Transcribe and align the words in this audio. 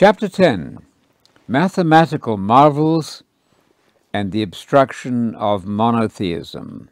Chapter 0.00 0.28
10 0.28 0.78
Mathematical 1.48 2.36
Marvels 2.36 3.24
and 4.14 4.30
the 4.30 4.42
Obstruction 4.42 5.34
of 5.34 5.66
Monotheism. 5.66 6.88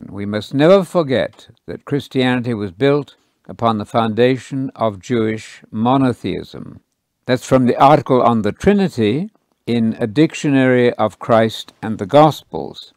We 0.00 0.24
must 0.24 0.54
never 0.54 0.84
forget 0.84 1.48
that 1.66 1.84
Christianity 1.84 2.54
was 2.54 2.72
built 2.72 3.16
upon 3.46 3.76
the 3.76 3.84
foundation 3.84 4.70
of 4.74 5.00
Jewish 5.00 5.60
monotheism. 5.70 6.80
That's 7.26 7.44
from 7.44 7.66
the 7.66 7.76
article 7.76 8.22
on 8.22 8.40
the 8.40 8.52
Trinity 8.52 9.28
in 9.66 9.94
a 10.00 10.06
dictionary 10.06 10.94
of 10.94 11.18
Christ 11.18 11.74
and 11.82 11.98
the 11.98 12.06
Gospels. 12.06 12.94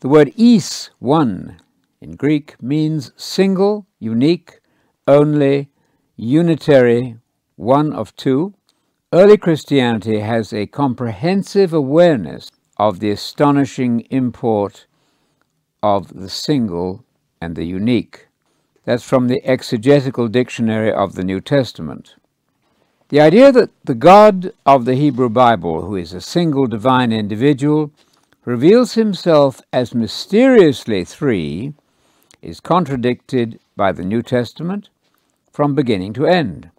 The 0.00 0.08
word 0.08 0.32
is, 0.34 0.88
one, 0.98 1.60
in 2.00 2.16
Greek 2.16 2.56
means 2.62 3.12
single, 3.18 3.84
unique, 3.98 4.60
only, 5.06 5.68
unitary, 6.16 7.18
one 7.56 7.92
of 7.92 8.16
two. 8.16 8.54
Early 9.14 9.36
Christianity 9.36 10.20
has 10.20 10.54
a 10.54 10.64
comprehensive 10.64 11.74
awareness 11.74 12.50
of 12.78 13.00
the 13.00 13.10
astonishing 13.10 14.06
import 14.08 14.86
of 15.82 16.08
the 16.18 16.30
single 16.30 17.04
and 17.38 17.54
the 17.54 17.66
unique. 17.66 18.28
That's 18.86 19.04
from 19.04 19.28
the 19.28 19.44
Exegetical 19.44 20.28
Dictionary 20.28 20.90
of 20.90 21.14
the 21.14 21.24
New 21.24 21.42
Testament. 21.42 22.14
The 23.10 23.20
idea 23.20 23.52
that 23.52 23.68
the 23.84 23.94
God 23.94 24.54
of 24.64 24.86
the 24.86 24.94
Hebrew 24.94 25.28
Bible, 25.28 25.82
who 25.82 25.94
is 25.94 26.14
a 26.14 26.20
single 26.22 26.66
divine 26.66 27.12
individual, 27.12 27.90
reveals 28.46 28.94
himself 28.94 29.60
as 29.74 29.94
mysteriously 29.94 31.04
three, 31.04 31.74
is 32.40 32.60
contradicted 32.60 33.60
by 33.76 33.92
the 33.92 34.06
New 34.06 34.22
Testament 34.22 34.88
from 35.52 35.74
beginning 35.74 36.14
to 36.14 36.24
end. 36.24 36.70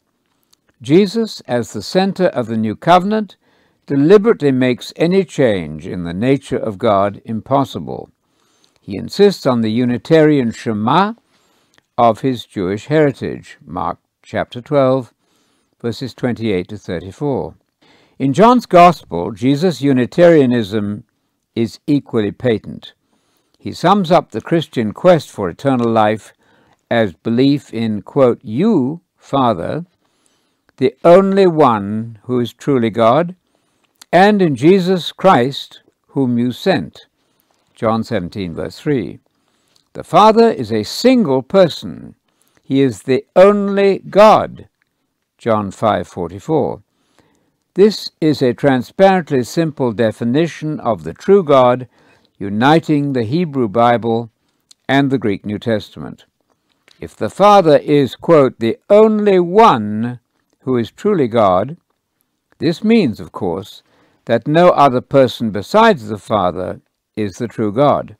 Jesus, 0.84 1.40
as 1.48 1.72
the 1.72 1.82
center 1.82 2.26
of 2.26 2.48
the 2.48 2.58
new 2.58 2.76
covenant, 2.76 3.38
deliberately 3.86 4.52
makes 4.52 4.91
any 4.98 5.24
change 5.24 5.88
in 5.88 6.04
the 6.04 6.13
nature 6.13 6.57
of 6.57 6.77
God 6.77 7.21
impossible. 7.24 8.10
He 8.82 8.98
insists 8.98 9.46
on 9.46 9.62
the 9.62 9.72
Unitarian 9.72 10.52
Shema 10.52 11.13
of 11.98 12.20
his 12.20 12.46
Jewish 12.46 12.88
heritage, 12.88 13.57
Mark 13.66 13.98
chapter 14.22 14.60
12, 14.60 15.13
verses 15.82 16.13
28 16.13 16.68
to 16.68 16.77
34. 16.77 17.55
In 18.20 18.34
John's 18.34 18.66
Gospel, 18.66 19.32
Jesus' 19.32 19.82
Unitarianism 19.82 21.05
is 21.55 21.79
equally 21.88 22.34
patent. 22.34 22.94
He 23.57 23.72
sums 23.72 24.12
up 24.12 24.32
the 24.32 24.41
Christian 24.41 24.91
quest 24.91 25.32
for 25.32 25.48
eternal 25.48 25.90
life 25.90 26.34
as 26.91 27.13
belief 27.13 27.74
in, 27.74 28.02
quote, 28.02 28.41
you, 28.44 29.00
Father, 29.16 29.85
the 30.77 30.96
only 31.04 31.48
one 31.48 32.20
who 32.24 32.40
is 32.40 32.54
truly 32.54 32.90
God, 32.90 33.35
and 34.12 34.41
in 34.41 34.55
Jesus 34.55 35.12
Christ, 35.12 35.82
whom 36.10 36.38
you 36.38 36.52
sent. 36.52 37.07
John 37.76 38.04
17, 38.04 38.54
verse 38.54 38.79
3. 38.79 39.20
The 39.94 40.04
Father 40.04 40.49
is 40.49 40.71
a 40.71 40.84
single 40.84 41.44
person. 41.44 42.16
He 42.63 42.82
is 42.82 43.04
the 43.04 43.26
only 43.35 43.99
God. 43.99 44.68
John 45.38 45.71
5:44. 45.71 46.82
This 47.76 48.12
is 48.21 48.41
a 48.41 48.54
transparently 48.54 49.44
simple 49.44 49.91
definition 49.91 50.79
of 50.79 51.04
the 51.04 51.13
true 51.13 51.44
God, 51.44 51.88
uniting 52.38 53.13
the 53.13 53.24
Hebrew 53.24 53.68
Bible 53.68 54.29
and 54.88 55.10
the 55.10 55.18
Greek 55.18 55.46
New 55.46 55.60
Testament. 55.60 56.26
If 56.99 57.16
the 57.16 57.29
Father 57.29 57.77
is, 57.77 58.16
quote, 58.16 58.60
the 58.60 58.77
only 58.90 59.40
one 59.40 60.20
who 60.64 60.78
is 60.78 60.92
truly 60.92 61.28
God, 61.28 61.78
this 62.60 62.84
means, 62.84 63.20
of 63.20 63.32
course, 63.32 63.84
that 64.25 64.47
no 64.47 64.69
other 64.69 65.02
person 65.02 65.52
besides 65.52 66.08
the 66.08 66.18
Father 66.18 66.81
is 67.16 67.38
the 67.38 67.47
true 67.47 67.72
God. 67.72 68.16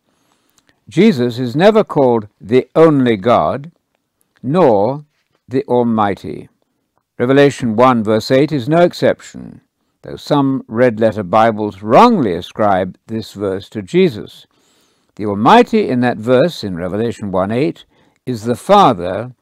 Jesus 0.90 1.40
is 1.40 1.56
never 1.56 1.84
called 1.84 2.28
the 2.42 2.68
only 2.76 3.16
God, 3.16 3.72
nor 4.42 5.06
the 5.48 5.64
Almighty. 5.66 6.50
Revelation 7.18 7.76
1 7.76 8.04
verse 8.04 8.32
8 8.32 8.52
is 8.52 8.68
no 8.68 8.82
exception, 8.82 9.62
though 10.02 10.18
some 10.18 10.64
red 10.68 11.00
letter 11.00 11.24
Bibles 11.24 11.82
wrongly 11.82 12.34
ascribe 12.34 12.98
this 13.08 13.34
verse 13.34 13.70
to 13.70 13.82
Jesus. 13.82 14.46
The 15.16 15.26
Almighty 15.26 15.88
in 15.88 16.02
that 16.02 16.18
verse 16.18 16.64
in 16.64 16.76
Revelation 16.76 17.32
1 17.32 17.52
8 17.52 17.86
is 18.26 18.44
the 18.44 18.56
Father, 18.56 19.34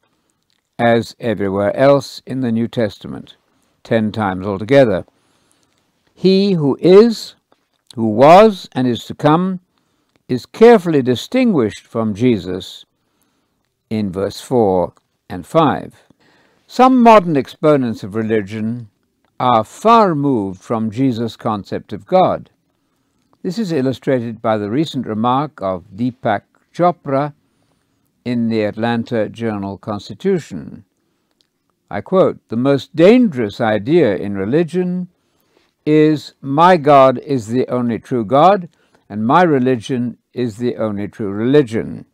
as 0.82 1.16
everywhere 1.20 1.76
else 1.76 2.24
in 2.26 2.42
the 2.42 2.52
New 2.52 2.68
Testament, 2.68 3.36
ten 3.84 4.12
times 4.12 4.48
altogether. 4.48 5.06
He 6.14 6.54
who 6.54 6.78
is, 6.82 7.36
who 7.96 8.08
was, 8.08 8.68
and 8.72 8.88
is 8.88 9.06
to 9.06 9.14
come 9.14 9.60
is 10.28 10.46
carefully 10.46 11.02
distinguished 11.02 11.86
from 11.86 12.16
Jesus 12.16 12.86
in 13.90 14.12
verse 14.12 14.42
4 14.42 14.94
and 15.30 15.46
5. 15.46 15.96
Some 16.66 17.04
modern 17.04 17.36
exponents 17.36 18.04
of 18.04 18.16
religion 18.16 18.90
are 19.40 19.64
far 19.64 20.10
removed 20.10 20.62
from 20.62 20.90
Jesus' 20.90 21.36
concept 21.36 21.94
of 21.94 22.06
God. 22.06 22.50
This 23.44 23.60
is 23.60 23.72
illustrated 23.72 24.42
by 24.42 24.58
the 24.58 24.70
recent 24.70 25.06
remark 25.06 25.62
of 25.62 25.84
Deepak 25.96 26.44
Chopra 26.74 27.34
in 28.24 28.50
the 28.50 28.64
Atlanta 28.64 29.30
Journal 29.30 29.78
Constitution. 29.78 30.86
I 31.90 32.02
quote, 32.02 32.40
The 32.50 32.56
most 32.58 32.96
dangerous 32.96 33.60
idea 33.60 34.16
in 34.16 34.36
religion 34.36 35.10
is 35.86 36.34
my 36.42 36.78
God 36.78 37.18
is 37.20 37.48
the 37.48 37.68
only 37.68 38.00
true 38.00 38.24
God, 38.24 38.70
and 39.10 39.26
my 39.26 39.44
religion 39.44 40.18
is 40.34 40.58
the 40.58 40.78
only 40.78 41.08
true 41.08 41.32
religion. 41.32 42.06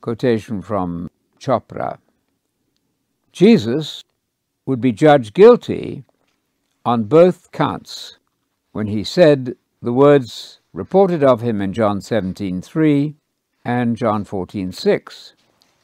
Quotation 0.00 0.62
from 0.62 1.10
Chopra. 1.38 1.98
Jesus 3.32 4.02
would 4.64 4.80
be 4.80 4.92
judged 4.92 5.34
guilty 5.34 6.04
on 6.84 7.04
both 7.04 7.52
counts 7.52 8.18
when 8.72 8.86
he 8.86 9.04
said 9.04 9.56
the 9.82 9.92
words 9.92 10.60
reported 10.72 11.22
of 11.22 11.40
him 11.40 11.60
in 11.60 11.72
John 11.72 12.00
17:3 12.00 13.14
and 13.64 13.96
John 13.96 14.24
14:6. 14.24 15.34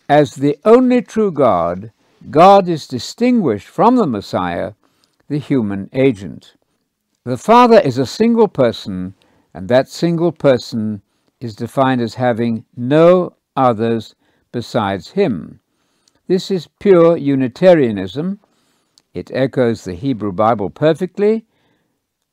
As 0.09 0.35
the 0.35 0.59
only 0.67 1.01
true 1.01 1.33
God, 1.33 1.91
God 2.31 2.69
is 2.69 2.87
distinguished 2.87 3.67
from 3.67 3.97
the 3.97 4.07
Messiah, 4.07 4.75
the 5.29 5.39
human 5.39 5.89
agent. 5.95 6.57
The 7.25 7.39
Father 7.39 7.81
is 7.81 7.97
a 7.97 8.05
single 8.05 8.49
person, 8.49 9.15
and 9.55 9.69
that 9.69 9.89
single 9.89 10.31
person 10.31 11.01
is 11.41 11.57
defined 11.57 12.03
as 12.03 12.15
having 12.15 12.67
no 12.77 13.37
others 13.57 14.15
besides 14.53 15.13
him. 15.13 15.61
This 16.27 16.51
is 16.51 16.69
pure 16.79 17.17
Unitarianism. 17.17 18.41
It 19.15 19.31
echoes 19.33 19.85
the 19.85 19.95
Hebrew 19.95 20.33
Bible 20.33 20.69
perfectly. 20.69 21.47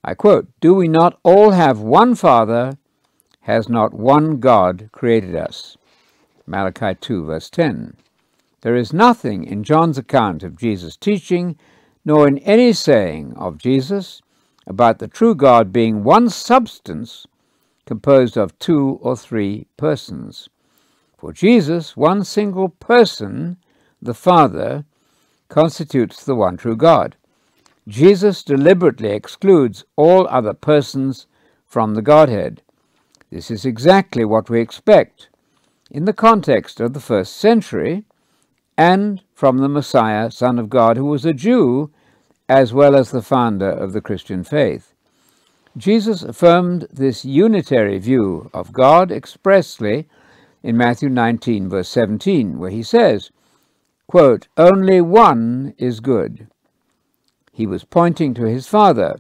I 0.04 0.14
quote, 0.14 0.50
Do 0.60 0.74
we 0.74 0.90
not 0.90 1.20
all 1.24 1.52
have 1.52 1.80
one 1.80 2.16
Father? 2.16 2.78
Has 3.42 3.70
not 3.70 3.94
one 3.94 4.42
God 4.42 4.90
created 4.92 5.36
us? 5.36 5.78
Malachi 6.46 6.96
2, 7.00 7.26
verse 7.26 7.50
10. 7.50 7.96
There 8.62 8.76
is 8.76 8.94
nothing 8.94 9.44
in 9.44 9.64
John's 9.64 9.98
account 9.98 10.44
of 10.44 10.58
Jesus' 10.58 10.96
teaching, 10.96 11.58
nor 12.06 12.28
in 12.28 12.38
any 12.40 12.74
saying 12.74 13.34
of 13.36 13.58
Jesus, 13.58 14.22
about 14.68 15.00
the 15.00 15.08
true 15.08 15.36
God 15.36 15.74
being 15.74 16.04
one 16.04 16.30
substance 16.30 17.26
composed 17.86 18.38
of 18.38 18.58
two 18.60 19.00
or 19.02 19.16
three 19.18 19.66
persons. 19.78 20.48
For 21.18 21.34
Jesus, 21.34 21.98
one 21.98 22.24
single 22.24 22.70
person, 22.70 23.58
the 24.02 24.14
Father, 24.14 24.86
constitutes 25.50 26.24
the 26.24 26.36
one 26.36 26.58
true 26.58 26.76
God. 26.76 27.16
Jesus 27.88 28.44
deliberately 28.44 29.10
excludes 29.10 29.84
all 29.96 30.28
other 30.30 30.54
persons 30.54 31.28
from 31.66 31.96
the 31.96 32.02
Godhead. 32.02 32.62
This 33.32 33.50
is 33.50 33.66
exactly 33.66 34.24
what 34.24 34.50
we 34.50 34.62
expect 34.62 35.30
in 35.92 36.06
the 36.06 36.14
context 36.14 36.80
of 36.80 36.94
the 36.94 37.02
first 37.02 37.36
century 37.36 38.06
and 38.78 39.22
from 39.34 39.58
the 39.58 39.68
Messiah, 39.68 40.32
Son 40.32 40.58
of 40.58 40.70
God, 40.70 40.96
who 40.96 41.06
was 41.06 41.26
a 41.26 41.34
Jew 41.34 41.92
as 42.48 42.74
well 42.74 42.96
as 42.96 43.12
the 43.12 43.22
founder 43.22 43.70
of 43.70 43.92
the 43.92 44.02
Christian 44.02 44.44
faith. 44.44 44.94
Jesus 45.78 46.24
affirmed 46.24 46.88
this 46.92 47.26
unitary 47.26 48.00
view 48.00 48.50
of 48.54 48.74
God 48.74 49.12
expressly 49.12 50.08
in 50.64 50.78
Matthew 50.78 51.10
19, 51.10 51.70
verse 51.70 51.90
17, 51.90 52.58
where 52.58 52.72
he 52.72 52.84
says, 52.84 53.32
quote, 54.08 54.48
Only 54.58 55.02
one 55.02 55.74
is 55.78 56.00
good. 56.00 56.48
He 57.52 57.68
was 57.68 57.84
pointing 57.84 58.34
to 58.36 58.44
his 58.44 58.68
Father. 58.68 59.20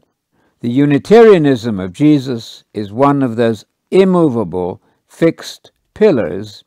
The 0.61 0.69
Unitarianism 0.69 1.79
of 1.79 1.93
Jesus 1.93 2.63
is 2.73 2.93
one 2.93 3.23
of 3.23 3.35
those 3.35 3.65
immovable, 3.89 4.81
fixed 5.07 5.71
pillars 5.93 6.63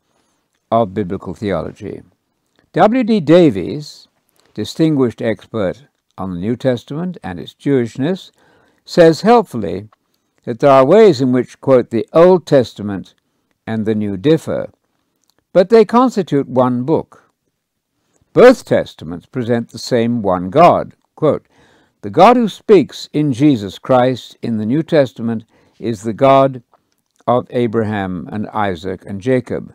of 0.70 0.94
biblical 0.94 1.34
theology. 1.34 2.02
W.D. 2.72 3.20
Davies, 3.20 4.08
distinguished 4.54 5.22
expert 5.22 5.84
on 6.18 6.34
the 6.34 6.40
New 6.40 6.56
Testament 6.56 7.18
and 7.22 7.38
its 7.38 7.54
Jewishness, 7.54 8.30
says 8.84 9.20
helpfully 9.20 9.88
that 10.44 10.60
there 10.60 10.70
are 10.70 10.84
ways 10.84 11.20
in 11.20 11.32
which, 11.32 11.60
quote, 11.60 11.90
the 11.90 12.08
Old 12.12 12.46
Testament 12.46 13.14
and 13.66 13.86
the 13.86 13.94
New 13.94 14.16
differ, 14.16 14.70
but 15.52 15.70
they 15.70 15.84
constitute 15.84 16.48
one 16.48 16.84
book. 16.84 17.30
Both 18.32 18.64
Testaments 18.64 19.26
present 19.26 19.70
the 19.70 19.78
same 19.78 20.20
one 20.20 20.50
God. 20.50 20.94
Quote, 21.14 21.46
the 22.02 22.10
God 22.10 22.36
who 22.36 22.48
speaks 22.48 23.08
in 23.12 23.32
Jesus 23.32 23.78
Christ 23.78 24.36
in 24.42 24.58
the 24.58 24.66
New 24.66 24.82
Testament 24.82 25.44
is 25.78 26.02
the 26.02 26.12
God 26.12 26.62
of 27.26 27.46
Abraham 27.50 28.28
and 28.32 28.48
Isaac 28.48 29.04
and 29.06 29.20
Jacob. 29.20 29.74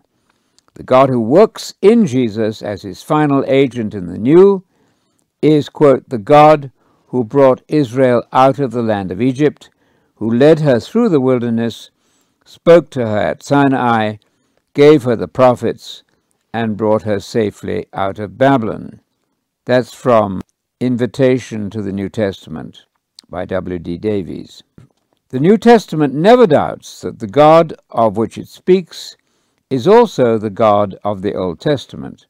The 0.76 0.84
God 0.84 1.10
who 1.10 1.20
works 1.20 1.74
in 1.82 2.06
Jesus 2.06 2.62
as 2.62 2.84
his 2.84 3.04
final 3.04 3.44
agent 3.48 3.94
in 3.94 4.08
the 4.08 4.18
New 4.18 4.64
is, 5.42 5.70
quote, 5.70 6.10
the 6.10 6.18
God 6.18 6.72
who 7.08 7.24
brought 7.24 7.64
Israel 7.68 8.24
out 8.32 8.60
of 8.60 8.72
the 8.72 8.84
land 8.84 9.12
of 9.12 9.22
Egypt, 9.22 9.70
who 10.16 10.30
led 10.30 10.60
her 10.60 10.80
through 10.80 11.10
the 11.10 11.20
wilderness, 11.20 11.90
spoke 12.46 12.90
to 12.92 13.08
her 13.08 13.18
at 13.18 13.44
Sinai, 13.44 14.18
gave 14.74 15.04
her 15.04 15.16
the 15.16 15.28
prophets, 15.28 16.04
and 16.54 16.78
brought 16.78 17.04
her 17.04 17.20
safely 17.20 17.86
out 17.94 18.20
of 18.20 18.38
Babylon. 18.38 19.02
That's 19.66 19.94
from 19.94 20.42
Invitation 20.80 21.70
to 21.72 21.82
the 21.82 21.92
New 21.92 22.10
Testament 22.10 22.86
by 23.30 23.46
W. 23.46 23.80
D. 23.80 23.98
Davies. 23.98 24.64
The 25.30 25.40
New 25.40 25.60
Testament 25.60 26.16
never 26.16 26.48
doubts 26.48 27.02
that 27.02 27.20
the 27.20 27.28
God 27.28 27.76
of 27.92 28.18
which 28.18 28.36
it 28.36 28.48
speaks 28.48 29.16
is 29.70 29.88
also 29.88 30.40
the 30.40 30.50
God 30.50 30.98
of 31.04 31.22
the 31.22 31.36
Old 31.36 31.60
Testament. 31.60 32.26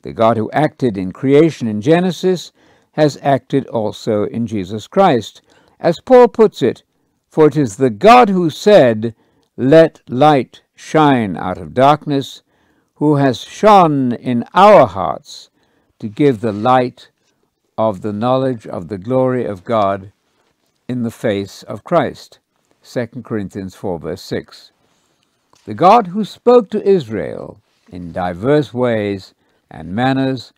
The 0.00 0.14
God 0.14 0.38
who 0.38 0.50
acted 0.52 0.96
in 0.96 1.12
creation 1.12 1.68
in 1.68 1.82
Genesis 1.82 2.52
has 2.92 3.18
acted 3.20 3.66
also 3.66 4.24
in 4.24 4.46
Jesus 4.46 4.86
Christ. 4.86 5.42
As 5.78 6.00
Paul 6.00 6.26
puts 6.26 6.62
it, 6.62 6.84
for 7.28 7.48
it 7.48 7.56
is 7.58 7.76
the 7.76 7.90
God 7.90 8.30
who 8.30 8.48
said, 8.48 9.14
Let 9.58 10.00
light 10.08 10.62
shine 10.74 11.36
out 11.36 11.58
of 11.58 11.74
darkness, 11.74 12.42
who 12.94 13.16
has 13.16 13.42
shone 13.42 14.12
in 14.12 14.42
our 14.54 14.86
hearts 14.86 15.50
to 15.98 16.08
give 16.08 16.40
the 16.40 16.52
light 16.52 17.10
of 17.76 18.00
the 18.00 18.14
knowledge 18.14 18.66
of 18.66 18.88
the 18.88 18.96
glory 18.96 19.44
of 19.44 19.64
God 19.64 20.12
in 20.88 21.02
the 21.02 21.10
face 21.10 21.62
of 21.64 21.84
Christ. 21.84 22.38
2 22.82 23.22
Corinthians 23.22 23.74
4, 23.74 23.98
verse 23.98 24.22
6. 24.22 24.72
The 25.66 25.74
God 25.74 26.08
who 26.08 26.24
spoke 26.24 26.70
to 26.70 26.88
Israel 26.88 27.60
in 27.92 28.12
diverse 28.12 28.72
ways 28.72 29.34
and 29.70 29.94
manners 29.94 30.52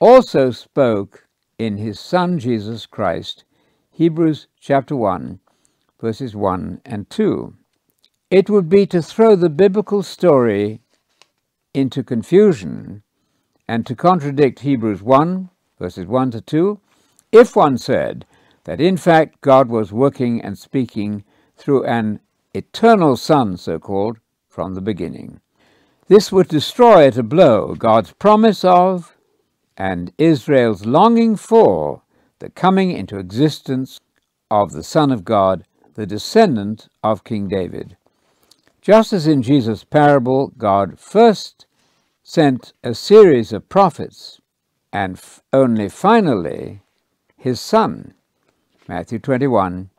also 0.00 0.50
spoke 0.50 1.26
in 1.58 1.76
his 1.76 2.00
Son 2.00 2.38
Jesus 2.38 2.84
Christ. 2.84 3.44
Hebrews 3.92 4.48
chapter 4.60 4.96
1, 4.96 5.38
verses 6.00 6.34
1 6.34 6.80
and 6.84 7.08
2. 7.08 7.54
It 8.30 8.50
would 8.50 8.68
be 8.68 8.86
to 8.86 9.00
throw 9.00 9.36
the 9.36 9.48
biblical 9.48 10.02
story 10.02 10.80
into 11.72 12.02
confusion 12.02 13.02
and 13.68 13.86
to 13.86 13.94
contradict 13.94 14.60
Hebrews 14.60 15.02
1, 15.02 15.48
verses 15.78 16.06
1 16.06 16.32
to 16.32 16.40
2, 16.40 16.80
if 17.32 17.54
one 17.54 17.78
said 17.78 18.26
that 18.66 18.80
in 18.80 18.96
fact 18.96 19.40
God 19.40 19.68
was 19.68 19.92
working 19.92 20.42
and 20.42 20.58
speaking 20.58 21.24
through 21.56 21.84
an 21.84 22.20
eternal 22.52 23.16
Son, 23.16 23.56
so 23.56 23.78
called, 23.78 24.18
from 24.48 24.74
the 24.74 24.80
beginning. 24.80 25.40
This 26.08 26.32
would 26.32 26.48
destroy 26.48 27.06
at 27.06 27.16
a 27.16 27.22
blow 27.22 27.74
God's 27.74 28.12
promise 28.12 28.64
of 28.64 29.16
and 29.76 30.12
Israel's 30.18 30.84
longing 30.84 31.36
for 31.36 32.02
the 32.40 32.50
coming 32.50 32.90
into 32.90 33.18
existence 33.18 34.00
of 34.50 34.72
the 34.72 34.82
Son 34.82 35.12
of 35.12 35.24
God, 35.24 35.64
the 35.94 36.06
descendant 36.06 36.88
of 37.02 37.24
King 37.24 37.48
David. 37.48 37.96
Just 38.80 39.12
as 39.12 39.26
in 39.26 39.42
Jesus' 39.42 39.84
parable, 39.84 40.52
God 40.58 40.98
first 40.98 41.66
sent 42.22 42.72
a 42.82 42.94
series 42.94 43.52
of 43.52 43.68
prophets 43.68 44.40
and 44.92 45.20
only 45.52 45.88
finally 45.88 46.82
his 47.36 47.60
son. 47.60 48.14
Matthew 48.88 49.18
21, 49.18 49.90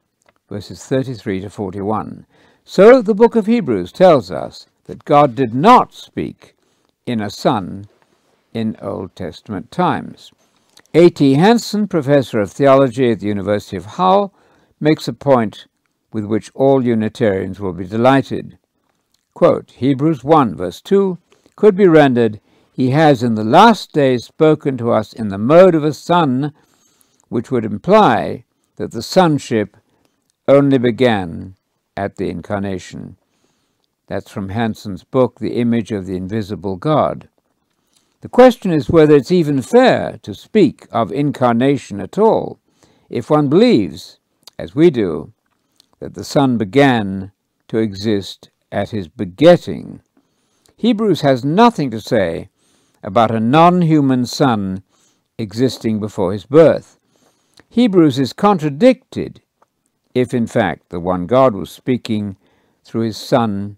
verses 0.50 0.82
33 0.86 1.42
to 1.42 1.50
41. 1.50 2.26
So 2.64 3.02
the 3.02 3.14
book 3.14 3.36
of 3.36 3.46
Hebrews 3.46 3.92
tells 3.92 4.32
us 4.32 4.66
that 4.86 5.04
God 5.04 5.36
did 5.36 5.54
not 5.54 5.94
speak 5.94 6.56
in 7.06 7.20
a 7.20 7.30
son 7.30 7.88
in 8.54 8.78
Old 8.82 9.14
Testament 9.14 9.72
times. 9.72 10.32
A.T. 10.94 11.34
Hanson, 11.34 11.90
professor 11.90 12.40
of 12.40 12.54
theology 12.54 13.12
at 13.12 13.20
the 13.20 13.28
University 13.28 13.76
of 13.76 13.86
Hull, 13.86 14.34
makes 14.80 15.10
a 15.10 15.14
point 15.14 15.68
with 16.14 16.24
which 16.24 16.50
all 16.56 16.86
Unitarians 16.86 17.60
will 17.60 17.74
be 17.74 17.86
delighted. 17.86 18.58
Quote, 19.34 19.72
Hebrews 19.72 20.24
1, 20.24 20.56
verse 20.56 20.80
2, 20.80 21.18
could 21.58 21.76
be 21.76 21.88
rendered, 21.88 22.40
He 22.72 22.92
has 22.92 23.22
in 23.22 23.36
the 23.36 23.44
last 23.44 23.92
days 23.92 24.24
spoken 24.24 24.78
to 24.78 24.92
us 24.92 25.12
in 25.12 25.28
the 25.28 25.38
mode 25.38 25.76
of 25.76 25.84
a 25.84 25.94
son 25.94 26.54
which 27.28 27.52
would 27.52 27.66
imply 27.66 28.46
that 28.78 28.92
the 28.92 29.04
sonship 29.04 29.78
only 30.48 30.78
began 30.78 31.56
at 31.96 32.16
the 32.16 32.30
incarnation. 32.30 33.18
That's 34.08 34.32
from 34.32 34.50
Hanson's 34.50 35.04
book, 35.04 35.40
The 35.40 35.60
Image 35.60 35.92
of 35.92 36.06
the 36.06 36.16
Invisible 36.16 36.78
God. 36.78 37.28
The 38.22 38.30
question 38.30 38.72
is 38.72 38.90
whether 38.90 39.16
it's 39.16 39.32
even 39.32 39.62
fair 39.62 40.20
to 40.24 40.34
speak 40.34 40.88
of 40.92 41.12
incarnation 41.12 42.00
at 42.00 42.18
all 42.18 42.60
if 43.10 43.30
one 43.30 43.50
believes, 43.50 44.20
as 44.58 44.74
we 44.74 44.90
do, 44.90 45.34
that 46.00 46.14
the 46.14 46.24
Son 46.24 46.58
began 46.58 47.32
to 47.68 47.78
exist 47.78 48.50
at 48.72 48.92
his 48.92 49.08
begetting. 49.08 50.02
Hebrews 50.78 51.22
has 51.22 51.44
nothing 51.44 51.92
to 51.92 52.02
say 52.02 52.50
about 53.04 53.32
a 53.32 53.40
non 53.40 53.82
human 53.82 54.26
Son 54.26 54.84
existing 55.38 56.00
before 56.00 56.34
his 56.34 56.46
birth. 56.46 56.97
Hebrews 57.78 58.18
is 58.18 58.34
contradicted 58.34 59.44
if, 60.16 60.34
in 60.34 60.48
fact, 60.48 60.90
the 60.90 61.00
one 61.00 61.28
God 61.28 61.54
was 61.54 61.70
speaking 61.70 62.36
through 62.84 63.02
his 63.02 63.18
Son 63.18 63.78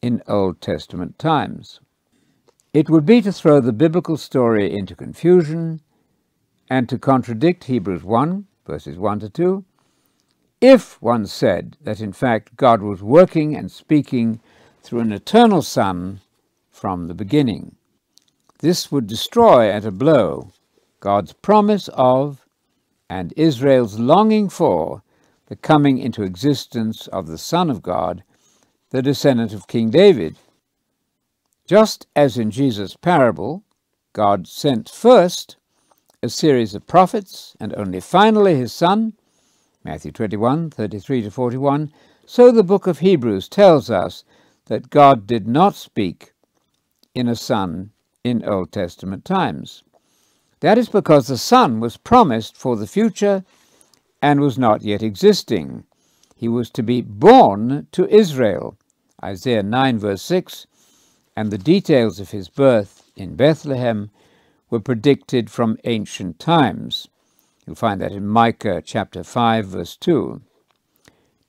in 0.00 0.22
Old 0.26 0.62
Testament 0.62 1.18
times. 1.18 1.78
It 2.72 2.88
would 2.88 3.04
be 3.04 3.20
to 3.20 3.30
throw 3.30 3.60
the 3.60 3.74
biblical 3.74 4.16
story 4.16 4.74
into 4.74 4.96
confusion 4.96 5.82
and 6.70 6.88
to 6.88 6.98
contradict 6.98 7.64
Hebrews 7.64 8.02
1, 8.02 8.46
verses 8.66 8.96
1 8.96 9.20
to 9.20 9.28
2, 9.28 9.62
if 10.62 11.02
one 11.02 11.26
said 11.26 11.76
that, 11.82 12.00
in 12.00 12.14
fact, 12.14 12.56
God 12.56 12.80
was 12.80 13.02
working 13.02 13.54
and 13.54 13.70
speaking 13.70 14.40
through 14.82 15.00
an 15.00 15.12
eternal 15.12 15.60
Son 15.60 16.22
from 16.70 17.08
the 17.08 17.14
beginning. 17.14 17.76
This 18.60 18.90
would 18.90 19.06
destroy 19.06 19.70
at 19.70 19.84
a 19.84 19.90
blow 19.90 20.50
God's 21.00 21.34
promise 21.34 21.90
of 21.92 22.43
and 23.08 23.34
Israel's 23.36 23.98
longing 23.98 24.48
for 24.48 25.02
the 25.46 25.56
coming 25.56 25.98
into 25.98 26.22
existence 26.22 27.06
of 27.08 27.26
the 27.26 27.38
Son 27.38 27.70
of 27.70 27.82
God, 27.82 28.22
the 28.90 29.02
descendant 29.02 29.52
of 29.52 29.66
King 29.66 29.90
David. 29.90 30.36
Just 31.66 32.06
as 32.16 32.38
in 32.38 32.50
Jesus' 32.50 32.96
parable, 32.96 33.62
God 34.12 34.46
sent 34.46 34.88
first 34.88 35.56
a 36.22 36.28
series 36.28 36.74
of 36.74 36.86
prophets 36.86 37.56
and 37.60 37.74
only 37.74 38.00
finally 38.00 38.56
his 38.56 38.72
Son, 38.72 39.12
Matthew 39.84 40.12
21, 40.12 40.70
33 40.70 41.22
to 41.22 41.30
41, 41.30 41.92
so 42.26 42.50
the 42.50 42.62
book 42.62 42.86
of 42.86 43.00
Hebrews 43.00 43.48
tells 43.48 43.90
us 43.90 44.24
that 44.66 44.88
God 44.88 45.26
did 45.26 45.46
not 45.46 45.74
speak 45.74 46.32
in 47.14 47.28
a 47.28 47.36
Son 47.36 47.90
in 48.22 48.44
Old 48.44 48.72
Testament 48.72 49.24
times. 49.24 49.84
That 50.64 50.78
is 50.78 50.88
because 50.88 51.26
the 51.26 51.36
Son 51.36 51.78
was 51.78 51.98
promised 51.98 52.56
for 52.56 52.74
the 52.74 52.86
future 52.86 53.44
and 54.22 54.40
was 54.40 54.56
not 54.56 54.80
yet 54.80 55.02
existing. 55.02 55.84
He 56.34 56.48
was 56.48 56.70
to 56.70 56.82
be 56.82 57.02
born 57.02 57.86
to 57.92 58.08
Israel, 58.08 58.78
Isaiah 59.22 59.62
9, 59.62 59.98
verse 59.98 60.22
6, 60.22 60.66
and 61.36 61.50
the 61.50 61.58
details 61.58 62.18
of 62.18 62.30
his 62.30 62.48
birth 62.48 63.12
in 63.14 63.36
Bethlehem 63.36 64.08
were 64.70 64.80
predicted 64.80 65.50
from 65.50 65.76
ancient 65.84 66.38
times. 66.38 67.08
You'll 67.66 67.76
find 67.76 68.00
that 68.00 68.12
in 68.12 68.26
Micah 68.26 68.80
chapter 68.82 69.22
5, 69.22 69.66
verse 69.66 69.98
2. 69.98 70.40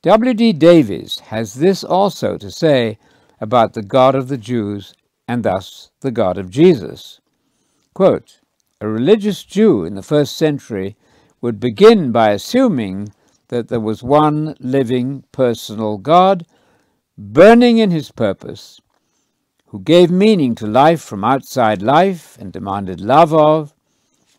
W.D. 0.02 0.52
Davies 0.52 1.20
has 1.28 1.54
this 1.54 1.86
also 1.86 2.38
to 2.38 2.52
say 2.52 2.98
about 3.40 3.76
the 3.76 3.82
God 3.82 4.14
of 4.14 4.28
the 4.28 4.38
Jews 4.38 4.94
and 5.26 5.46
thus 5.46 5.90
the 6.02 6.12
God 6.12 6.38
of 6.38 6.50
Jesus. 6.50 7.22
Quote, 7.94 8.42
a 8.86 8.90
religious 8.90 9.44
Jew 9.44 9.84
in 9.84 9.96
the 9.96 10.04
first 10.04 10.38
century 10.38 10.96
would 11.42 11.60
begin 11.60 12.12
by 12.12 12.30
assuming 12.30 13.12
that 13.48 13.68
there 13.68 13.80
was 13.80 14.04
one 14.04 14.56
living 14.60 15.24
personal 15.32 15.98
God, 15.98 16.46
burning 17.18 17.80
in 17.80 17.90
his 17.90 18.12
purpose, 18.12 18.80
who 19.68 19.80
gave 19.80 20.12
meaning 20.12 20.54
to 20.56 20.68
life 20.68 21.02
from 21.02 21.24
outside 21.24 21.82
life 21.82 22.38
and 22.40 22.54
demanded 22.54 23.02
love 23.02 23.34
of 23.34 23.74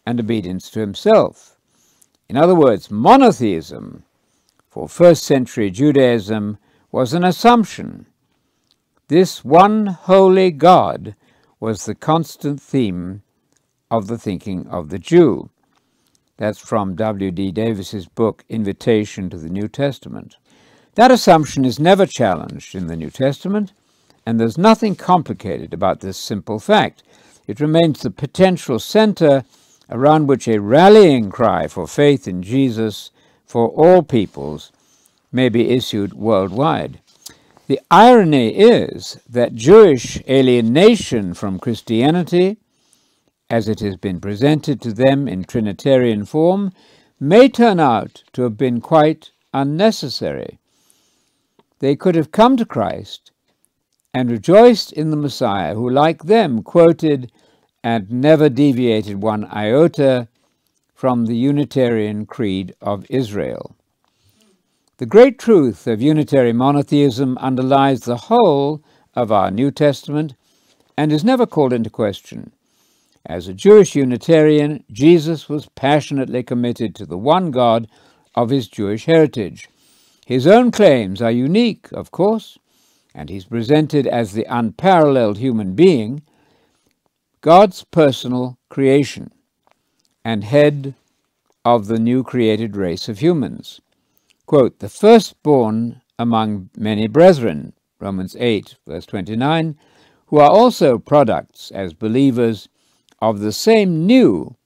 and 0.06 0.20
obedience 0.20 0.70
to 0.70 0.78
himself. 0.78 1.58
In 2.28 2.36
other 2.36 2.54
words, 2.54 2.88
monotheism 2.88 4.04
for 4.68 4.88
first 4.88 5.24
century 5.24 5.72
Judaism 5.72 6.58
was 6.92 7.12
an 7.12 7.24
assumption. 7.24 8.06
This 9.08 9.44
one 9.44 9.86
holy 9.86 10.52
God 10.52 11.16
was 11.58 11.84
the 11.84 11.96
constant 11.96 12.60
theme 12.60 13.22
of 13.90 14.06
the 14.06 14.18
thinking 14.18 14.66
of 14.68 14.90
the 14.90 14.98
Jew. 14.98 15.50
That's 16.36 16.58
from 16.58 16.96
W.D. 16.96 17.52
Davies's 17.52 18.06
book, 18.06 18.44
Invitation 18.48 19.30
to 19.30 19.38
the 19.38 19.48
New 19.48 19.68
Testament. 19.68 20.36
That 20.94 21.10
assumption 21.10 21.64
is 21.64 21.78
never 21.78 22.06
challenged 22.06 22.74
in 22.74 22.86
the 22.86 22.96
New 22.96 23.10
Testament, 23.10 23.72
and 24.26 24.40
there's 24.40 24.58
nothing 24.58 24.96
complicated 24.96 25.72
about 25.72 26.00
this 26.00 26.18
simple 26.18 26.58
fact. 26.58 27.02
It 27.46 27.60
remains 27.60 28.00
the 28.00 28.10
potential 28.10 28.78
center 28.78 29.44
around 29.88 30.26
which 30.26 30.48
a 30.48 30.60
rallying 30.60 31.30
cry 31.30 31.68
for 31.68 31.86
faith 31.86 32.26
in 32.26 32.42
Jesus 32.42 33.10
for 33.46 33.68
all 33.68 34.02
peoples 34.02 34.72
may 35.30 35.48
be 35.48 35.70
issued 35.70 36.14
worldwide. 36.14 37.00
The 37.66 37.80
irony 37.90 38.56
is 38.56 39.18
that 39.28 39.54
Jewish 39.54 40.20
alienation 40.28 41.34
from 41.34 41.58
Christianity, 41.58 42.58
as 43.48 43.68
it 43.68 43.80
has 43.80 43.96
been 43.96 44.20
presented 44.20 44.80
to 44.80 44.92
them 44.92 45.28
in 45.28 45.44
Trinitarian 45.44 46.24
form, 46.24 46.72
may 47.20 47.48
turn 47.48 47.78
out 47.78 48.24
to 48.32 48.42
have 48.42 48.56
been 48.56 48.80
quite 48.80 49.30
unnecessary. 49.54 50.58
They 51.78 51.96
could 51.96 52.14
have 52.14 52.32
come 52.32 52.56
to 52.56 52.64
Christ 52.66 53.30
and 54.12 54.30
rejoiced 54.30 54.92
in 54.92 55.10
the 55.10 55.16
Messiah, 55.16 55.74
who, 55.74 55.88
like 55.88 56.24
them, 56.24 56.62
quoted 56.62 57.30
and 57.84 58.10
never 58.10 58.48
deviated 58.48 59.22
one 59.22 59.44
iota 59.44 60.28
from 60.94 61.26
the 61.26 61.36
Unitarian 61.36 62.26
Creed 62.26 62.74
of 62.80 63.06
Israel. 63.10 63.76
The 64.96 65.06
great 65.06 65.38
truth 65.38 65.86
of 65.86 66.00
Unitary 66.00 66.54
monotheism 66.54 67.36
underlies 67.38 68.00
the 68.00 68.16
whole 68.16 68.82
of 69.14 69.30
our 69.30 69.50
New 69.50 69.70
Testament 69.70 70.34
and 70.96 71.12
is 71.12 71.22
never 71.22 71.46
called 71.46 71.74
into 71.74 71.90
question. 71.90 72.52
As 73.28 73.48
a 73.48 73.54
Jewish 73.54 73.96
Unitarian, 73.96 74.84
Jesus 74.92 75.48
was 75.48 75.68
passionately 75.74 76.44
committed 76.44 76.94
to 76.94 77.04
the 77.04 77.18
one 77.18 77.50
God 77.50 77.88
of 78.36 78.50
his 78.50 78.68
Jewish 78.68 79.06
heritage. 79.06 79.68
His 80.24 80.46
own 80.46 80.70
claims 80.70 81.20
are 81.20 81.32
unique, 81.32 81.90
of 81.90 82.12
course, 82.12 82.56
and 83.16 83.28
he's 83.28 83.46
presented 83.46 84.06
as 84.06 84.32
the 84.32 84.46
unparalleled 84.48 85.38
human 85.38 85.74
being, 85.74 86.22
God's 87.40 87.82
personal 87.82 88.58
creation, 88.68 89.32
and 90.24 90.44
head 90.44 90.94
of 91.64 91.88
the 91.88 91.98
new 91.98 92.22
created 92.22 92.76
race 92.76 93.08
of 93.08 93.18
humans. 93.18 93.80
Quote, 94.46 94.78
the 94.78 94.88
firstborn 94.88 96.00
among 96.16 96.70
many 96.76 97.08
brethren, 97.08 97.72
Romans 97.98 98.36
8, 98.38 98.76
verse 98.86 99.06
29, 99.06 99.76
who 100.26 100.38
are 100.38 100.50
also 100.50 100.96
products 100.96 101.72
as 101.72 101.92
believers 101.92 102.68
of 103.20 103.40
the 103.40 103.52
same 103.52 104.06
new, 104.06 104.56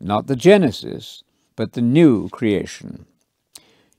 not 0.00 0.26
the 0.26 0.36
Genesis, 0.36 1.22
but 1.56 1.72
the 1.72 1.82
new 1.82 2.28
creation. 2.28 3.06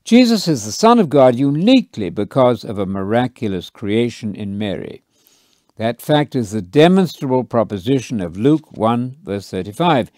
Jesus 0.04 0.48
is 0.48 0.64
the 0.64 0.72
Son 0.72 0.98
of 0.98 1.10
God 1.10 1.34
uniquely 1.34 2.08
because 2.08 2.64
of 2.64 2.78
a 2.78 2.86
miraculous 2.86 3.68
creation 3.68 4.34
in 4.34 4.56
Mary. 4.56 5.02
That 5.76 6.00
fact 6.00 6.34
is 6.34 6.50
the 6.50 6.62
demonstrable 6.62 7.44
proposition 7.44 8.20
of 8.20 8.36
Luke 8.36 8.76
1, 8.76 9.18
verse 9.22 9.50
35. 9.50 10.10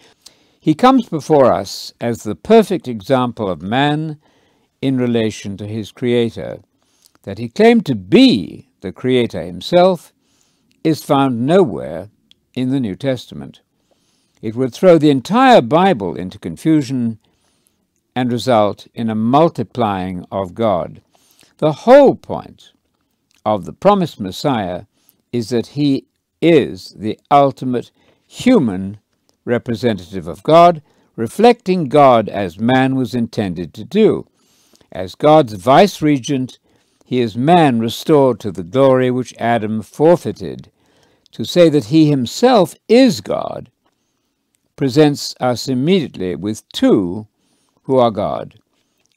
He 0.59 0.73
comes 0.73 1.09
before 1.09 1.51
us 1.51 1.93
as 1.99 2.23
the 2.23 2.35
perfect 2.35 2.87
example 2.87 3.49
of 3.49 3.61
man 3.61 4.17
in 4.81 4.97
relation 4.97 5.57
to 5.57 5.67
his 5.67 5.91
Creator. 5.91 6.61
That 7.23 7.37
he 7.37 7.49
claimed 7.49 7.85
to 7.87 7.95
be 7.95 8.69
the 8.81 8.91
Creator 8.91 9.43
himself 9.43 10.13
is 10.83 11.03
found 11.03 11.45
nowhere 11.45 12.09
in 12.53 12.69
the 12.69 12.79
New 12.79 12.95
Testament. 12.95 13.61
It 14.41 14.55
would 14.55 14.73
throw 14.73 14.97
the 14.97 15.11
entire 15.11 15.61
Bible 15.61 16.15
into 16.15 16.39
confusion 16.39 17.19
and 18.15 18.31
result 18.31 18.87
in 18.93 19.09
a 19.09 19.15
multiplying 19.15 20.25
of 20.31 20.55
God. 20.55 21.01
The 21.57 21.73
whole 21.73 22.15
point 22.15 22.71
of 23.45 23.65
the 23.65 23.73
promised 23.73 24.19
Messiah 24.19 24.85
is 25.31 25.49
that 25.49 25.67
he 25.67 26.07
is 26.41 26.95
the 26.97 27.19
ultimate 27.29 27.91
human 28.27 28.97
representative 29.45 30.27
of 30.27 30.41
God, 30.41 30.81
reflecting 31.15 31.87
God 31.87 32.27
as 32.27 32.59
man 32.59 32.95
was 32.95 33.13
intended 33.13 33.75
to 33.75 33.83
do. 33.83 34.27
As 34.91 35.13
God's 35.13 35.53
vice 35.53 36.01
regent, 36.01 36.57
he 37.05 37.19
is 37.19 37.37
man 37.37 37.79
restored 37.79 38.39
to 38.39 38.51
the 38.51 38.63
glory 38.63 39.11
which 39.11 39.35
Adam 39.37 39.83
forfeited. 39.83 40.71
To 41.33 41.45
say 41.45 41.69
that 41.69 41.85
he 41.85 42.09
himself 42.09 42.75
is 42.87 43.21
God 43.21 43.70
presents 44.81 45.35
us 45.39 45.67
immediately 45.67 46.35
with 46.35 46.67
two 46.69 47.27
who 47.83 47.97
are 47.97 48.09
God, 48.09 48.55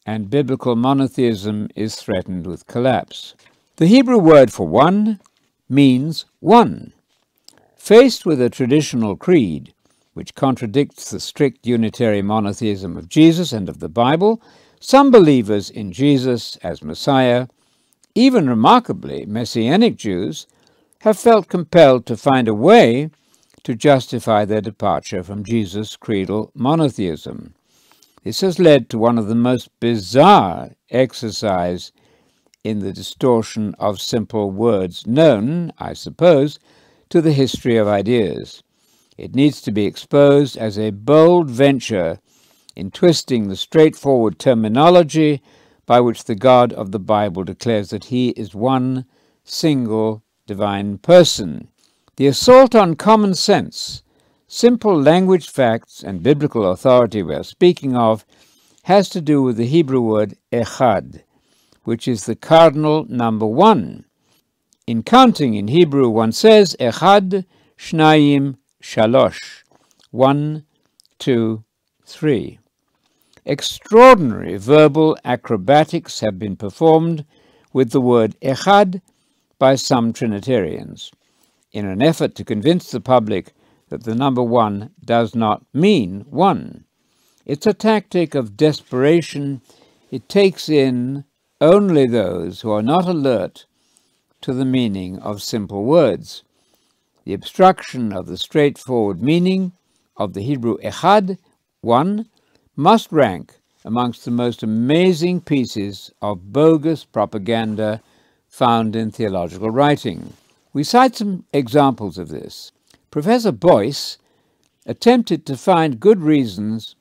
and 0.05 0.29
biblical 0.29 0.77
monotheism 0.77 1.71
is 1.75 1.97
threatened 1.97 2.47
with 2.47 2.67
collapse. 2.67 3.35
The 3.77 3.87
Hebrew 3.87 4.19
word 4.19 4.53
for 4.53 4.69
one 4.69 5.21
means 5.67 6.27
one. 6.41 6.93
Faced 7.79 8.27
with 8.27 8.43
a 8.43 8.51
traditional 8.51 9.17
creed, 9.17 9.73
which 10.13 10.35
contradicts 10.35 11.11
the 11.11 11.19
strict 11.19 11.67
unitary 11.67 12.21
monotheism 12.21 12.99
of 12.99 13.09
Jesus 13.09 13.51
and 13.51 13.71
of 13.71 13.81
the 13.81 13.89
Bible, 13.89 14.43
some 14.81 15.11
believers 15.11 15.71
in 15.71 15.93
Jesus 15.93 16.57
as 16.57 16.83
Messiah, 16.83 17.47
even 18.15 18.51
remarkably 18.51 19.25
Messianic 19.25 19.97
Jews, 19.97 20.47
have 20.99 21.19
felt 21.19 21.49
compelled 21.49 22.05
to 22.05 22.19
find 22.19 22.49
a 22.49 22.55
way 22.55 23.09
to 23.65 23.75
justify 23.75 24.45
their 24.45 24.61
departure 24.61 25.23
from 25.23 25.45
Jesus' 25.45 25.97
creedal 25.97 26.53
monotheism. 26.55 27.55
This 28.23 28.41
has 28.41 28.59
led 28.59 28.89
to 28.91 28.99
one 28.99 29.19
of 29.19 29.27
the 29.27 29.35
most 29.35 29.69
bizarre 29.81 30.71
exercise 30.91 31.93
in 32.63 32.79
the 32.79 32.93
distortion 32.93 33.75
of 33.79 34.01
simple 34.01 34.51
words 34.51 35.07
known, 35.07 35.73
I 35.79 35.93
suppose, 35.93 36.59
to 37.11 37.21
the 37.21 37.33
history 37.33 37.77
of 37.77 37.87
ideas. 37.89 38.63
It 39.19 39.35
needs 39.35 39.61
to 39.63 39.73
be 39.73 39.85
exposed 39.85 40.57
as 40.57 40.79
a 40.79 40.91
bold 40.91 41.51
venture 41.51 42.19
in 42.75 42.91
twisting 42.91 43.49
the 43.49 43.57
straightforward 43.57 44.39
terminology 44.39 45.43
by 45.87 46.01
which 46.01 46.25
the 46.25 46.35
God 46.35 46.73
of 46.73 46.91
the 46.91 46.99
Bible 46.99 47.45
declares 47.45 47.91
that 47.91 48.07
he 48.07 48.31
is 48.31 48.55
one 48.55 49.05
single 49.45 50.23
divine 50.47 50.99
person. 50.99 51.69
The 52.17 52.29
assault 52.29 52.77
on 52.77 52.95
common 52.95 53.35
sense 53.35 54.05
simple 54.47 54.97
language 54.97 55.51
facts 55.51 56.01
and 56.01 56.23
biblical 56.23 56.71
authority 56.71 57.25
we 57.25 57.35
are 57.35 57.43
speaking 57.43 57.97
of 57.97 58.25
has 58.85 59.09
to 59.09 59.21
do 59.21 59.43
with 59.43 59.57
the 59.57 59.67
Hebrew 59.67 60.01
word 60.01 60.37
echad, 60.53 61.25
which 61.83 62.07
is 62.07 62.27
the 62.27 62.37
cardinal 62.37 63.05
number 63.09 63.47
one. 63.47 64.05
In 64.87 65.03
counting 65.03 65.55
in 65.55 65.67
Hebrew, 65.67 66.09
one 66.09 66.31
says 66.31 66.77
echad, 66.79 67.47
shnayim, 67.77 68.59
shalosh, 68.81 69.65
one, 70.13 70.67
two, 71.19 71.65
three. 72.07 72.61
Extraordinary 73.45 74.57
verbal 74.57 75.19
acrobatics 75.25 76.21
have 76.21 76.39
been 76.39 76.55
performed 76.55 77.25
with 77.73 77.91
the 77.91 78.01
word 78.01 78.37
echad 78.41 79.03
by 79.59 79.75
some 79.75 80.13
Trinitarians 80.13 81.11
in 81.75 81.87
an 81.87 82.01
effort 82.01 82.37
to 82.37 82.45
convince 82.45 82.91
the 82.91 83.01
public 83.01 83.53
that 83.89 84.05
the 84.05 84.15
number 84.15 84.43
one 84.43 84.91
does 85.05 85.35
not 85.35 85.65
mean 85.75 86.25
one. 86.31 86.85
It's 87.45 87.67
a 87.67 87.75
tactic 87.75 88.35
of 88.35 88.57
desperation. 88.57 89.61
It 90.11 90.29
takes 90.29 90.69
in 90.69 91.25
only 91.61 92.07
those 92.07 92.61
who 92.61 92.71
are 92.71 92.83
not 92.83 93.07
alert 93.07 93.67
to 94.41 94.55
the 94.55 94.65
meaning 94.65 95.19
of 95.19 95.43
simple 95.43 95.85
words. 95.85 96.45
The 97.25 97.35
obstruction 97.35 98.13
of 98.13 98.27
the 98.27 98.39
straightforward 98.39 99.21
meaning 99.21 99.73
of 100.17 100.33
the 100.35 100.43
Hebrew 100.43 100.79
echad, 100.79 101.39
one, 101.81 102.29
must 102.77 103.11
rank 103.11 103.59
amongst 103.85 104.25
the 104.25 104.31
most 104.31 104.63
amazing 104.63 105.41
pieces 105.41 106.13
of 106.23 106.53
bogus 106.53 107.05
propaganda 107.05 108.01
found 108.49 108.95
in 108.95 109.11
theological 109.11 109.71
writing. 109.71 110.35
We 110.75 110.83
cite 110.83 111.15
some 111.15 111.45
examples 111.53 112.19
of 112.19 112.31
this. 112.31 112.73
Professor 113.13 113.53
Boice 113.53 114.19
attempted 114.85 115.47
to 115.47 115.57
find 115.57 116.01
good 116.01 116.21
reasons 116.21 116.97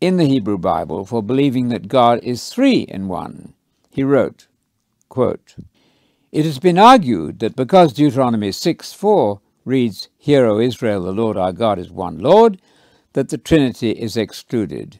in 0.00 0.16
the 0.16 0.24
Hebrew 0.24 0.56
Bible 0.56 1.04
for 1.04 1.22
believing 1.22 1.68
that 1.68 1.88
God 1.88 2.18
is 2.22 2.48
three 2.48 2.80
in 2.80 3.06
one. 3.06 3.52
He 3.90 4.02
wrote, 4.02 4.46
quote, 5.10 5.56
It 6.32 6.46
has 6.46 6.58
been 6.58 6.78
argued 6.78 7.40
that 7.40 7.56
because 7.56 7.92
Deuteronomy 7.92 8.52
6 8.52 8.94
4 8.94 9.38
reads, 9.66 10.08
Hear, 10.16 10.46
O 10.46 10.58
Israel, 10.58 11.02
the 11.02 11.12
Lord 11.12 11.36
our 11.36 11.52
God 11.52 11.78
is 11.78 11.90
one 11.90 12.18
Lord, 12.18 12.58
that 13.12 13.28
the 13.28 13.36
Trinity 13.36 13.90
is 13.90 14.16
excluded. 14.16 14.98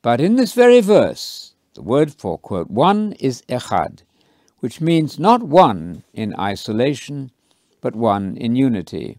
But 0.00 0.22
in 0.22 0.36
this 0.36 0.54
very 0.54 0.80
verse, 0.80 1.54
the 1.74 1.82
word 1.82 2.14
for, 2.14 2.38
quote, 2.38 2.70
one 2.70 3.12
is 3.20 3.42
echad, 3.42 4.04
which 4.60 4.80
means 4.80 5.18
not 5.18 5.42
one 5.42 6.02
in 6.12 6.34
isolation, 6.38 7.30
but 7.80 7.94
one 7.94 8.36
in 8.36 8.56
unity. 8.56 9.18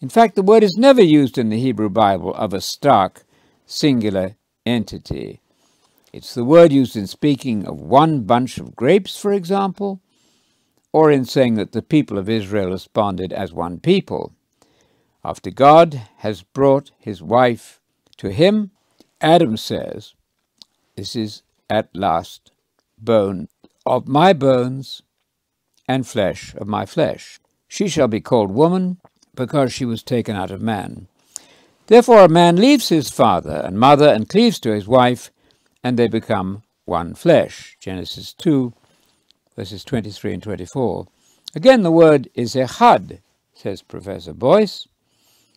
In 0.00 0.08
fact, 0.08 0.34
the 0.34 0.42
word 0.42 0.62
is 0.62 0.76
never 0.76 1.02
used 1.02 1.38
in 1.38 1.48
the 1.48 1.58
Hebrew 1.58 1.88
Bible 1.88 2.34
of 2.34 2.52
a 2.52 2.60
stark, 2.60 3.24
singular 3.64 4.36
entity. 4.66 5.40
It's 6.12 6.34
the 6.34 6.44
word 6.44 6.72
used 6.72 6.96
in 6.96 7.06
speaking 7.06 7.66
of 7.66 7.80
one 7.80 8.20
bunch 8.22 8.58
of 8.58 8.76
grapes, 8.76 9.18
for 9.18 9.32
example, 9.32 10.00
or 10.92 11.10
in 11.10 11.24
saying 11.24 11.54
that 11.54 11.72
the 11.72 11.82
people 11.82 12.18
of 12.18 12.28
Israel 12.28 12.70
responded 12.70 13.32
as 13.32 13.52
one 13.52 13.80
people. 13.80 14.32
After 15.24 15.50
God 15.50 16.02
has 16.18 16.42
brought 16.42 16.90
his 16.98 17.22
wife 17.22 17.80
to 18.18 18.30
him, 18.30 18.70
Adam 19.20 19.56
says, 19.56 20.12
This 20.96 21.16
is 21.16 21.42
at 21.70 21.88
last 21.96 22.52
bone 22.98 23.48
of 23.86 24.08
my 24.08 24.32
bones 24.32 25.02
and 25.86 26.06
flesh 26.06 26.54
of 26.56 26.66
my 26.66 26.86
flesh. 26.86 27.38
She 27.68 27.88
shall 27.88 28.08
be 28.08 28.20
called 28.20 28.50
woman 28.50 28.98
because 29.34 29.72
she 29.72 29.84
was 29.84 30.02
taken 30.02 30.36
out 30.36 30.50
of 30.50 30.62
man. 30.62 31.08
Therefore 31.86 32.20
a 32.20 32.28
man 32.28 32.56
leaves 32.56 32.88
his 32.88 33.10
father 33.10 33.62
and 33.64 33.78
mother 33.78 34.08
and 34.08 34.28
cleaves 34.28 34.58
to 34.60 34.72
his 34.72 34.86
wife, 34.86 35.30
and 35.82 35.98
they 35.98 36.08
become 36.08 36.62
one 36.86 37.14
flesh. 37.14 37.76
Genesis 37.78 38.32
2, 38.32 38.72
verses 39.56 39.84
23 39.84 40.34
and 40.34 40.42
24. 40.42 41.06
Again, 41.54 41.82
the 41.82 41.92
word 41.92 42.28
is 42.34 42.54
echad, 42.54 43.20
says 43.54 43.82
Professor 43.82 44.32
Boice. 44.32 44.88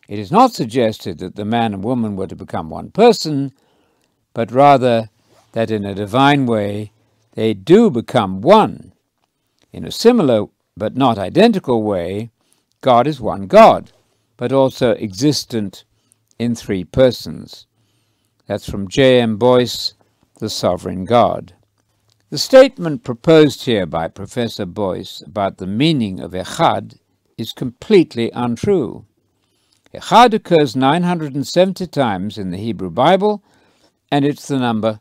It 0.08 0.18
is 0.18 0.30
not 0.30 0.52
suggested 0.52 1.18
that 1.18 1.36
the 1.36 1.44
man 1.44 1.74
and 1.74 1.84
woman 1.84 2.16
were 2.16 2.26
to 2.26 2.36
become 2.36 2.70
one 2.70 2.90
person, 2.90 3.52
but 4.34 4.52
rather 4.52 5.10
that 5.52 5.70
in 5.70 5.84
a 5.84 5.94
divine 5.94 6.46
way 6.46 6.92
they 7.38 7.54
do 7.54 7.88
become 7.88 8.40
one. 8.40 8.92
In 9.72 9.84
a 9.84 9.92
similar 9.92 10.46
but 10.76 10.96
not 10.96 11.18
identical 11.18 11.84
way, 11.84 12.30
God 12.80 13.06
is 13.06 13.20
one 13.20 13.46
God, 13.46 13.92
but 14.36 14.50
also 14.50 14.96
existent 14.96 15.84
in 16.40 16.56
three 16.56 16.82
persons. 16.82 17.68
That's 18.48 18.68
from 18.68 18.88
J.M. 18.88 19.36
Boice, 19.36 19.94
The 20.40 20.50
Sovereign 20.50 21.04
God. 21.04 21.52
The 22.30 22.38
statement 22.38 23.04
proposed 23.04 23.66
here 23.66 23.86
by 23.86 24.08
Professor 24.08 24.66
Boice 24.66 25.22
about 25.24 25.58
the 25.58 25.66
meaning 25.68 26.18
of 26.18 26.32
Echad 26.32 26.98
is 27.36 27.52
completely 27.52 28.32
untrue. 28.32 29.06
Echad 29.94 30.34
occurs 30.34 30.74
970 30.74 31.86
times 31.86 32.36
in 32.36 32.50
the 32.50 32.58
Hebrew 32.58 32.90
Bible, 32.90 33.44
and 34.10 34.24
it's 34.24 34.48
the 34.48 34.58
number, 34.58 34.98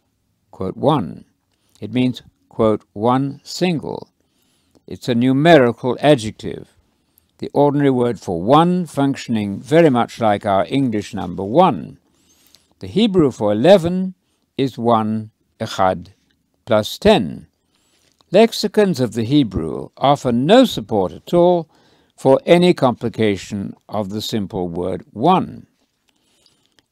quote, 0.51 0.77
one. 0.77 1.25
It 1.79 1.93
means, 1.93 2.21
quote, 2.49 2.83
one 2.93 3.41
single. 3.43 4.09
It's 4.87 5.09
a 5.09 5.15
numerical 5.15 5.97
adjective, 5.99 6.69
the 7.39 7.51
ordinary 7.53 7.91
word 7.91 8.19
for 8.19 8.41
one 8.41 8.85
functioning 8.85 9.59
very 9.59 9.89
much 9.89 10.19
like 10.19 10.45
our 10.45 10.65
English 10.69 11.13
number 11.13 11.43
one. 11.43 11.99
The 12.79 12.87
Hebrew 12.87 13.31
for 13.31 13.51
11 13.51 14.15
is 14.57 14.77
one, 14.77 15.31
echad, 15.59 16.09
plus 16.65 16.97
10. 16.97 17.47
Lexicons 18.31 18.99
of 18.99 19.13
the 19.13 19.23
Hebrew 19.23 19.89
offer 19.97 20.31
no 20.31 20.65
support 20.65 21.11
at 21.11 21.33
all 21.33 21.69
for 22.15 22.39
any 22.45 22.73
complication 22.73 23.75
of 23.87 24.09
the 24.09 24.21
simple 24.21 24.67
word 24.67 25.05
one. 25.11 25.67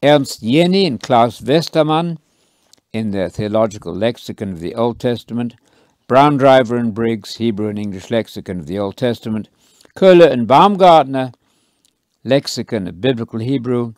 Ernst 0.03 0.43
Jenni 0.43 0.85
and 0.85 1.01
Klaus 1.01 1.41
Westermann, 1.41 2.19
in 2.95 3.11
their 3.11 3.27
Theological 3.27 3.93
Lexicon 3.93 4.53
of 4.53 4.61
the 4.61 4.73
Old 4.73 4.99
Testament, 4.99 5.55
Brown-Driver 6.07 6.77
and 6.77 6.93
Briggs, 6.93 7.35
Hebrew 7.35 7.67
and 7.67 7.77
English 7.77 8.09
Lexicon 8.09 8.59
of 8.59 8.67
the 8.67 8.79
Old 8.79 8.95
Testament, 8.95 9.49
Köhler 9.97 10.31
and 10.31 10.47
Baumgartner, 10.47 11.33
Lexicon 12.23 12.87
of 12.87 13.01
Biblical 13.01 13.39
Hebrew, 13.39 13.95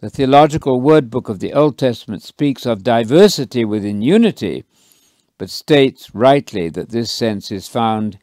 the 0.00 0.10
Theological 0.10 0.80
Word 0.80 1.10
Book 1.10 1.28
of 1.28 1.40
the 1.40 1.52
Old 1.52 1.76
Testament 1.76 2.22
speaks 2.22 2.66
of 2.66 2.84
diversity 2.84 3.64
within 3.64 4.00
unity 4.00 4.64
but 5.38 5.50
states 5.50 6.14
rightly 6.14 6.68
that 6.68 6.90
this 6.90 7.10
sense 7.10 7.50
is 7.50 7.68
found 7.68 8.18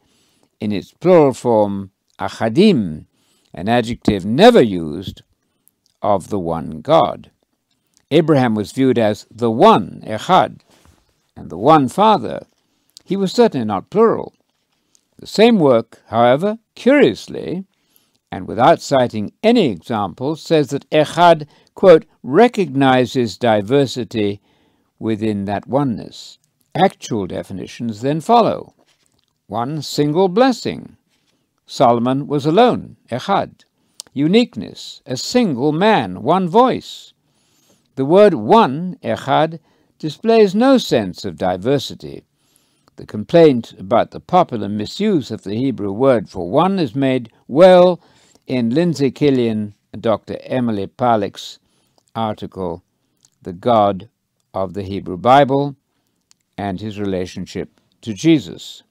in 0.60 0.71
its 0.71 0.93
plural 0.93 1.34
form 1.34 1.91
achadim, 2.19 3.06
an 3.54 3.69
adjective 3.69 4.26
never 4.26 4.62
used 4.62 5.21
of 6.02 6.30
the 6.30 6.39
one 6.39 6.82
God. 6.82 7.30
Abraham 8.13 8.54
was 8.54 8.71
viewed 8.71 8.99
as 8.99 9.26
the 9.32 9.49
one, 9.49 10.04
echad, 10.06 10.60
and 11.36 11.49
the 11.49 11.58
one 11.58 11.89
Father. 11.89 12.45
He 13.04 13.15
was 13.15 13.32
certainly 13.32 13.65
not 13.65 13.89
plural. 13.89 14.36
The 15.17 15.26
same 15.26 15.58
work, 15.58 15.99
however, 16.10 16.60
curiously, 16.76 17.65
and 18.32 18.47
without 18.47 18.84
citing 18.84 19.34
any 19.41 19.71
examples, 19.71 20.43
says 20.43 20.67
that 20.69 20.88
echad, 20.91 21.47
quote, 21.73 22.06
recognizes 22.21 23.36
diversity 23.36 24.41
within 24.99 25.45
that 25.45 25.65
oneness. 25.65 26.38
Actual 26.76 27.26
definitions 27.26 28.02
then 28.02 28.21
follow. 28.21 28.76
One 29.47 29.82
single 29.82 30.30
blessing. 30.30 30.97
Solomon 31.65 32.28
was 32.28 32.45
alone, 32.45 32.97
echad. 33.10 33.63
Uniqueness, 34.13 35.02
a 35.08 35.17
single 35.17 35.71
man, 35.71 36.21
one 36.21 36.47
voice. 36.47 37.12
The 37.95 38.06
word 38.06 38.34
one, 38.34 38.97
echad, 39.03 39.60
displays 39.99 40.56
no 40.56 40.79
sense 40.79 41.25
of 41.25 41.38
diversity. 41.38 42.23
The 42.95 43.06
complaint 43.06 43.73
about 43.79 44.12
the 44.12 44.19
popular 44.19 44.67
misuse 44.67 45.29
of 45.29 45.43
the 45.43 45.56
Hebrew 45.56 45.91
word 45.91 46.29
for 46.29 46.49
one 46.49 46.79
is 46.79 46.95
made 46.95 47.32
well 47.47 47.99
in 48.47 48.71
Lindsay 48.71 49.12
Killian 49.12 49.75
and 49.91 50.01
Dr. 50.01 50.38
Emily 50.41 50.88
Palick's 50.88 51.60
article, 52.15 52.84
The 53.41 53.53
God 53.53 54.10
of 54.53 54.73
the 54.73 54.84
Hebrew 54.84 55.17
Bible, 55.17 55.75
and 56.58 56.82
his 56.82 56.99
relationship 56.99 57.79
to 58.01 58.13
Jesus. 58.13 58.84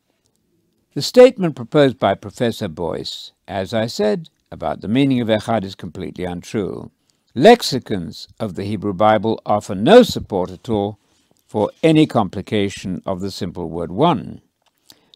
The 0.94 1.02
statement 1.02 1.56
proposed 1.56 1.98
by 1.98 2.14
Professor 2.14 2.68
Boice, 2.68 3.32
as 3.48 3.74
I 3.74 3.86
said, 3.86 4.28
about 4.50 4.80
the 4.80 4.88
meaning 4.88 5.20
of 5.20 5.28
Echad 5.28 5.64
is 5.64 5.74
completely 5.74 6.24
untrue. 6.24 6.90
Lexicons 7.34 8.28
of 8.38 8.56
the 8.56 8.64
Hebrew 8.64 8.92
Bible 8.92 9.40
offer 9.46 9.74
no 9.74 10.02
support 10.02 10.50
at 10.50 10.68
all 10.68 10.98
for 11.46 11.70
any 11.82 12.06
complication 12.06 13.02
of 13.06 13.20
the 13.20 13.30
simple 13.30 13.70
word 13.70 13.90
one. 13.90 14.42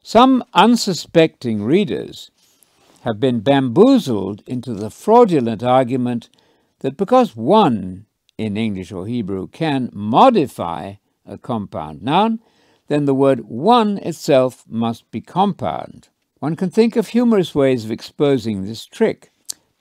Some 0.03 0.43
unsuspecting 0.55 1.63
readers 1.63 2.31
have 3.03 3.21
been 3.21 3.41
bamboozled 3.41 4.43
into 4.47 4.73
the 4.73 4.89
fraudulent 4.89 5.63
argument 5.63 6.31
that 6.79 6.97
because 6.97 7.37
one 7.37 8.07
in 8.39 8.57
English 8.57 8.93
or 8.93 9.07
Hebrew 9.07 9.47
can 9.49 9.91
modify 9.93 10.95
a 11.27 11.37
compound 11.37 12.03
noun, 12.03 12.41
then 12.89 13.05
the 13.05 13.15
word 13.15 13.41
one 13.41 13.99
itself 13.99 14.65
must 14.67 15.11
be 15.11 15.21
compound. 15.21 16.09
One 16.39 16.57
can 16.57 16.71
think 16.71 16.97
of 16.97 17.09
humorous 17.09 17.55
ways 17.55 17.85
of 17.85 17.91
exposing 17.91 18.65
this 18.65 18.87
trick. 18.87 19.31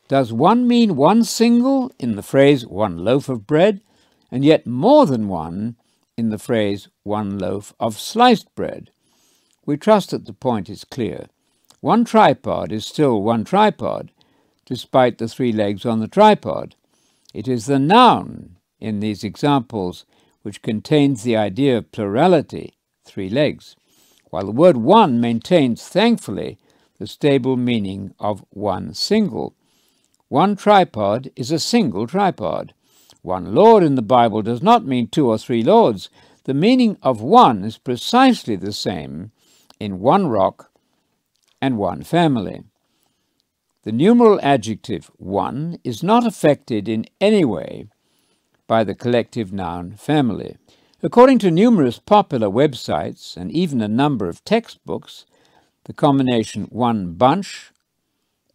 Does 0.08 0.32
one 0.32 0.68
mean 0.68 0.96
one 0.96 1.24
single 1.24 1.92
in 1.98 2.16
the 2.16 2.22
phrase 2.22 2.66
one 2.66 3.04
loaf 3.04 3.28
of 3.28 3.48
bread, 3.48 3.82
and 4.32 4.46
yet 4.46 4.68
more 4.68 5.08
than 5.08 5.28
one 5.28 5.78
in 6.16 6.30
the 6.30 6.38
phrase 6.38 6.90
one 7.04 7.40
loaf 7.40 7.74
of 7.80 8.00
sliced 8.00 8.54
bread? 8.54 8.92
We 9.66 9.78
trust 9.78 10.12
that 10.12 10.26
the 10.26 10.34
point 10.34 10.70
is 10.70 10.84
clear. 10.84 11.26
One 11.82 12.06
tripod 12.06 12.72
is 12.72 12.86
still 12.86 13.22
one 13.22 13.44
tripod, 13.44 14.12
despite 14.66 15.18
the 15.18 15.28
three 15.28 15.52
legs 15.52 15.86
on 15.86 16.00
the 16.00 16.08
tripod. 16.08 16.76
It 17.34 17.48
is 17.48 17.66
the 17.66 17.80
noun 17.80 18.58
in 18.80 19.00
these 19.00 19.24
examples 19.24 20.06
which 20.44 20.62
contains 20.62 21.24
the 21.24 21.36
idea 21.36 21.78
of 21.80 21.92
plurality, 21.92 22.76
three 23.04 23.30
legs, 23.30 23.76
while 24.30 24.46
the 24.46 24.52
word 24.52 24.78
one 24.78 25.20
maintains, 25.20 25.88
thankfully, 25.88 26.60
the 27.00 27.08
stable 27.08 27.58
meaning 27.58 28.14
of 28.20 28.46
one 28.52 28.94
single. 28.94 29.56
One 30.30 30.56
tripod 30.56 31.30
is 31.36 31.52
a 31.52 31.60
single 31.60 32.08
tripod. 32.08 32.74
One 33.22 33.54
Lord 33.54 33.84
in 33.84 33.96
the 33.96 34.02
Bible 34.02 34.42
does 34.42 34.62
not 34.62 34.86
mean 34.86 35.08
two 35.08 35.28
or 35.28 35.38
three 35.38 35.64
Lords. 35.64 36.10
The 36.46 36.54
meaning 36.54 36.98
of 37.02 37.22
one 37.22 37.64
is 37.64 37.78
precisely 37.78 38.56
the 38.56 38.74
same 38.74 39.32
in 39.80 40.00
one 40.00 40.28
rock 40.28 40.72
and 41.62 41.78
one 41.78 42.04
family. 42.04 42.64
The 43.84 43.92
numeral 43.92 44.40
adjective 44.42 45.12
one 45.18 45.78
is 45.84 46.02
not 46.02 46.26
affected 46.26 46.90
in 46.90 47.06
any 47.22 47.46
way 47.46 47.86
by 48.68 48.84
the 48.84 48.96
collective 48.96 49.54
noun 49.54 49.96
family. 49.96 50.58
According 51.04 51.38
to 51.40 51.52
numerous 51.52 52.00
popular 52.00 52.48
websites 52.48 53.38
and 53.38 53.52
even 53.52 53.80
a 53.80 53.88
number 53.88 54.28
of 54.28 54.44
textbooks, 54.44 55.28
the 55.84 55.94
combination 55.94 56.64
one 56.72 57.14
bunch, 57.14 57.72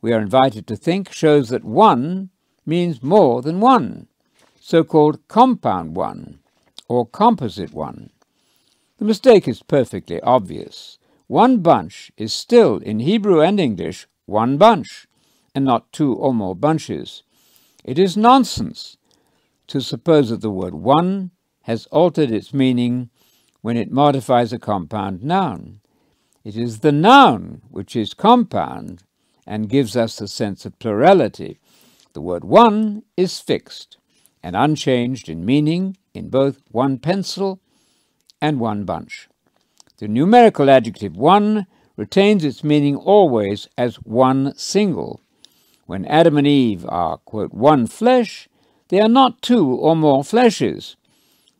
we 0.01 0.13
are 0.13 0.21
invited 0.21 0.67
to 0.67 0.77
think, 0.77 1.13
shows 1.13 1.49
that 1.49 1.65
one 1.65 2.31
means 2.65 3.03
more 3.03 3.43
than 3.43 3.61
one, 3.61 4.07
so-called 4.61 5.27
compound 5.29 5.97
one, 5.97 6.39
or 6.89 7.07
composite 7.07 7.73
one. 7.73 8.11
The 8.99 9.05
mistake 9.05 9.49
is 9.49 9.63
perfectly 9.63 10.21
obvious. 10.21 10.99
One 11.27 11.59
bunch 11.59 12.13
is 12.17 12.33
still, 12.33 12.79
in 12.79 13.01
Hebrew 13.01 13.41
and 13.41 13.61
English, 13.61 14.07
one 14.27 14.57
bunch, 14.59 15.07
and 15.55 15.65
not 15.65 15.93
two 15.93 16.15
or 16.15 16.35
more 16.35 16.55
bunches. 16.55 17.23
It 17.85 17.99
is 17.99 18.17
nonsense 18.17 18.97
to 19.69 19.81
suppose 19.81 20.31
that 20.31 20.41
the 20.41 20.51
word 20.51 20.75
one 20.75 21.31
has 21.63 21.87
altered 21.87 22.31
its 22.31 22.53
meaning 22.53 23.11
when 23.61 23.77
it 23.77 23.91
modifies 23.91 24.53
a 24.53 24.59
compound 24.59 25.23
noun. 25.23 25.81
It 26.45 26.57
is 26.57 26.81
the 26.81 26.93
noun 26.93 27.63
which 27.71 27.95
is 27.95 28.15
compound 28.15 29.03
and 29.47 29.69
gives 29.69 29.97
us 29.97 30.17
the 30.17 30.29
sense 30.29 30.65
of 30.65 30.79
plurality. 30.79 31.59
The 32.13 32.21
word 32.21 32.45
one 32.45 33.03
is 33.17 33.41
fixed 33.41 33.97
and 34.43 34.57
unchanged 34.57 35.29
in 35.29 35.45
meaning 35.45 35.97
in 36.15 36.29
both 36.29 36.61
one 36.71 36.99
pencil 36.99 37.61
and 38.41 38.59
one 38.59 38.85
bunch. 38.85 39.29
The 39.99 40.09
numerical 40.09 40.71
adjective 40.71 41.17
one 41.17 41.67
retains 41.97 42.45
its 42.45 42.65
meaning 42.65 42.97
always 42.97 43.69
as 43.77 43.97
one 43.97 44.55
single. 44.57 45.21
When 45.87 46.07
Adam 46.07 46.39
and 46.39 46.47
Eve 46.47 46.87
are, 46.89 47.19
quote, 47.19 47.53
one 47.53 47.87
flesh, 47.87 48.49
they 48.89 49.01
are 49.01 49.09
not 49.09 49.43
two 49.43 49.67
or 49.67 49.95
more 49.95 50.23
fleshes. 50.23 50.97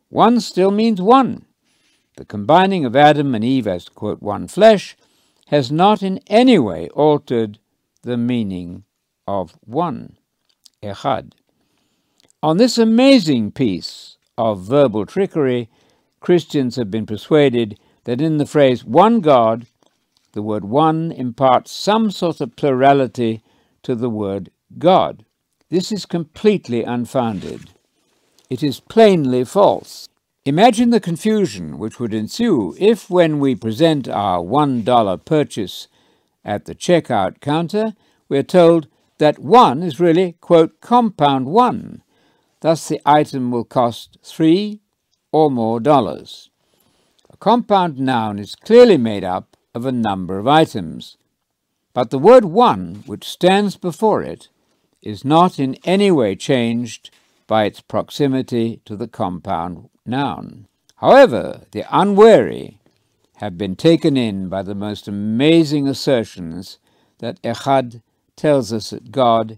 One 0.09 0.39
still 0.39 0.71
means 0.71 1.01
one. 1.01 1.45
The 2.17 2.25
combining 2.25 2.83
of 2.83 2.95
Adam 2.95 3.35
and 3.35 3.43
Eve 3.43 3.67
as, 3.67 3.87
quote, 3.87 4.21
one 4.21 4.47
flesh 4.47 4.97
has 5.47 5.71
not 5.71 6.01
in 6.01 6.19
any 6.27 6.57
way 6.57 6.89
altered 6.89 7.59
the 8.03 8.17
meaning 8.17 8.83
of 9.27 9.57
one, 9.61 10.17
echad. 10.83 11.33
On 12.43 12.57
this 12.57 12.77
amazing 12.77 13.51
piece 13.51 14.17
of 14.37 14.61
verbal 14.61 15.05
trickery, 15.05 15.69
Christians 16.19 16.75
have 16.75 16.89
been 16.89 17.05
persuaded 17.05 17.77
that 18.05 18.21
in 18.21 18.37
the 18.37 18.45
phrase 18.45 18.83
one 18.83 19.19
God, 19.19 19.67
the 20.33 20.41
word 20.41 20.65
one 20.65 21.11
imparts 21.11 21.71
some 21.71 22.09
sort 22.09 22.41
of 22.41 22.55
plurality 22.55 23.43
to 23.83 23.95
the 23.95 24.09
word 24.09 24.49
God. 24.77 25.25
This 25.69 25.91
is 25.91 26.05
completely 26.05 26.83
unfounded. 26.83 27.71
It 28.49 28.63
is 28.63 28.79
plainly 28.79 29.43
false. 29.45 30.09
Imagine 30.43 30.89
the 30.89 30.99
confusion 30.99 31.77
which 31.77 31.99
would 31.99 32.13
ensue 32.13 32.75
if, 32.79 33.09
when 33.09 33.39
we 33.39 33.53
present 33.55 34.09
our 34.09 34.39
$1 34.39 35.25
purchase 35.25 35.87
at 36.43 36.65
the 36.65 36.75
checkout 36.75 37.39
counter, 37.39 37.93
we 38.27 38.37
are 38.37 38.43
told 38.43 38.87
that 39.17 39.39
one 39.39 39.83
is 39.83 39.99
really, 39.99 40.33
quote, 40.41 40.81
compound 40.81 41.45
one. 41.45 42.01
Thus 42.61 42.87
the 42.87 43.01
item 43.05 43.51
will 43.51 43.63
cost 43.63 44.17
three 44.23 44.79
or 45.31 45.51
more 45.51 45.79
dollars. 45.79 46.49
A 47.29 47.37
compound 47.37 47.99
noun 47.99 48.39
is 48.39 48.55
clearly 48.55 48.97
made 48.97 49.23
up 49.23 49.55
of 49.73 49.85
a 49.85 49.91
number 49.91 50.37
of 50.37 50.47
items, 50.47 51.17
but 51.93 52.09
the 52.09 52.19
word 52.19 52.45
one, 52.45 53.03
which 53.05 53.23
stands 53.23 53.77
before 53.77 54.21
it, 54.21 54.49
is 55.01 55.25
not 55.25 55.59
in 55.59 55.75
any 55.83 56.11
way 56.11 56.35
changed 56.35 57.09
by 57.47 57.65
its 57.65 57.81
proximity 57.81 58.81
to 58.85 58.95
the 58.95 59.07
compound 59.07 59.89
noun. 60.05 60.67
However, 60.97 61.61
the 61.71 61.83
unwary 61.89 62.80
have 63.41 63.57
been 63.57 63.75
taken 63.75 64.15
in 64.15 64.47
by 64.49 64.61
the 64.61 64.75
most 64.75 65.07
amazing 65.07 65.87
assertions 65.87 66.77
that 67.17 67.41
Echad 67.41 68.03
tells 68.35 68.71
us 68.71 68.91
that 68.91 69.11
God 69.11 69.57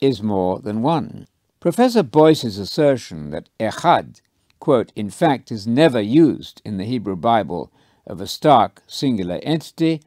is 0.00 0.20
more 0.20 0.58
than 0.58 0.82
one. 0.82 1.28
Professor 1.60 2.02
Boice's 2.02 2.58
assertion 2.58 3.30
that 3.30 3.48
Echad, 3.60 4.20
quote, 4.58 4.90
in 4.96 5.08
fact 5.08 5.52
is 5.52 5.68
never 5.68 6.00
used 6.00 6.60
in 6.64 6.78
the 6.78 6.84
Hebrew 6.84 7.14
Bible 7.14 7.70
of 8.08 8.20
a 8.20 8.26
stark 8.26 8.82
singular 8.88 9.38
entity 9.44 10.02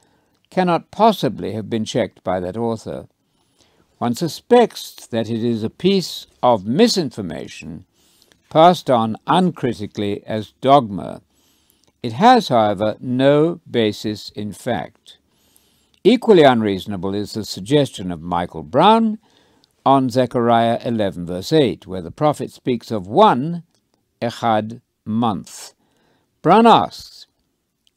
cannot 0.49 0.91
possibly 0.91 1.53
have 1.53 1.69
been 1.69 1.85
checked 1.85 2.21
by 2.21 2.41
that 2.41 2.57
author. 2.57 3.07
One 3.97 4.15
suspects 4.15 5.07
that 5.07 5.29
it 5.29 5.41
is 5.41 5.63
a 5.63 5.69
piece 5.69 6.27
of 6.43 6.65
misinformation 6.65 7.85
passed 8.49 8.89
on 8.89 9.15
uncritically 9.25 10.21
as 10.25 10.51
dogma. 10.59 11.21
It 12.05 12.13
has, 12.13 12.49
however, 12.49 12.97
no 12.99 13.61
basis 13.67 14.29
in 14.35 14.51
fact. 14.51 15.17
Equally 16.03 16.43
unreasonable 16.43 17.15
is 17.15 17.33
the 17.33 17.43
suggestion 17.43 18.11
of 18.11 18.21
Michael 18.21 18.61
Brown 18.61 19.17
on 19.83 20.11
Zechariah 20.11 20.79
11, 20.85 21.25
verse 21.25 21.51
8, 21.51 21.87
where 21.87 22.03
the 22.03 22.11
prophet 22.11 22.51
speaks 22.51 22.91
of 22.91 23.07
one 23.07 23.63
echad 24.21 24.81
month. 25.03 25.73
Brown 26.43 26.67
asks, 26.67 27.25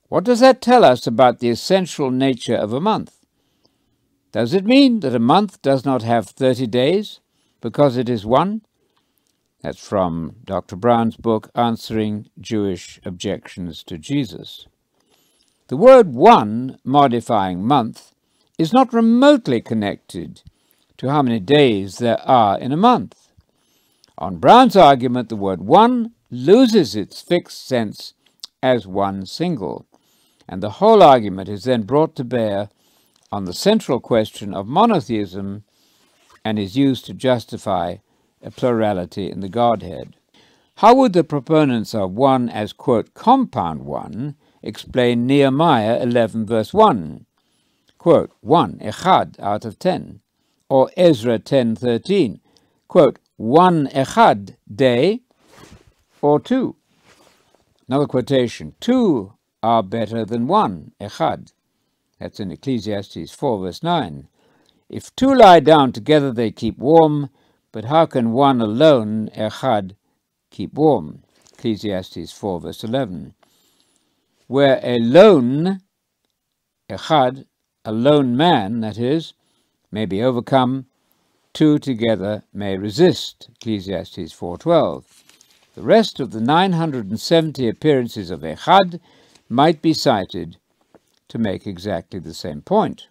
What 0.09 0.25
does 0.25 0.41
that 0.41 0.63
tell 0.63 0.85
us 0.85 1.07
about 1.07 1.41
the 1.41 1.51
essential 1.51 2.11
nature 2.11 2.57
of 2.57 2.73
a 2.73 2.81
month? 2.81 3.15
Does 4.33 4.55
it 4.55 4.65
mean 4.65 5.01
that 5.01 5.15
a 5.15 5.19
month 5.19 5.61
does 5.61 5.85
not 5.85 6.03
have 6.03 6.29
30 6.29 6.67
days 6.69 7.21
because 7.61 7.99
it 7.99 8.09
is 8.09 8.25
one? 8.25 8.63
That's 9.61 9.85
from 9.85 10.37
Dr. 10.45 10.77
Brown's 10.77 11.17
book, 11.17 11.51
Answering 11.55 12.31
Jewish 12.41 13.01
Objections 13.05 13.83
to 13.85 13.99
Jesus. 13.99 14.69
The 15.67 15.77
word 15.77 16.15
one, 16.15 16.79
modifying 16.85 17.67
month, 17.67 18.13
is 18.57 18.73
not 18.73 18.95
remotely 18.95 19.61
connected 19.61 20.43
to 20.99 21.11
how 21.11 21.23
many 21.23 21.41
days 21.41 21.99
there 21.99 22.21
are 22.21 22.59
in 22.59 22.71
a 22.71 22.77
month. 22.77 23.29
On 24.17 24.37
Brown's 24.37 24.77
argument, 24.77 25.29
the 25.29 25.37
word 25.37 25.63
one 25.63 26.13
loses 26.31 26.95
its 26.95 27.21
fixed 27.21 27.67
sense 27.67 28.15
as 28.63 28.87
one 28.87 29.27
single, 29.27 29.87
and 30.49 30.63
the 30.63 30.79
whole 30.79 31.03
argument 31.03 31.49
is 31.49 31.65
then 31.65 31.83
brought 31.83 32.15
to 32.17 32.25
bear 32.25 32.69
on 33.33 33.45
the 33.45 33.53
central 33.53 33.99
question 33.99 34.55
of 34.55 34.67
monotheism 34.67 35.65
and 36.45 36.59
is 36.59 36.77
used 36.77 37.05
to 37.07 37.15
justify 37.15 37.97
plurality 38.55 39.31
in 39.31 39.41
the 39.41 39.49
Godhead. 39.49 40.15
How 40.77 40.95
would 40.95 41.13
the 41.13 41.25
proponents 41.25 41.95
of 41.95 42.13
one 42.13 42.49
as, 42.49 42.73
quote, 42.73 43.15
compound 43.15 43.83
one 43.85 44.37
explain 44.63 45.27
Nehemiah 45.27 46.01
11, 46.03 46.47
verse 46.47 46.73
1. 46.73 47.27
Quote, 47.99 48.31
1, 48.41 48.79
echad 48.79 49.39
out 49.41 49.65
of 49.65 49.79
10. 49.79 50.21
Or 50.69 50.91
Ezra 50.97 51.39
10, 51.39 51.77
13. 51.77 52.41
Quote, 52.87 53.19
1 53.37 53.89
echad 53.89 54.57
day, 54.73 55.23
or 56.21 56.41
2. 56.41 56.77
Another 57.89 58.07
quotation, 58.07 58.75
2 58.81 59.33
are 59.63 59.83
better 59.83 60.25
than 60.25 60.47
1 60.47 60.93
echad. 61.01 61.53
That's 62.19 62.41
in 62.41 62.51
Ecclesiastes 62.51 63.33
4, 63.33 63.61
verse 63.61 63.83
9. 63.83 64.29
If 64.89 65.15
two 65.15 65.35
lie 65.35 65.61
down 65.61 65.93
together, 65.93 66.33
they 66.33 66.51
keep 66.51 66.79
warm, 66.79 67.31
but 67.79 67.85
how 67.85 68.07
can 68.07 68.33
one 68.33 68.61
alone, 68.61 69.31
echad, 69.37 69.95
keep 70.51 70.75
warm? 70.75 71.23
Ecclesiastes 71.53 72.33
4, 72.33 72.61
verse 72.63 72.83
11 72.83 73.35
where 74.49 74.81
alone, 74.83 75.63
lone, 75.63 75.81
echad, 76.91 77.45
a 77.85 77.93
lone 77.93 78.37
man, 78.37 78.81
that 78.81 78.99
is, 78.99 79.33
may 79.93 80.05
be 80.05 80.21
overcome, 80.21 80.87
two 81.53 81.79
together 81.79 82.43
may 82.53 82.77
resist. 82.77 83.49
Ecclesiastes 83.61 84.35
4.12. 84.35 85.05
The 85.77 85.83
rest 85.83 86.19
of 86.19 86.33
the 86.33 86.41
970 86.41 87.69
appearances 87.69 88.33
of 88.33 88.41
echad 88.41 88.99
might 89.49 89.81
be 89.81 89.95
cited 89.95 90.57
to 91.29 91.39
make 91.39 91.65
exactly 91.65 92.19
the 92.19 92.35
same 92.35 92.61
point. 92.61 93.07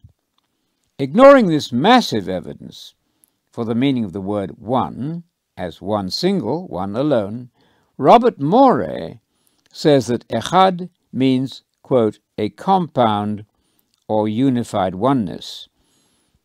Ignoring 1.00 1.48
this 1.48 1.72
massive 1.72 2.28
evidence 2.28 2.96
for 3.58 3.66
the 3.66 3.74
meaning 3.74 4.06
of 4.06 4.14
the 4.14 4.22
word 4.22 4.52
one, 4.60 5.24
as 5.58 5.82
one 5.82 6.12
single, 6.12 6.68
one 6.68 6.96
alone, 6.96 7.50
Robert 7.98 8.40
Morey 8.40 9.20
says 9.72 10.06
that 10.06 10.28
echad 10.28 10.92
means, 11.12 11.64
quote, 11.82 12.20
a 12.38 12.50
compound 12.50 13.46
or 14.08 14.28
unified 14.28 14.94
oneness. 14.94 15.70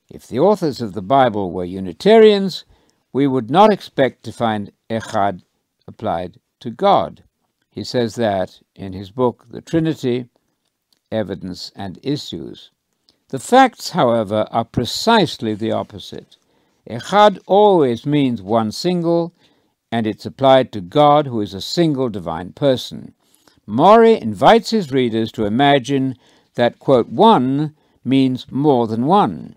If 0.09 0.27
the 0.27 0.38
authors 0.38 0.81
of 0.81 0.94
the 0.94 1.03
Bible 1.03 1.53
were 1.53 1.66
Unitarians, 1.66 2.64
we 3.12 3.27
would 3.27 3.51
not 3.51 3.70
expect 3.70 4.22
to 4.22 4.33
find 4.33 4.72
echad 4.88 5.42
applied 5.87 6.40
to 6.61 6.70
God. 6.70 7.25
He 7.68 7.85
says 7.85 8.14
that 8.14 8.62
in 8.75 8.94
his 8.94 9.11
book, 9.11 9.44
The 9.51 9.61
Trinity, 9.61 10.31
Evidence 11.11 11.72
and 11.77 11.98
Issues. 12.03 12.70
The 13.29 13.38
facts, 13.38 13.90
however, 13.90 14.46
are 14.51 14.64
precisely 14.64 15.53
the 15.53 15.72
opposite. 15.72 16.38
Echad 16.88 17.38
always 17.47 18.05
means 18.05 18.42
one 18.42 18.73
single, 18.73 19.33
and 19.90 20.07
it's 20.07 20.27
applied 20.27 20.73
to 20.73 20.81
God, 20.81 21.27
who 21.27 21.40
is 21.40 21.55
a 21.55 21.61
single 21.61 22.09
divine 22.09 22.53
person. 22.53 23.14
Morey 23.66 24.21
invites 24.21 24.71
his 24.71 24.90
readers 24.90 25.31
to 25.33 25.45
imagine 25.45 26.16
that, 26.55 26.79
quote, 26.79 27.09
one 27.09 27.75
means 28.05 28.51
more 28.51 28.87
than 28.87 29.07
one. 29.07 29.57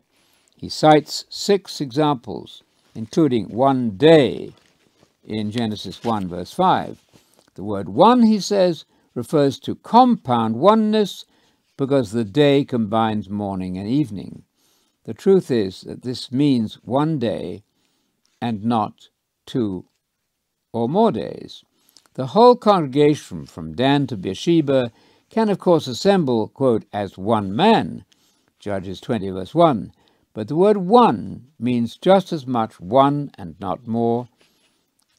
He 0.55 0.69
cites 0.69 1.25
six 1.29 1.81
examples, 1.81 2.63
including 2.93 3.49
one 3.49 3.97
day 3.97 4.53
in 5.23 5.51
Genesis 5.51 6.03
1, 6.03 6.27
verse 6.27 6.53
5. 6.53 7.03
The 7.55 7.63
word 7.63 7.89
one, 7.89 8.23
he 8.23 8.39
says, 8.39 8.85
refers 9.15 9.59
to 9.59 9.75
compound 9.75 10.57
oneness 10.57 11.25
because 11.77 12.11
the 12.11 12.23
day 12.23 12.63
combines 12.63 13.29
morning 13.29 13.77
and 13.77 13.88
evening. 13.88 14.43
The 15.05 15.13
truth 15.13 15.51
is 15.51 15.81
that 15.81 16.01
this 16.01 16.31
means 16.31 16.79
one 16.83 17.19
day 17.19 17.63
and 18.41 18.65
not 18.65 19.09
two 19.45 19.85
or 20.73 20.89
more 20.89 21.11
days. 21.11 21.63
The 22.15 22.27
whole 22.27 22.55
congregation 22.55 23.45
from 23.45 23.75
Dan 23.75 24.07
to 24.07 24.17
Beersheba 24.17 24.91
can, 25.29 25.49
of 25.49 25.59
course, 25.59 25.87
assemble, 25.87 26.47
quote, 26.47 26.85
as 26.91 27.17
one 27.17 27.55
man, 27.55 28.03
Judges 28.59 28.99
20, 28.99 29.29
verse 29.29 29.53
1, 29.53 29.91
but 30.33 30.47
the 30.47 30.55
word 30.55 30.77
one 30.77 31.47
means 31.59 31.97
just 31.97 32.33
as 32.33 32.47
much 32.47 32.79
one 32.79 33.31
and 33.37 33.55
not 33.59 33.87
more 33.87 34.27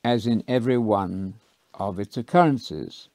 as 0.03 0.27
in 0.27 0.43
every 0.49 0.79
one 0.79 1.35
of 1.75 2.01
its 2.01 2.17
occurrences. 2.17 3.09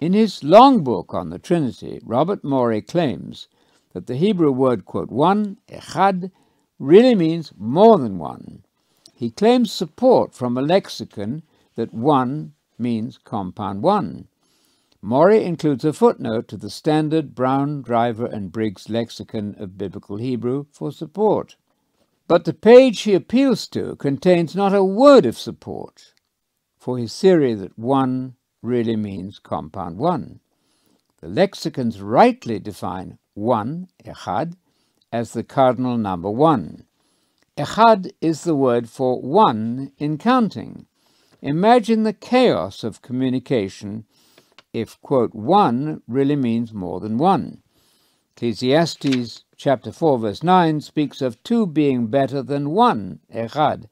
In 0.00 0.12
his 0.12 0.44
long 0.44 0.84
book 0.84 1.12
on 1.14 1.30
the 1.30 1.38
Trinity, 1.38 2.00
Robert 2.04 2.44
Morey 2.44 2.80
claims 2.80 3.48
that 3.94 4.06
the 4.06 4.16
Hebrew 4.16 4.52
word, 4.52 4.84
quote, 4.84 5.10
one, 5.10 5.56
echad, 5.68 6.30
really 6.78 7.14
means 7.14 7.52
more 7.56 7.96
than 7.96 8.18
one. 8.18 8.64
He 9.14 9.30
claims 9.30 9.72
support 9.72 10.34
from 10.34 10.58
a 10.58 10.62
lexicon 10.62 11.42
that 11.76 11.94
one 11.94 12.52
means 12.78 13.18
compound 13.18 13.82
one. 13.82 14.28
Morey 15.00 15.44
includes 15.44 15.84
a 15.84 15.92
footnote 15.92 16.48
to 16.48 16.56
the 16.56 16.70
standard 16.70 17.34
Brown, 17.34 17.82
Driver, 17.82 18.26
and 18.26 18.50
Briggs 18.50 18.88
lexicon 18.88 19.54
of 19.58 19.78
Biblical 19.78 20.16
Hebrew 20.16 20.66
for 20.72 20.90
support. 20.90 21.56
But 22.26 22.44
the 22.44 22.54
page 22.54 23.02
he 23.02 23.14
appeals 23.14 23.68
to 23.68 23.96
contains 23.96 24.56
not 24.56 24.74
a 24.74 24.82
word 24.82 25.26
of 25.26 25.38
support 25.38 26.14
for 26.78 26.98
his 26.98 27.18
theory 27.18 27.54
that 27.54 27.78
one 27.78 28.34
really 28.62 28.96
means 28.96 29.38
compound 29.38 29.98
one. 29.98 30.40
The 31.20 31.28
lexicons 31.28 32.00
rightly 32.00 32.58
define 32.58 33.18
one, 33.34 33.88
echad, 34.04 34.54
as 35.12 35.32
the 35.32 35.44
cardinal 35.44 35.98
number 35.98 36.30
one. 36.30 36.84
Echad 37.56 38.10
is 38.20 38.44
the 38.44 38.54
word 38.54 38.88
for 38.88 39.20
one 39.20 39.92
in 39.98 40.18
counting. 40.18 40.86
Imagine 41.42 42.02
the 42.02 42.12
chaos 42.12 42.82
of 42.82 43.02
communication 43.02 44.06
if, 44.72 45.00
quote, 45.02 45.34
one 45.34 46.02
really 46.08 46.36
means 46.36 46.72
more 46.72 46.98
than 46.98 47.18
one. 47.18 47.62
Ecclesiastes 48.36 49.44
chapter 49.56 49.92
4 49.92 50.18
verse 50.18 50.42
9 50.42 50.80
speaks 50.80 51.22
of 51.22 51.40
two 51.44 51.66
being 51.66 52.08
better 52.08 52.42
than 52.42 52.70
one, 52.70 53.20
echad. 53.32 53.88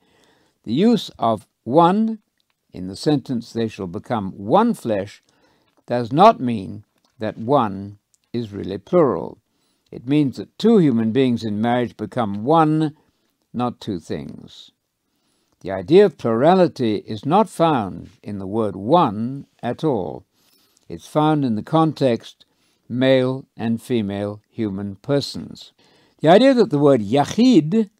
The 0.64 0.72
use 0.72 1.10
of 1.18 1.46
one 1.62 2.18
in 2.72 2.88
the 2.88 2.96
sentence 2.96 3.52
they 3.52 3.68
shall 3.68 3.86
become 3.86 4.32
one 4.32 4.74
flesh 4.74 5.22
does 5.86 6.12
not 6.12 6.40
mean 6.40 6.84
that 7.18 7.38
one 7.38 7.98
is 8.32 8.52
really 8.52 8.78
plural. 8.78 9.38
It 9.90 10.08
means 10.08 10.36
that 10.36 10.58
two 10.58 10.78
human 10.78 11.12
beings 11.12 11.44
in 11.44 11.60
marriage 11.60 11.96
become 11.96 12.44
one, 12.44 12.96
not 13.52 13.80
two 13.80 14.00
things. 14.00 14.70
The 15.60 15.70
idea 15.70 16.06
of 16.06 16.18
plurality 16.18 16.96
is 17.06 17.26
not 17.26 17.48
found 17.48 18.10
in 18.22 18.38
the 18.38 18.46
word 18.46 18.74
one 18.74 19.46
at 19.62 19.84
all. 19.84 20.24
It's 20.88 21.06
found 21.06 21.44
in 21.44 21.54
the 21.54 21.62
context 21.62 22.46
male 22.88 23.46
and 23.56 23.80
female 23.80 24.42
human 24.48 24.96
persons. 24.96 25.72
The 26.20 26.28
idea 26.28 26.54
that 26.54 26.70
the 26.70 26.78
word 26.78 27.00
yachid 27.00 27.90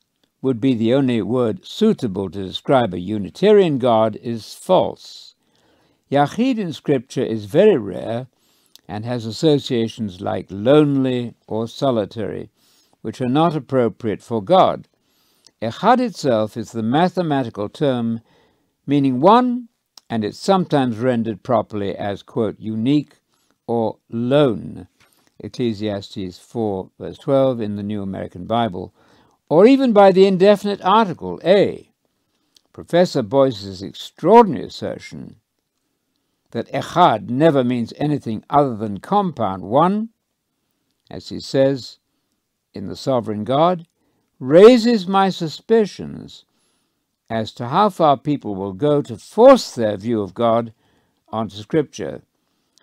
would 0.40 0.60
be 0.60 0.74
the 0.74 0.92
only 0.92 1.22
word 1.22 1.64
suitable 1.64 2.30
to 2.30 2.44
describe 2.44 2.92
a 2.92 2.98
Unitarian 2.98 3.78
God 3.78 4.16
is 4.16 4.54
false. 4.54 5.34
Yachid 6.10 6.58
in 6.58 6.72
Scripture 6.72 7.22
is 7.22 7.44
very 7.44 7.76
rare 7.76 8.26
and 8.92 9.06
has 9.06 9.24
associations 9.24 10.20
like 10.20 10.46
lonely 10.50 11.32
or 11.46 11.66
solitary, 11.66 12.50
which 13.00 13.22
are 13.22 13.28
not 13.28 13.56
appropriate 13.56 14.22
for 14.22 14.42
God. 14.42 14.86
Echad 15.62 15.98
itself 15.98 16.58
is 16.58 16.72
the 16.72 16.82
mathematical 16.82 17.70
term 17.70 18.20
meaning 18.86 19.18
one 19.18 19.68
and 20.10 20.22
it's 20.22 20.38
sometimes 20.38 20.98
rendered 20.98 21.42
properly 21.42 21.96
as, 21.96 22.22
quote, 22.22 22.60
unique 22.60 23.14
or 23.66 23.96
lone, 24.10 24.88
Ecclesiastes 25.38 26.38
4, 26.38 26.90
verse 26.98 27.16
12 27.16 27.62
in 27.62 27.76
the 27.76 27.82
New 27.82 28.02
American 28.02 28.44
Bible, 28.44 28.92
or 29.48 29.64
even 29.64 29.94
by 29.94 30.12
the 30.12 30.26
indefinite 30.26 30.82
article, 30.82 31.40
a. 31.42 31.90
Professor 32.74 33.22
Boice's 33.22 33.82
extraordinary 33.82 34.66
assertion 34.66 35.36
that 36.52 36.70
echad 36.72 37.28
never 37.28 37.64
means 37.64 37.92
anything 37.96 38.44
other 38.48 38.76
than 38.76 39.00
compound 39.00 39.62
one, 39.62 40.10
as 41.10 41.28
he 41.28 41.40
says 41.40 41.98
in 42.72 42.86
The 42.86 42.96
Sovereign 42.96 43.44
God, 43.44 43.86
raises 44.38 45.06
my 45.06 45.28
suspicions 45.28 46.44
as 47.28 47.52
to 47.54 47.68
how 47.68 47.88
far 47.88 48.16
people 48.16 48.54
will 48.54 48.72
go 48.72 49.02
to 49.02 49.16
force 49.16 49.74
their 49.74 49.96
view 49.96 50.20
of 50.22 50.34
God 50.34 50.72
onto 51.28 51.56
Scripture. 51.56 52.22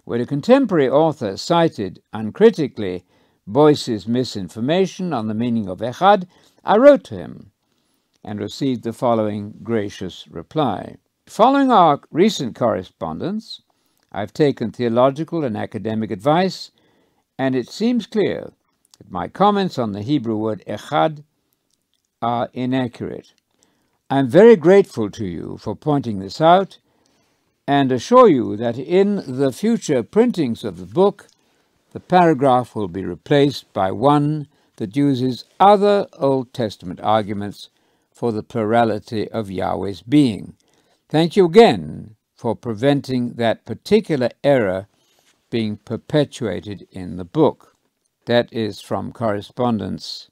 When 0.05 0.21
a 0.21 0.25
contemporary 0.25 0.89
author 0.89 1.37
cited 1.37 2.01
uncritically 2.13 3.03
Boice's 3.45 4.07
misinformation 4.07 5.13
on 5.13 5.27
the 5.27 5.33
meaning 5.33 5.69
of 5.69 5.79
Echad, 5.79 6.27
I 6.63 6.77
wrote 6.77 7.03
to 7.05 7.15
him 7.17 7.51
and 8.23 8.39
received 8.39 8.83
the 8.83 8.93
following 8.93 9.53
gracious 9.63 10.27
reply. 10.27 10.97
Following 11.29 11.69
our 11.69 12.01
recent 12.09 12.55
correspondence, 12.55 13.61
I've 14.11 14.33
taken 14.33 14.71
theological 14.71 15.43
and 15.43 15.55
academic 15.55 16.09
advice, 16.09 16.71
and 17.37 17.55
it 17.55 17.69
seems 17.69 18.07
clear 18.07 18.51
that 18.97 19.11
my 19.11 19.27
comments 19.27 19.77
on 19.77 19.91
the 19.91 20.01
Hebrew 20.01 20.35
word 20.37 20.63
echad 20.65 21.23
are 22.19 22.49
inaccurate. 22.53 23.33
I'm 24.09 24.27
very 24.27 24.55
grateful 24.55 25.11
to 25.11 25.23
you 25.23 25.59
for 25.61 25.75
pointing 25.75 26.17
this 26.17 26.41
out 26.41 26.79
and 27.67 27.91
assure 27.91 28.27
you 28.27 28.57
that 28.57 28.79
in 28.79 29.17
the 29.27 29.51
future 29.51 30.01
printings 30.01 30.63
of 30.63 30.77
the 30.77 30.87
book, 30.87 31.27
the 31.91 31.99
paragraph 31.99 32.75
will 32.75 32.87
be 32.87 33.05
replaced 33.05 33.71
by 33.71 33.91
one 33.91 34.47
that 34.77 34.97
uses 34.97 35.45
other 35.59 36.07
Old 36.17 36.55
Testament 36.55 36.99
arguments 37.01 37.69
for 38.11 38.31
the 38.31 38.41
plurality 38.41 39.29
of 39.29 39.51
Yahweh's 39.51 40.01
being. 40.01 40.55
Thank 41.09 41.35
you 41.35 41.45
again 41.45 42.17
for 42.35 42.55
preventing 42.55 43.33
that 43.33 43.65
particular 43.65 44.29
error 44.43 44.87
being 45.49 45.77
perpetuated 45.77 46.87
in 46.91 47.17
the 47.17 47.25
book. 47.25 47.75
That 48.27 48.53
is 48.53 48.79
from 48.79 49.11
correspondence 49.11 50.29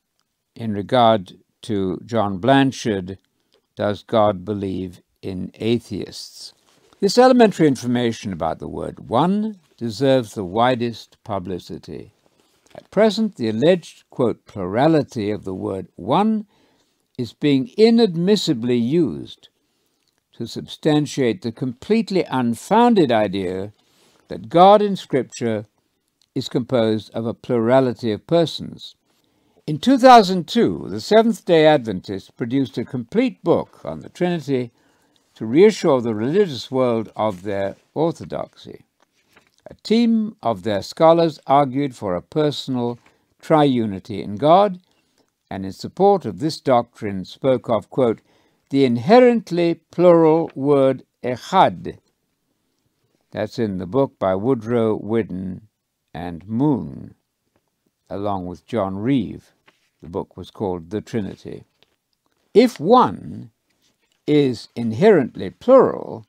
in 0.56 0.76
regard 0.76 1.34
to 1.64 2.00
John 2.06 2.38
Blanchard 2.38 3.18
does 3.76 4.04
God 4.04 4.46
believe 4.46 5.02
in 5.24 5.52
atheists? 5.56 6.54
This 7.00 7.18
elementary 7.18 7.68
information 7.68 8.32
about 8.32 8.60
the 8.60 8.68
word 8.68 9.10
one 9.10 9.58
deserves 9.78 10.36
the 10.36 10.46
widest 10.46 11.18
publicity. 11.24 12.14
At 12.76 12.92
present, 12.92 13.38
the 13.38 13.50
alleged, 13.50 14.04
quote, 14.12 14.46
plurality 14.46 15.32
of 15.32 15.44
the 15.44 15.56
word 15.56 15.88
one 15.96 16.46
is 17.18 17.34
being 17.34 17.72
inadmissibly 17.80 18.80
used 18.80 19.50
to 20.38 20.46
substantiate 20.46 21.42
the 21.42 21.52
completely 21.52 22.24
unfounded 22.30 23.12
idea 23.12 23.74
that 24.28 24.50
God 24.50 24.84
in 24.84 24.96
Scripture 24.96 25.66
is 26.36 26.48
composed 26.48 27.10
of 27.16 27.26
a 27.26 27.34
plurality 27.34 28.12
of 28.12 28.28
persons. 28.28 28.96
In 29.66 29.80
2002, 29.80 30.90
the 30.90 31.02
Seventh 31.02 31.44
day 31.44 31.66
Adventists 31.66 32.30
produced 32.30 32.78
a 32.78 32.86
complete 32.86 33.44
book 33.44 33.82
on 33.84 34.02
the 34.02 34.10
Trinity 34.10 34.72
to 35.34 35.46
reassure 35.48 36.02
the 36.02 36.14
religious 36.14 36.70
world 36.70 37.12
of 37.16 37.42
their 37.42 37.76
orthodoxy. 37.96 38.86
A 39.66 39.74
team 39.74 40.36
of 40.44 40.62
their 40.62 40.84
scholars 40.84 41.40
argued 41.48 41.96
for 41.96 42.16
a 42.16 42.22
personal 42.22 43.00
triunity 43.42 44.24
in 44.24 44.36
God, 44.36 44.80
and 45.50 45.66
in 45.66 45.72
support 45.72 46.26
of 46.26 46.40
this 46.40 46.62
doctrine 46.62 47.26
spoke 47.26 47.70
of, 47.70 47.90
quote, 47.90 48.22
the 48.70 48.84
inherently 48.84 49.76
plural 49.92 50.52
word 50.54 51.04
echad. 51.24 52.00
That's 53.32 53.60
in 53.60 53.78
the 53.78 53.86
book 53.86 54.20
by 54.20 54.36
Woodrow 54.36 54.98
Whidden 54.98 55.68
and 56.14 56.48
Moon, 56.48 57.16
along 58.10 58.46
with 58.46 58.66
John 58.66 58.98
Reeve. 58.98 59.52
The 60.02 60.10
book 60.10 60.36
was 60.36 60.52
called 60.52 60.90
The 60.90 61.02
Trinity. 61.02 61.64
If 62.54 62.80
one 62.80 63.52
is 64.26 64.70
inherently 64.76 65.50
plural, 65.50 66.26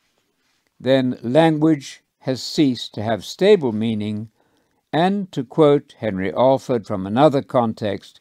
then 0.79 1.19
language 1.23 2.03
has 2.21 2.43
ceased 2.43 2.95
to 2.95 3.03
have 3.03 3.25
stable 3.25 3.73
meaning, 3.73 4.31
and 4.93 5.31
to 5.33 5.45
quote 5.45 5.95
Henry 5.99 6.33
Alford 6.33 6.87
from 6.87 7.07
another 7.07 7.43
context, 7.43 8.21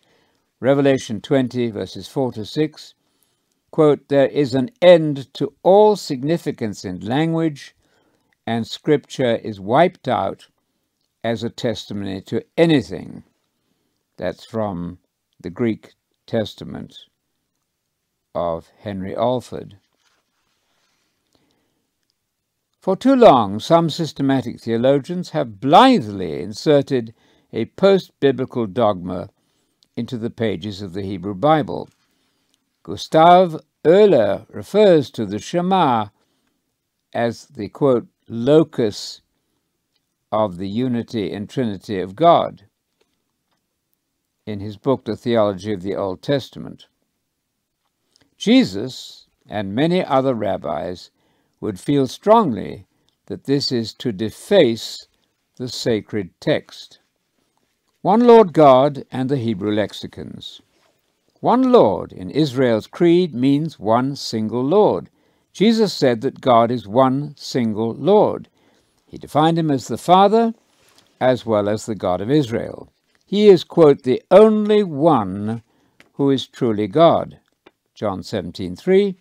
Revelation 0.60 1.22
20, 1.22 1.70
verses 1.72 2.08
4 2.08 2.32
to 2.34 2.46
6, 2.46 2.94
quote, 3.72 4.08
There 4.08 4.28
is 4.28 4.54
an 4.54 4.72
end 4.82 5.34
to 5.36 5.54
all 5.64 5.96
significance 5.96 6.86
in 6.86 7.00
language, 7.00 7.76
and 8.46 8.66
Scripture 8.68 9.36
is 9.36 9.60
wiped 9.60 10.08
out 10.08 10.48
as 11.24 11.44
a 11.44 11.50
testimony 11.50 12.22
to 12.22 12.44
anything. 12.58 13.24
That's 14.18 14.46
from 14.46 15.00
the 15.40 15.50
Greek 15.50 15.94
Testament 16.26 16.96
of 18.34 18.70
Henry 18.80 19.16
Alford. 19.16 19.78
For 22.80 22.96
too 22.96 23.16
long, 23.16 23.60
some 23.60 23.90
systematic 23.90 24.62
theologians 24.62 25.32
have 25.32 25.60
blithely 25.60 26.42
inserted 26.42 27.14
a 27.52 27.66
post 27.66 28.12
biblical 28.20 28.66
dogma 28.66 29.30
into 29.98 30.18
the 30.18 30.30
pages 30.30 30.82
of 30.82 30.94
the 30.94 31.02
Hebrew 31.02 31.34
Bible. 31.34 31.90
Gustav 32.88 33.60
Oehler 33.84 34.46
refers 34.48 35.12
to 35.12 35.26
the 35.26 35.40
Shema 35.40 36.08
as 37.14 37.48
the 37.48 37.68
quote, 37.68 38.08
locus 38.30 39.20
of 40.32 40.56
the 40.56 40.70
unity 40.70 41.34
and 41.34 41.50
trinity 41.50 42.00
of 42.00 42.16
God 42.16 42.64
in 44.46 44.62
his 44.62 44.78
book, 44.78 45.04
The 45.04 45.18
Theology 45.18 45.74
of 45.74 45.82
the 45.82 45.98
Old 45.98 46.22
Testament. 46.22 46.88
Jesus 48.38 49.28
and 49.50 49.76
many 49.76 50.02
other 50.02 50.34
rabbis 50.34 51.12
would 51.60 51.82
feel 51.82 52.08
strongly 52.08 52.88
that 53.26 53.44
this 53.44 53.70
is 53.70 53.94
to 53.96 54.14
deface 54.14 55.08
the 55.58 55.68
sacred 55.68 56.30
text. 56.40 57.00
One 58.02 58.22
Lord 58.22 58.54
God 58.54 59.04
and 59.12 59.28
the 59.28 59.36
Hebrew 59.36 59.74
lexicons. 59.74 60.62
One 61.40 61.72
Lord 61.72 62.12
in 62.12 62.32
Israel's 62.32 62.88
creed 62.88 63.36
means 63.36 63.78
one 63.80 64.16
single 64.16 64.64
Lord. 64.64 65.10
Jesus 65.54 65.94
said 65.94 66.22
that 66.22 66.42
God 66.42 66.72
is 66.72 66.88
one 66.88 67.36
single 67.38 67.94
Lord. 67.94 68.50
He 69.06 69.20
defined 69.20 69.60
him 69.60 69.70
as 69.70 69.88
the 69.88 70.00
Father 70.00 70.56
as 71.20 71.46
well 71.46 71.70
as 71.70 71.86
the 71.86 71.96
God 71.96 72.22
of 72.22 72.32
Israel. 72.32 72.92
He 73.26 73.50
is, 73.50 73.64
quote, 73.64 74.04
the 74.04 74.24
only 74.32 74.84
one 74.84 75.62
who 76.14 76.32
is 76.32 76.48
truly 76.48 76.88
God. 76.88 77.40
John 77.94 78.22
17:3. 78.22 79.16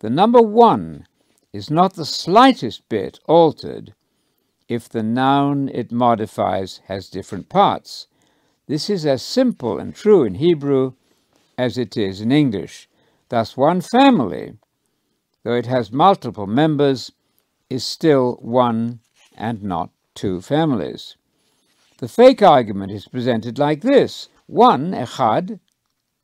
The 0.00 0.10
number 0.10 0.42
one 0.42 1.06
is 1.52 1.70
not 1.70 1.94
the 1.94 2.04
slightest 2.04 2.88
bit 2.88 3.20
altered 3.26 3.94
if 4.68 4.88
the 4.88 5.02
noun 5.02 5.68
it 5.68 5.92
modifies 5.92 6.80
has 6.86 7.08
different 7.08 7.48
parts. 7.48 8.08
This 8.66 8.90
is 8.90 9.06
as 9.06 9.22
simple 9.22 9.78
and 9.78 9.94
true 9.94 10.24
in 10.24 10.34
Hebrew 10.34 10.94
as 11.60 11.76
it 11.76 11.94
is 11.96 12.22
in 12.22 12.32
English. 12.32 12.88
Thus, 13.28 13.56
one 13.56 13.82
family, 13.82 14.54
though 15.42 15.58
it 15.62 15.66
has 15.66 15.92
multiple 15.92 16.46
members, 16.46 17.12
is 17.68 17.84
still 17.84 18.38
one 18.40 19.00
and 19.36 19.62
not 19.62 19.90
two 20.14 20.40
families. 20.40 21.16
The 21.98 22.08
fake 22.08 22.42
argument 22.42 22.92
is 22.92 23.06
presented 23.06 23.58
like 23.58 23.82
this 23.82 24.28
one, 24.46 24.92
echad, 24.92 25.60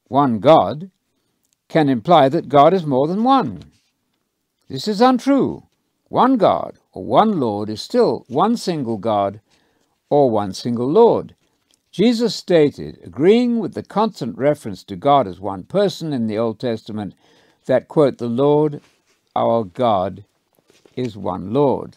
one 0.08 0.40
God, 0.40 0.90
can 1.68 1.88
imply 1.88 2.28
that 2.30 2.48
God 2.48 2.72
is 2.72 2.86
more 2.86 3.06
than 3.06 3.22
one. 3.22 3.62
This 4.68 4.88
is 4.88 5.00
untrue. 5.00 5.64
One 6.08 6.36
God 6.38 6.78
or 6.92 7.04
one 7.04 7.38
Lord 7.38 7.68
is 7.68 7.82
still 7.82 8.24
one 8.28 8.56
single 8.56 8.96
God 8.96 9.40
or 10.08 10.30
one 10.30 10.54
single 10.54 10.90
Lord. 10.90 11.34
Jesus 11.96 12.34
stated, 12.34 12.98
agreeing 13.02 13.58
with 13.58 13.72
the 13.72 13.82
constant 13.82 14.36
reference 14.36 14.84
to 14.84 14.96
God 14.96 15.26
as 15.26 15.40
one 15.40 15.62
person 15.62 16.12
in 16.12 16.26
the 16.26 16.36
Old 16.36 16.60
Testament, 16.60 17.14
that, 17.64 17.88
quote, 17.88 18.18
the 18.18 18.28
Lord 18.28 18.82
our 19.34 19.64
God 19.64 20.22
is 20.94 21.16
one 21.16 21.54
Lord. 21.54 21.96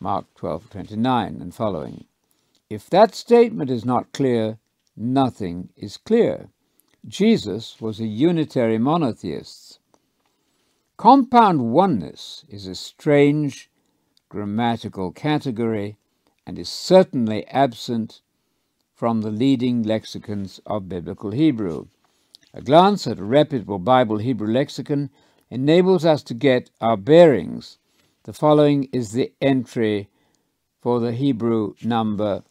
Mark 0.00 0.24
12:29 0.34 1.42
and 1.42 1.54
following. 1.54 2.06
If 2.70 2.88
that 2.88 3.14
statement 3.14 3.68
is 3.68 3.84
not 3.84 4.14
clear, 4.14 4.56
nothing 4.96 5.68
is 5.76 5.98
clear. 5.98 6.48
Jesus 7.06 7.82
was 7.82 8.00
a 8.00 8.06
unitary 8.06 8.78
monotheist. 8.78 9.78
Compound 10.96 11.70
oneness 11.70 12.46
is 12.48 12.66
a 12.66 12.74
strange 12.74 13.70
grammatical 14.30 15.12
category 15.12 15.98
and 16.46 16.58
is 16.58 16.70
certainly 16.70 17.46
absent 17.48 18.22
from 19.00 19.22
the 19.22 19.30
leading 19.30 19.82
lexicons 19.82 20.60
of 20.66 20.86
biblical 20.86 21.30
Hebrew. 21.30 21.86
A 22.52 22.60
glance 22.60 23.06
at 23.06 23.18
a 23.18 23.24
reputable 23.24 23.78
Bible 23.78 24.18
Hebrew 24.18 24.52
lexicon 24.52 25.08
enables 25.48 26.04
us 26.04 26.22
to 26.24 26.34
get 26.34 26.68
our 26.82 26.98
bearings 26.98 27.78
the 28.24 28.34
following 28.34 28.90
is 28.92 29.12
the 29.12 29.32
entry 29.40 30.10
for 30.82 31.00
the 31.00 31.12
Hebrew 31.12 31.72
number 31.82 32.42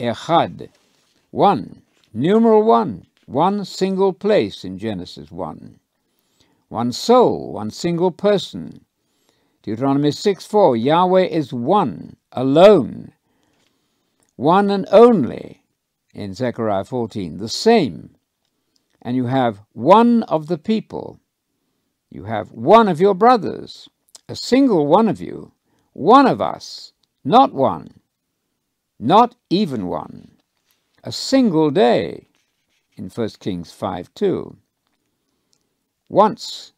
Echad. 0.00 0.70
1. 1.32 1.82
Numeral 2.14 2.62
1. 2.62 3.06
One 3.26 3.66
single 3.66 4.14
place 4.14 4.64
in 4.64 4.78
Genesis 4.78 5.30
1. 5.30 5.78
One 6.70 6.92
soul, 6.92 7.52
one 7.52 7.70
single 7.70 8.10
person. 8.10 8.86
Deuteronomy 9.62 10.12
6 10.12 10.46
4. 10.46 10.78
Yahweh 10.78 11.26
is 11.26 11.52
one, 11.52 12.16
alone. 12.32 13.12
One 14.36 14.70
and 14.70 14.88
only 14.90 15.59
in 16.14 16.34
Zechariah 16.34 16.84
14. 16.84 17.38
The 17.38 17.48
same. 17.48 18.16
And 19.02 19.16
you 19.16 19.26
have 19.26 19.62
one 19.72 20.22
of 20.24 20.46
the 20.46 20.58
people. 20.58 21.20
You 22.10 22.24
have 22.24 22.50
one 22.52 22.88
of 22.88 23.00
your 23.00 23.14
brothers 23.14 23.88
a 24.30 24.36
single 24.36 24.86
one 24.86 25.08
of 25.08 25.20
you, 25.20 25.50
one 25.92 26.24
of 26.24 26.40
us, 26.40 26.92
not 27.24 27.52
one, 27.52 28.00
not 28.96 29.34
even 29.50 29.88
one, 29.88 30.36
a 31.02 31.10
single 31.10 31.72
day 31.72 32.28
in 32.96 33.08
1 33.08 33.28
Kings 33.40 33.72
5 33.72 34.14
2. 34.14 34.56
Once, 36.08 36.72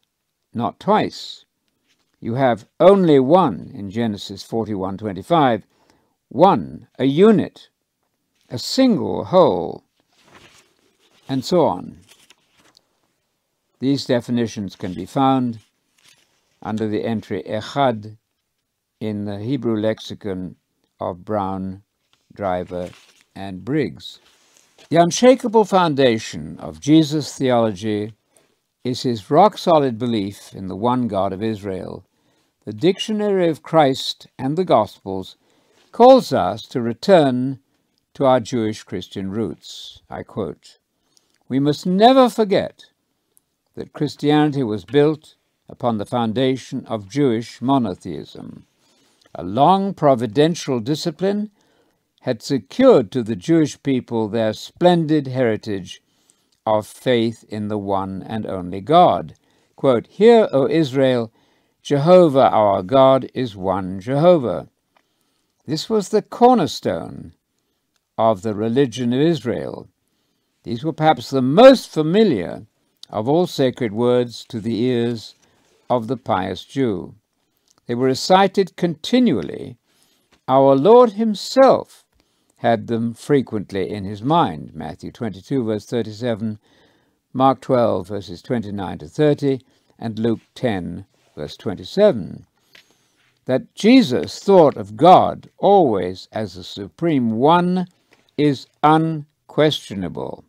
not 0.51 0.79
twice. 0.79 1.45
You 2.19 2.33
have 2.33 2.67
only 2.79 3.19
one 3.19 3.71
in 3.75 3.91
Genesis 3.91 4.41
41 4.41 4.97
25. 4.97 5.67
One, 6.29 6.87
a 6.97 7.05
unit, 7.05 7.69
a 8.49 8.59
single 8.59 9.25
whole, 9.25 9.83
and 11.27 11.43
so 11.43 11.65
on. 11.65 11.99
These 13.79 14.05
definitions 14.05 14.75
can 14.75 14.93
be 14.93 15.05
found 15.05 15.59
under 16.61 16.87
the 16.87 17.03
entry 17.03 17.43
Echad 17.43 18.17
in 18.99 19.25
the 19.25 19.39
Hebrew 19.39 19.75
lexicon 19.75 20.55
of 20.99 21.25
Brown, 21.25 21.83
Driver, 22.33 22.91
and 23.35 23.65
Briggs. 23.65 24.19
The 24.89 24.97
unshakable 24.97 25.65
foundation 25.65 26.57
of 26.59 26.79
Jesus' 26.79 27.37
theology 27.37 28.13
is 28.83 29.03
his 29.03 29.31
rock 29.31 29.57
solid 29.57 29.97
belief 29.97 30.53
in 30.53 30.67
the 30.67 30.75
one 30.75 31.07
God 31.07 31.33
of 31.33 31.41
Israel. 31.41 32.05
The 32.65 32.73
Dictionary 32.73 33.49
of 33.49 33.63
Christ 33.63 34.27
and 34.37 34.57
the 34.57 34.65
Gospels 34.65 35.35
calls 35.91 36.31
us 36.31 36.63
to 36.67 36.81
return 36.81 37.59
to 38.13 38.25
our 38.25 38.39
Jewish 38.39 38.83
Christian 38.83 39.31
roots. 39.31 40.01
I 40.09 40.23
quote 40.23 40.77
We 41.49 41.59
must 41.59 41.85
never 41.85 42.29
forget 42.29 42.85
that 43.75 43.93
Christianity 43.93 44.63
was 44.63 44.85
built 44.85 45.35
upon 45.67 45.97
the 45.97 46.05
foundation 46.05 46.85
of 46.85 47.09
Jewish 47.09 47.61
monotheism. 47.61 48.65
A 49.33 49.43
long 49.43 49.93
providential 49.93 50.79
discipline 50.79 51.49
had 52.21 52.41
secured 52.41 53.11
to 53.11 53.23
the 53.23 53.35
Jewish 53.35 53.81
people 53.81 54.29
their 54.29 54.53
splendid 54.53 55.27
heritage 55.27 56.01
of 56.65 56.85
faith 56.85 57.43
in 57.49 57.67
the 57.67 57.77
one 57.77 58.23
and 58.23 58.45
only 58.45 58.79
God. 58.79 59.35
Quote, 59.75 60.07
Hear, 60.07 60.47
O 60.53 60.67
Israel, 60.67 61.31
Jehovah 61.81 62.49
our 62.49 62.83
God 62.83 63.29
is 63.33 63.57
one 63.57 63.99
Jehovah. 63.99 64.69
This 65.65 65.89
was 65.89 66.09
the 66.09 66.21
cornerstone 66.21 67.33
of 68.17 68.41
the 68.41 68.53
religion 68.53 69.11
of 69.13 69.19
Israel. 69.19 69.87
These 70.63 70.83
were 70.83 70.93
perhaps 70.93 71.29
the 71.29 71.41
most 71.41 71.89
familiar 71.89 72.67
of 73.09 73.27
all 73.27 73.47
sacred 73.47 73.91
words 73.91 74.45
to 74.49 74.59
the 74.59 74.81
ears 74.81 75.35
of 75.89 76.07
the 76.07 76.17
pious 76.17 76.63
Jew. 76.63 77.15
They 77.85 77.95
were 77.95 78.07
recited 78.07 78.75
continually. 78.75 79.77
Our 80.47 80.75
Lord 80.75 81.13
Himself 81.13 82.05
had 82.57 82.87
them 82.87 83.13
frequently 83.13 83.89
in 83.89 84.05
His 84.05 84.21
mind. 84.21 84.73
Matthew 84.73 85.11
22, 85.11 85.65
verse 85.65 85.85
37, 85.85 86.59
Mark 87.33 87.61
12, 87.61 88.07
verses 88.07 88.41
29 88.41 88.99
to 88.99 89.07
30, 89.07 89.59
and 89.99 90.17
Luke 90.17 90.39
10, 90.55 91.05
verse 91.35 91.57
27. 91.57 92.45
That 93.45 93.75
Jesus 93.75 94.39
thought 94.39 94.77
of 94.77 94.95
God 94.95 95.49
always 95.57 96.29
as 96.31 96.53
the 96.53 96.63
Supreme 96.63 97.31
One 97.31 97.87
is 98.37 98.67
unquestionable. 98.81 100.45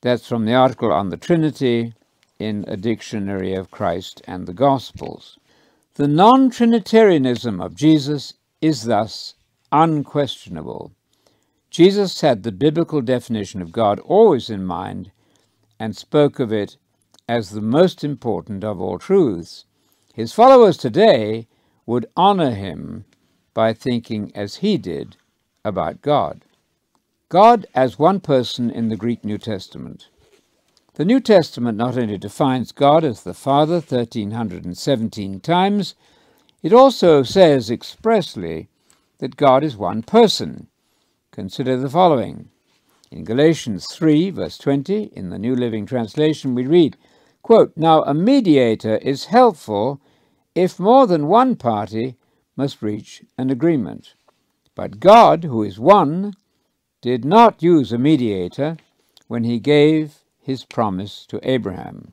That's 0.00 0.28
from 0.28 0.44
the 0.44 0.54
article 0.54 0.92
on 0.92 1.08
the 1.08 1.16
Trinity 1.16 1.94
in 2.38 2.64
a 2.68 2.76
dictionary 2.76 3.54
of 3.54 3.70
Christ 3.70 4.22
and 4.26 4.46
the 4.46 4.54
Gospels. 4.54 5.38
The 5.94 6.06
non 6.06 6.50
Trinitarianism 6.50 7.60
of 7.60 7.74
Jesus 7.74 8.34
is 8.60 8.84
thus 8.84 9.34
unquestionable. 9.72 10.92
Jesus 11.70 12.20
had 12.20 12.42
the 12.42 12.52
biblical 12.52 13.02
definition 13.02 13.60
of 13.60 13.72
God 13.72 13.98
always 14.00 14.48
in 14.48 14.64
mind 14.64 15.10
and 15.78 15.96
spoke 15.96 16.38
of 16.38 16.52
it 16.52 16.76
as 17.28 17.50
the 17.50 17.60
most 17.60 18.02
important 18.02 18.64
of 18.64 18.80
all 18.80 18.98
truths. 18.98 19.64
His 20.14 20.32
followers 20.32 20.76
today 20.76 21.46
would 21.84 22.06
honor 22.16 22.52
him 22.52 23.04
by 23.52 23.72
thinking 23.72 24.32
as 24.34 24.56
he 24.56 24.78
did 24.78 25.16
about 25.64 26.02
God. 26.02 26.44
God 27.28 27.66
as 27.74 27.98
one 27.98 28.20
person 28.20 28.70
in 28.70 28.88
the 28.88 28.96
Greek 28.96 29.24
New 29.24 29.38
Testament. 29.38 30.08
The 30.94 31.04
New 31.04 31.20
Testament 31.20 31.78
not 31.78 31.96
only 31.96 32.18
defines 32.18 32.72
God 32.72 33.04
as 33.04 33.22
the 33.22 33.34
Father 33.34 33.74
1317 33.74 35.40
times, 35.40 35.94
it 36.62 36.72
also 36.72 37.22
says 37.22 37.70
expressly 37.70 38.68
that 39.18 39.36
God 39.36 39.62
is 39.62 39.76
one 39.76 40.02
person. 40.02 40.68
Consider 41.30 41.76
the 41.76 41.88
following. 41.90 42.48
In 43.10 43.24
Galatians 43.24 43.86
3, 43.92 44.30
verse 44.30 44.58
20, 44.58 45.04
in 45.14 45.30
the 45.30 45.38
New 45.38 45.54
Living 45.54 45.86
Translation, 45.86 46.54
we 46.54 46.66
read, 46.66 46.96
quote, 47.42 47.72
Now 47.76 48.02
a 48.02 48.12
mediator 48.12 48.96
is 48.96 49.26
helpful 49.26 50.00
if 50.54 50.80
more 50.80 51.06
than 51.06 51.28
one 51.28 51.54
party 51.54 52.16
must 52.56 52.82
reach 52.82 53.22
an 53.38 53.50
agreement. 53.50 54.14
But 54.78 55.00
God, 55.00 55.42
who 55.42 55.64
is 55.64 55.80
one, 55.80 56.34
did 57.02 57.24
not 57.24 57.64
use 57.64 57.92
a 57.92 57.98
mediator 57.98 58.76
when 59.26 59.42
he 59.42 59.58
gave 59.58 60.18
his 60.40 60.64
promise 60.64 61.26
to 61.30 61.40
Abraham. 61.42 62.12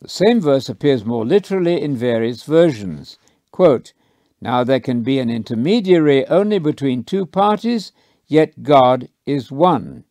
The 0.00 0.10
same 0.10 0.42
verse 0.42 0.68
appears 0.68 1.06
more 1.06 1.24
literally 1.24 1.80
in 1.80 1.96
various 1.96 2.42
versions. 2.42 3.16
Quote, 3.50 3.94
now 4.42 4.62
there 4.62 4.78
can 4.78 5.02
be 5.02 5.18
an 5.20 5.30
intermediary 5.30 6.26
only 6.26 6.58
between 6.58 7.02
two 7.02 7.24
parties, 7.24 7.92
yet 8.26 8.62
God 8.62 9.08
is 9.24 9.50
one. 9.50 10.04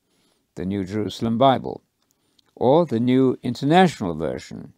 The 0.55 0.65
New 0.65 0.83
Jerusalem 0.83 1.37
Bible. 1.37 1.83
Or 2.55 2.87
the 2.87 2.99
New 2.99 3.37
International 3.43 4.15
Version. 4.15 4.73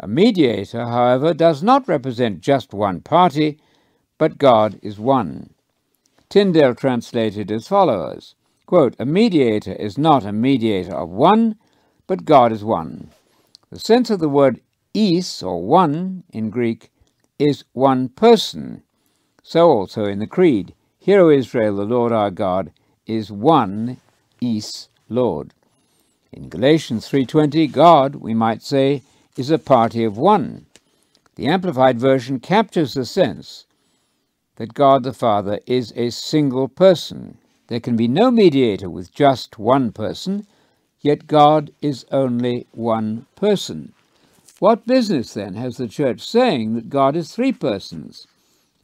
A 0.00 0.08
mediator, 0.08 0.84
however, 0.84 1.32
does 1.32 1.62
not 1.62 1.86
represent 1.86 2.40
just 2.40 2.74
one 2.74 3.02
party, 3.02 3.60
but 4.18 4.36
God 4.36 4.80
is 4.82 4.98
one. 4.98 5.53
Tyndale 6.28 6.74
translated 6.74 7.50
as 7.50 7.68
follows 7.68 8.34
quote, 8.66 8.96
A 8.98 9.04
mediator 9.04 9.74
is 9.74 9.98
not 9.98 10.24
a 10.24 10.32
mediator 10.32 10.94
of 10.94 11.08
one, 11.08 11.56
but 12.06 12.24
God 12.24 12.52
is 12.52 12.64
one. 12.64 13.10
The 13.70 13.78
sense 13.78 14.10
of 14.10 14.20
the 14.20 14.28
word 14.28 14.60
is, 14.92 15.42
or 15.42 15.62
one, 15.62 16.24
in 16.32 16.50
Greek, 16.50 16.90
is 17.38 17.64
one 17.72 18.08
person. 18.08 18.82
So 19.42 19.70
also 19.70 20.04
in 20.04 20.18
the 20.18 20.26
Creed, 20.26 20.74
Hear, 20.98 21.20
O 21.20 21.30
Israel, 21.30 21.76
the 21.76 21.84
Lord 21.84 22.12
our 22.12 22.30
God 22.30 22.72
is 23.06 23.30
one, 23.30 23.98
is 24.40 24.88
Lord. 25.08 25.52
In 26.32 26.48
Galatians 26.48 27.08
3.20, 27.10 27.70
God, 27.70 28.16
we 28.16 28.32
might 28.32 28.62
say, 28.62 29.02
is 29.36 29.50
a 29.50 29.58
party 29.58 30.04
of 30.04 30.16
one. 30.16 30.66
The 31.34 31.46
Amplified 31.46 32.00
Version 32.00 32.40
captures 32.40 32.94
the 32.94 33.04
sense 33.04 33.66
that 34.56 34.74
God 34.74 35.02
the 35.02 35.12
Father 35.12 35.60
is 35.66 35.92
a 35.96 36.10
single 36.10 36.68
person. 36.68 37.38
There 37.68 37.80
can 37.80 37.96
be 37.96 38.08
no 38.08 38.30
mediator 38.30 38.88
with 38.90 39.14
just 39.14 39.58
one 39.58 39.92
person, 39.92 40.46
yet 41.00 41.26
God 41.26 41.72
is 41.80 42.04
only 42.10 42.66
one 42.72 43.26
person. 43.36 43.92
What 44.58 44.86
business, 44.86 45.34
then, 45.34 45.54
has 45.54 45.76
the 45.76 45.88
Church 45.88 46.20
saying 46.20 46.74
that 46.74 46.88
God 46.88 47.16
is 47.16 47.34
three 47.34 47.52
persons? 47.52 48.26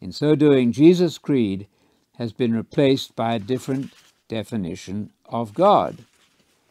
In 0.01 0.13
so 0.13 0.35
doing, 0.35 0.73
Jesus' 0.73 1.19
creed 1.19 1.67
has 2.19 2.33
been 2.33 2.55
replaced 2.55 3.15
by 3.15 3.35
a 3.35 3.39
different 3.39 3.93
definition 4.29 5.11
of 5.27 5.55
God. 5.55 6.05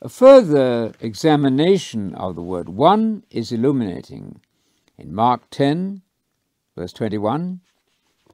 A 0.02 0.10
further 0.10 0.94
examination 1.00 2.16
of 2.16 2.36
the 2.36 2.42
word 2.42 2.70
one 2.70 3.24
is 3.32 3.52
illuminating. 3.52 4.42
In 4.98 5.14
Mark 5.14 5.50
10, 5.50 6.02
verse 6.76 6.94
21, 6.94 7.62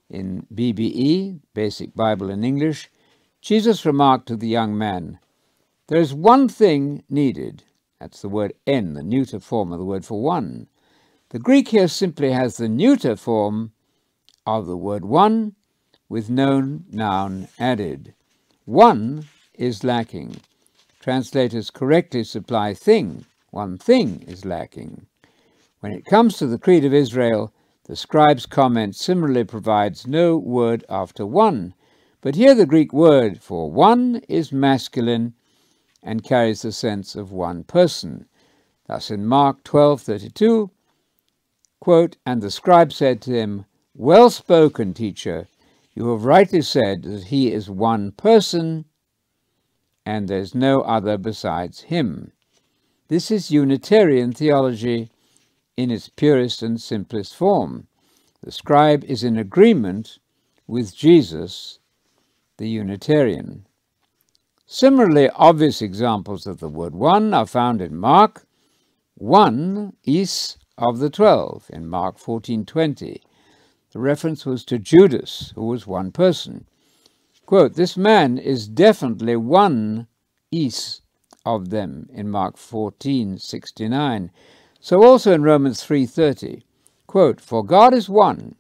in 0.10 0.46
BBE, 0.54 1.40
Basic 1.54 1.96
Bible 1.96 2.30
in 2.30 2.44
English, 2.44 2.90
Jesus 3.42 3.86
remarked 3.86 4.28
to 4.28 4.36
the 4.36 4.48
young 4.48 4.78
man, 4.78 5.20
There 5.88 6.00
is 6.00 6.14
one 6.14 6.48
thing 6.48 7.04
needed. 7.10 7.64
That's 8.00 8.22
the 8.22 8.30
word 8.30 8.54
en, 8.68 8.94
the 8.94 9.04
neuter 9.04 9.40
form 9.40 9.72
of 9.72 9.80
the 9.80 9.86
word 9.86 10.06
for 10.06 10.22
one. 10.22 10.68
The 11.30 11.40
Greek 11.40 11.70
here 11.70 11.88
simply 11.88 12.32
has 12.32 12.58
the 12.58 12.70
neuter 12.70 13.16
form 13.16 13.72
of 14.46 14.68
the 14.68 14.78
word 14.78 15.06
one 15.06 15.56
with 16.08 16.30
no 16.30 16.82
noun 16.92 17.48
added. 17.58 18.14
One 18.66 19.28
is 19.54 19.84
lacking. 19.84 20.38
Translators 21.00 21.70
correctly 21.70 22.24
supply 22.24 22.74
thing. 22.74 23.26
One 23.52 23.78
thing 23.78 24.24
is 24.28 24.46
lacking. 24.46 25.08
When 25.80 25.92
it 25.92 26.06
comes 26.06 26.38
to 26.38 26.48
the 26.48 26.58
Creed 26.58 26.84
of 26.84 26.94
Israel, 26.94 27.54
the 27.86 27.96
scribe's 27.96 28.48
comment 28.48 28.96
similarly 28.96 29.44
provides 29.44 30.08
no 30.08 30.38
word 30.38 30.84
after 30.90 31.24
one, 31.24 31.76
but 32.20 32.34
here 32.34 32.56
the 32.56 32.66
Greek 32.66 32.92
word 32.92 33.42
for 33.42 33.72
one 33.72 34.22
is 34.28 34.52
masculine 34.52 35.36
and 36.02 36.24
carries 36.24 36.64
the 36.64 36.72
sense 36.72 37.16
of 37.16 37.32
one 37.32 37.64
person. 37.64 38.28
Thus 38.88 39.12
in 39.12 39.26
Mark 39.26 39.64
12:32, 39.64 40.72
quote, 41.80 42.18
and 42.26 42.42
the 42.42 42.50
scribe 42.50 42.92
said 42.92 43.22
to 43.22 43.32
him, 43.32 43.66
Well 43.94 44.32
spoken, 44.32 44.96
teacher. 44.96 45.48
You 45.94 46.10
have 46.10 46.26
rightly 46.26 46.64
said 46.64 47.04
that 47.04 47.26
he 47.26 47.52
is 47.54 47.70
one 47.70 48.12
person 48.12 48.86
and 50.08 50.28
there's 50.28 50.56
no 50.56 50.82
other 50.82 51.18
besides 51.20 51.82
him. 51.82 52.32
This 53.10 53.30
is 53.30 53.52
Unitarian 53.52 54.32
theology 54.32 55.12
in 55.78 55.92
its 55.92 56.10
purest 56.10 56.62
and 56.64 56.80
simplest 56.80 57.36
form. 57.36 57.88
The 58.42 58.52
scribe 58.52 59.04
is 59.04 59.24
in 59.24 59.38
agreement 59.38 60.20
with 60.68 60.96
Jesus, 60.96 61.80
the 62.58 62.70
Unitarian. 62.70 63.66
Similarly, 64.66 65.30
obvious 65.30 65.82
examples 65.82 66.48
of 66.48 66.60
the 66.60 66.70
word 66.70 66.96
one 66.96 67.34
are 67.34 67.46
found 67.46 67.82
in 67.82 67.96
Mark 67.96 68.46
1 69.16 69.94
is 70.04 70.58
of 70.78 71.00
the 71.00 71.10
twelve 71.10 71.70
in 71.72 71.88
Mark 71.88 72.18
14:20. 72.18 73.22
The 73.92 74.00
reference 74.00 74.46
was 74.46 74.66
to 74.66 74.78
Judas, 74.78 75.54
who 75.56 75.66
was 75.68 75.88
one 75.88 76.12
person. 76.12 76.66
Quote, 77.46 77.76
this 77.76 77.96
man 77.96 78.38
is 78.38 78.68
definitely 78.68 79.36
one 79.36 80.08
is 80.52 81.02
of 81.46 81.70
them 81.70 82.10
in 82.12 82.30
Mark 82.30 82.58
14:69. 82.58 84.32
So 84.86 85.04
also 85.04 85.34
in 85.34 85.42
Romans 85.42 85.84
3:30, 85.84 86.62
quote, 87.08 87.42
for 87.42 87.66
God 87.66 87.92
is 87.92 88.08
one 88.08 88.54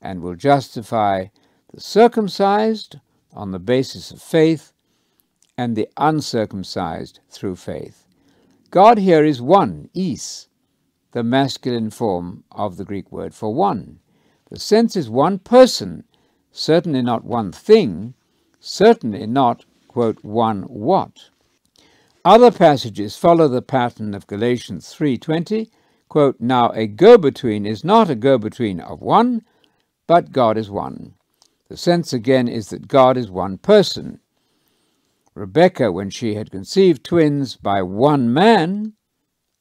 and 0.00 0.22
will 0.22 0.36
justify 0.36 1.26
the 1.74 1.80
circumcised 1.80 3.00
on 3.32 3.50
the 3.50 3.58
basis 3.58 4.12
of 4.12 4.22
faith 4.22 4.72
and 5.58 5.74
the 5.74 5.88
uncircumcised 5.96 7.18
through 7.28 7.56
faith. 7.56 8.06
God 8.70 8.98
here 8.98 9.24
is 9.24 9.42
one, 9.42 9.90
is, 9.92 10.46
the 11.10 11.24
masculine 11.24 11.90
form 11.90 12.44
of 12.52 12.76
the 12.76 12.84
Greek 12.84 13.10
word 13.10 13.34
for 13.34 13.52
one. 13.52 13.98
The 14.50 14.60
sense 14.60 14.94
is 14.94 15.10
one 15.10 15.40
person, 15.40 16.04
certainly 16.52 17.02
not 17.02 17.24
one 17.24 17.50
thing, 17.50 18.14
certainly 18.60 19.26
not, 19.26 19.64
quote, 19.88 20.22
one 20.22 20.62
what. 20.62 21.30
Other 22.26 22.50
passages 22.50 23.16
follow 23.16 23.46
the 23.46 23.62
pattern 23.62 24.12
of 24.12 24.26
Galatians 24.26 24.92
3.20, 24.92 25.70
quote, 26.08 26.40
Now 26.40 26.70
a 26.70 26.88
go-between 26.88 27.64
is 27.64 27.84
not 27.84 28.10
a 28.10 28.16
go-between 28.16 28.80
of 28.80 29.00
one, 29.00 29.42
but 30.08 30.32
God 30.32 30.58
is 30.58 30.68
one. 30.68 31.14
The 31.68 31.76
sense 31.76 32.12
again 32.12 32.48
is 32.48 32.70
that 32.70 32.88
God 32.88 33.16
is 33.16 33.30
one 33.30 33.58
person. 33.58 34.18
Rebekah, 35.36 35.92
when 35.92 36.10
she 36.10 36.34
had 36.34 36.50
conceived 36.50 37.04
twins 37.04 37.54
by 37.54 37.80
one 37.82 38.34
man, 38.34 38.94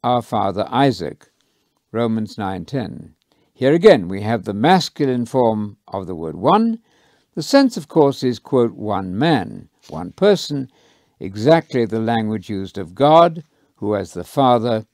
our 0.04 0.24
father 0.24 0.66
Isaac, 0.72 1.28
Romans 1.92 2.36
9.10. 2.36 3.12
Here 3.54 3.76
again 3.76 4.08
we 4.08 4.22
have 4.22 4.46
the 4.46 4.56
masculine 4.56 5.28
form 5.28 5.78
of 5.88 6.08
the 6.08 6.16
word 6.16 6.36
one. 6.36 6.80
The 7.36 7.44
sense, 7.44 7.78
of 7.78 7.88
course, 7.88 8.24
is, 8.24 8.40
quote, 8.40 8.74
one 8.74 9.16
man, 9.16 9.70
one 9.88 10.14
person, 10.14 10.72
exactly 11.20 11.86
the 11.86 12.00
language 12.00 12.50
used 12.50 12.78
of 12.78 12.96
God, 12.96 13.44
who 13.76 13.96
as 13.96 14.14
the 14.14 14.24
Father 14.24 14.86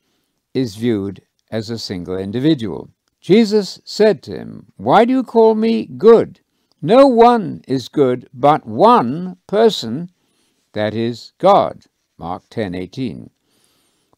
is 0.53 0.75
viewed 0.75 1.21
as 1.49 1.69
a 1.69 1.77
single 1.77 2.17
individual. 2.17 2.89
Jesus 3.19 3.79
said 3.85 4.23
to 4.23 4.31
him, 4.31 4.71
Why 4.77 5.05
do 5.05 5.13
you 5.13 5.23
call 5.23 5.55
me 5.55 5.85
good? 5.85 6.39
No 6.81 7.05
one 7.05 7.61
is 7.67 7.87
good 7.87 8.27
but 8.33 8.65
one 8.65 9.37
person, 9.45 10.09
that 10.73 10.95
is 10.95 11.33
God. 11.37 11.85
Mark 12.17 12.49
10:18. 12.49 13.29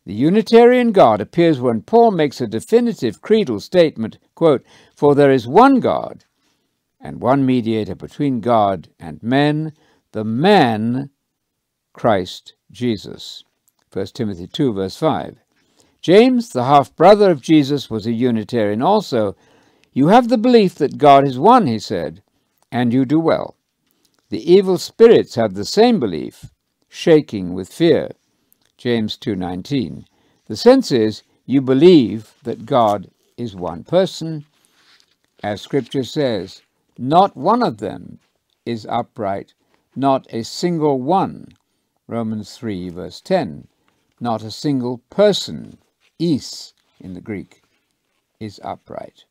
The 0.05 0.13
Unitarian 0.13 0.91
God 0.91 1.21
appears 1.21 1.59
when 1.59 1.81
Paul 1.81 2.11
makes 2.11 2.41
a 2.41 2.47
definitive 2.47 3.21
creedal 3.21 3.59
statement, 3.59 4.17
quote, 4.35 4.63
For 4.95 5.15
there 5.15 5.31
is 5.31 5.47
one 5.47 5.79
God, 5.79 6.25
and 6.99 7.21
one 7.21 7.45
mediator 7.45 7.95
between 7.95 8.41
God 8.41 8.89
and 8.99 9.23
men, 9.23 9.73
the 10.11 10.25
man 10.25 11.09
Christ 11.93 12.53
Jesus. 12.71 13.43
1 13.91 14.07
Timothy 14.07 14.47
2, 14.47 14.73
verse 14.73 14.97
5. 14.97 15.37
James, 16.01 16.49
the 16.49 16.65
half 16.65 16.93
brother 16.95 17.31
of 17.31 17.41
Jesus, 17.41 17.89
was 17.89 18.05
a 18.05 18.11
Unitarian 18.11 18.81
also. 18.81 19.35
You 19.93 20.07
have 20.07 20.27
the 20.27 20.37
belief 20.37 20.75
that 20.75 20.97
God 20.97 21.25
is 21.27 21.39
one, 21.39 21.67
he 21.67 21.79
said, 21.79 22.21
and 22.71 22.91
you 22.91 23.05
do 23.05 23.19
well. 23.19 23.55
The 24.29 24.51
evil 24.51 24.77
spirits 24.77 25.35
have 25.35 25.53
the 25.53 25.63
same 25.63 25.99
belief, 25.99 26.49
shaking 26.89 27.53
with 27.53 27.71
fear. 27.71 28.11
James 28.77 29.15
2:19. 29.15 30.05
The 30.47 30.57
sense 30.57 30.91
is 30.91 31.23
you 31.45 31.61
believe 31.61 32.33
that 32.43 32.65
God 32.65 33.11
is 33.37 33.55
one 33.55 33.83
person, 33.83 34.45
as 35.43 35.61
scripture 35.61 36.03
says, 36.03 36.63
not 36.97 37.37
one 37.37 37.61
of 37.61 37.77
them 37.77 38.19
is 38.65 38.85
upright, 38.89 39.53
not 39.95 40.25
a 40.31 40.43
single 40.43 40.99
one. 40.99 41.53
Romans 42.07 42.57
3 42.57 42.89
verse 42.89 43.21
10. 43.21 43.67
Not 44.19 44.43
a 44.43 44.51
single 44.51 44.97
person 45.09 45.77
is 46.19 46.73
in 46.99 47.13
the 47.13 47.21
Greek, 47.21 47.61
is 48.39 48.59
upright. 48.63 49.25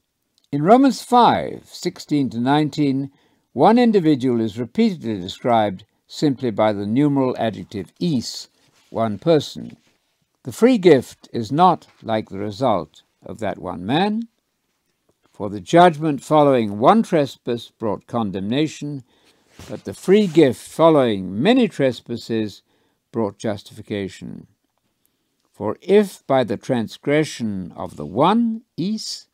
In 0.51 0.63
Romans 0.63 1.03
5 1.03 1.67
16 1.67 2.31
to 2.31 2.39
19, 2.41 3.11
one 3.53 3.79
individual 3.79 4.41
is 4.41 4.59
repeatedly 4.59 5.21
described 5.21 5.85
simply 6.07 6.51
by 6.51 6.73
the 6.73 6.87
numeral 6.87 7.37
adjective 7.39 7.93
is, 8.01 8.49
one 8.91 9.19
person. 9.19 9.77
The 10.45 10.53
free 10.53 10.79
gift 10.79 11.29
is 11.33 11.53
not 11.53 11.87
like 12.03 12.29
the 12.29 12.39
result 12.39 13.03
of 13.25 13.39
that 13.39 13.59
one 13.59 13.85
man, 13.85 14.29
for 15.31 15.49
the 15.49 15.61
judgment 15.61 16.23
following 16.23 16.79
one 16.79 17.03
trespass 17.03 17.71
brought 17.71 18.07
condemnation, 18.07 19.05
but 19.69 19.85
the 19.85 19.95
free 19.95 20.27
gift 20.27 20.61
following 20.61 21.43
many 21.43 21.69
trespasses 21.69 22.63
brought 23.11 23.39
justification. 23.39 24.47
For 25.53 25.77
if 25.81 26.27
by 26.27 26.45
the 26.45 26.57
transgression 26.57 27.73
of 27.77 27.97
the 27.97 28.07
one, 28.07 28.63
is, 28.77 29.29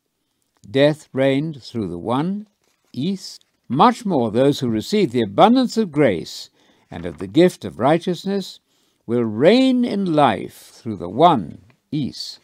death 0.69 1.09
reigned 1.13 1.63
through 1.63 1.87
the 1.87 1.97
one, 1.97 2.47
is, 2.93 3.39
much 3.67 4.05
more 4.05 4.31
those 4.31 4.59
who 4.59 4.69
receive 4.69 5.11
the 5.11 5.21
abundance 5.21 5.77
of 5.77 5.91
grace 5.91 6.49
and 6.91 7.05
of 7.05 7.19
the 7.19 7.27
gift 7.27 7.63
of 7.65 7.79
righteousness 7.79 8.59
will 9.05 9.23
reign 9.23 9.85
in 9.85 10.13
life 10.13 10.71
through 10.73 10.97
the 10.97 11.09
one, 11.09 11.61
is, 11.91 12.39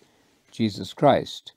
Jesus 0.52 0.94
Christ. 0.94 1.52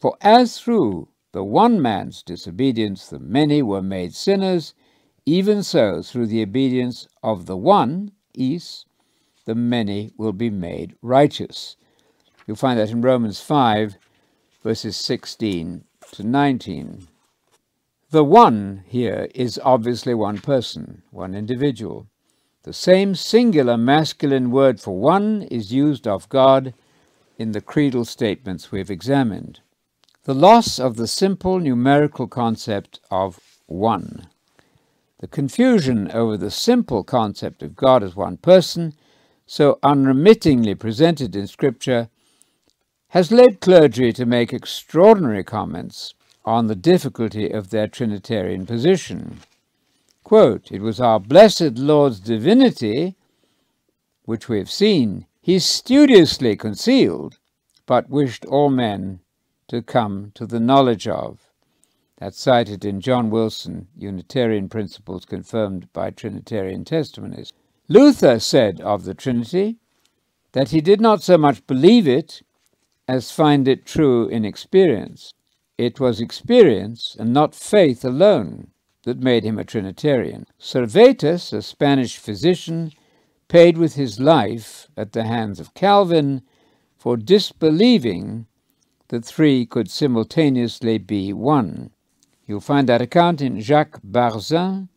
For 0.00 0.16
as 0.20 0.58
through 0.58 1.08
the 1.32 1.44
one 1.44 1.80
man's 1.80 2.22
disobedience 2.22 3.06
the 3.06 3.18
many 3.18 3.62
were 3.62 3.82
made 3.82 4.14
sinners, 4.14 4.74
even 5.24 5.62
so 5.62 6.02
through 6.02 6.26
the 6.26 6.42
obedience 6.42 7.06
of 7.22 7.46
the 7.46 7.56
one, 7.56 8.12
is, 8.34 8.86
the 9.44 9.54
many 9.54 10.12
will 10.16 10.32
be 10.32 10.50
made 10.50 10.96
righteous. 11.02 11.76
You'll 12.46 12.56
find 12.56 12.78
that 12.78 12.90
in 12.90 13.02
Romans 13.02 13.40
5, 13.40 13.96
verses 14.62 14.96
16 14.96 15.84
to 16.12 16.22
19. 16.22 17.08
The 18.10 18.24
one 18.24 18.84
here 18.86 19.28
is 19.34 19.60
obviously 19.64 20.14
one 20.14 20.38
person, 20.38 21.02
one 21.10 21.34
individual. 21.34 22.06
The 22.64 22.72
same 22.72 23.14
singular 23.14 23.76
masculine 23.76 24.50
word 24.50 24.80
for 24.80 24.96
one 24.96 25.42
is 25.42 25.72
used 25.72 26.06
of 26.06 26.28
God 26.28 26.74
in 27.38 27.52
the 27.52 27.60
creedal 27.60 28.04
statements 28.04 28.70
we've 28.70 28.90
examined. 28.90 29.60
The 30.24 30.34
loss 30.34 30.78
of 30.78 30.96
the 30.96 31.08
simple 31.08 31.58
numerical 31.58 32.28
concept 32.28 33.00
of 33.10 33.40
one. 33.66 34.28
The 35.22 35.28
confusion 35.28 36.10
over 36.10 36.36
the 36.36 36.50
simple 36.50 37.02
concept 37.02 37.62
of 37.62 37.76
God 37.76 38.02
as 38.02 38.14
one 38.14 38.36
person 38.36 38.92
so 39.46 39.78
unremittingly 39.82 40.74
presented 40.74 41.36
in 41.36 41.46
Scripture, 41.46 42.08
has 43.08 43.30
led 43.30 43.60
clergy 43.60 44.12
to 44.12 44.26
make 44.26 44.52
extraordinary 44.52 45.44
comments 45.44 46.14
on 46.44 46.66
the 46.66 46.74
difficulty 46.74 47.50
of 47.50 47.70
their 47.70 47.86
Trinitarian 47.86 48.66
position. 48.66 49.38
Quote, 50.24 50.72
It 50.72 50.80
was 50.80 51.00
our 51.00 51.20
blessed 51.20 51.78
Lord's 51.78 52.18
divinity, 52.18 53.14
which 54.24 54.48
we 54.48 54.58
have 54.58 54.70
seen, 54.70 55.26
he 55.40 55.60
studiously 55.60 56.56
concealed, 56.56 57.38
but 57.86 58.10
wished 58.10 58.44
all 58.46 58.70
men 58.70 59.20
to 59.68 59.82
come 59.82 60.32
to 60.34 60.46
the 60.46 60.60
knowledge 60.60 61.06
of. 61.06 61.51
That's 62.22 62.40
cited 62.40 62.84
in 62.84 63.00
John 63.00 63.30
Wilson, 63.30 63.88
Unitarian 63.98 64.68
Principles 64.68 65.24
Confirmed 65.24 65.92
by 65.92 66.10
Trinitarian 66.10 66.84
Testimonies. 66.84 67.52
Luther 67.88 68.38
said 68.38 68.80
of 68.80 69.02
the 69.02 69.12
Trinity 69.12 69.78
that 70.52 70.68
he 70.68 70.80
did 70.80 71.00
not 71.00 71.20
so 71.20 71.36
much 71.36 71.66
believe 71.66 72.06
it 72.06 72.42
as 73.08 73.32
find 73.32 73.66
it 73.66 73.84
true 73.84 74.28
in 74.28 74.44
experience. 74.44 75.34
It 75.76 75.98
was 75.98 76.20
experience 76.20 77.16
and 77.18 77.32
not 77.32 77.56
faith 77.56 78.04
alone 78.04 78.68
that 79.02 79.18
made 79.18 79.42
him 79.42 79.58
a 79.58 79.64
Trinitarian. 79.64 80.46
Servetus, 80.60 81.52
a 81.52 81.60
Spanish 81.60 82.18
physician, 82.18 82.92
paid 83.48 83.76
with 83.76 83.96
his 83.96 84.20
life 84.20 84.86
at 84.96 85.10
the 85.10 85.24
hands 85.24 85.58
of 85.58 85.74
Calvin 85.74 86.42
for 86.96 87.16
disbelieving 87.16 88.46
that 89.08 89.24
three 89.24 89.66
could 89.66 89.90
simultaneously 89.90 90.98
be 90.98 91.32
one. 91.32 91.90
You'll 92.46 92.60
find 92.60 92.88
that 92.88 93.00
account 93.00 93.40
in 93.40 93.60
Jacques 93.60 94.00
Barzun, 94.02 94.88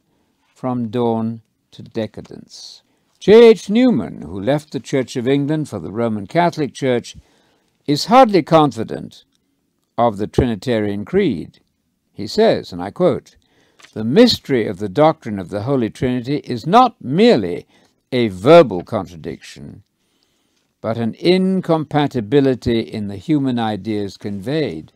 From 0.47 0.89
Dawn 0.89 1.41
to 1.71 1.83
Decadence. 1.83 2.81
J. 3.19 3.49
H. 3.49 3.69
Newman, 3.69 4.23
who 4.23 4.39
left 4.39 4.71
the 4.71 4.79
Church 4.79 5.15
of 5.15 5.27
England 5.27 5.69
for 5.69 5.79
the 5.79 5.91
Roman 5.91 6.25
Catholic 6.27 6.73
Church, 6.73 7.15
is 7.85 8.05
hardly 8.05 8.41
confident 8.41 9.25
of 9.97 10.17
the 10.17 10.27
Trinitarian 10.27 11.05
Creed. 11.05 11.59
He 12.13 12.27
says, 12.27 12.71
and 12.71 12.81
I 12.81 12.89
quote, 12.91 13.35
The 13.93 14.03
mystery 14.03 14.67
of 14.67 14.79
the 14.79 14.89
doctrine 14.89 15.37
of 15.37 15.49
the 15.49 15.63
Holy 15.63 15.89
Trinity 15.89 16.37
is 16.37 16.65
not 16.65 16.95
merely 16.99 17.67
a 18.11 18.29
verbal 18.29 18.83
contradiction, 18.83 19.83
but 20.81 20.97
an 20.97 21.13
incompatibility 21.15 22.79
in 22.79 23.07
the 23.07 23.17
human 23.17 23.59
ideas 23.59 24.17
conveyed. 24.17 24.91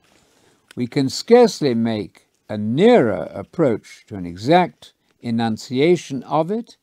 We 0.75 0.87
can 0.87 1.09
scarcely 1.09 1.73
make 1.73 2.27
a 2.49 2.57
nearer 2.57 3.29
approach 3.31 4.03
to 4.07 4.15
an 4.15 4.25
exact 4.25 4.93
enunciation 5.21 6.23
of 6.23 6.49
it 6.49 6.77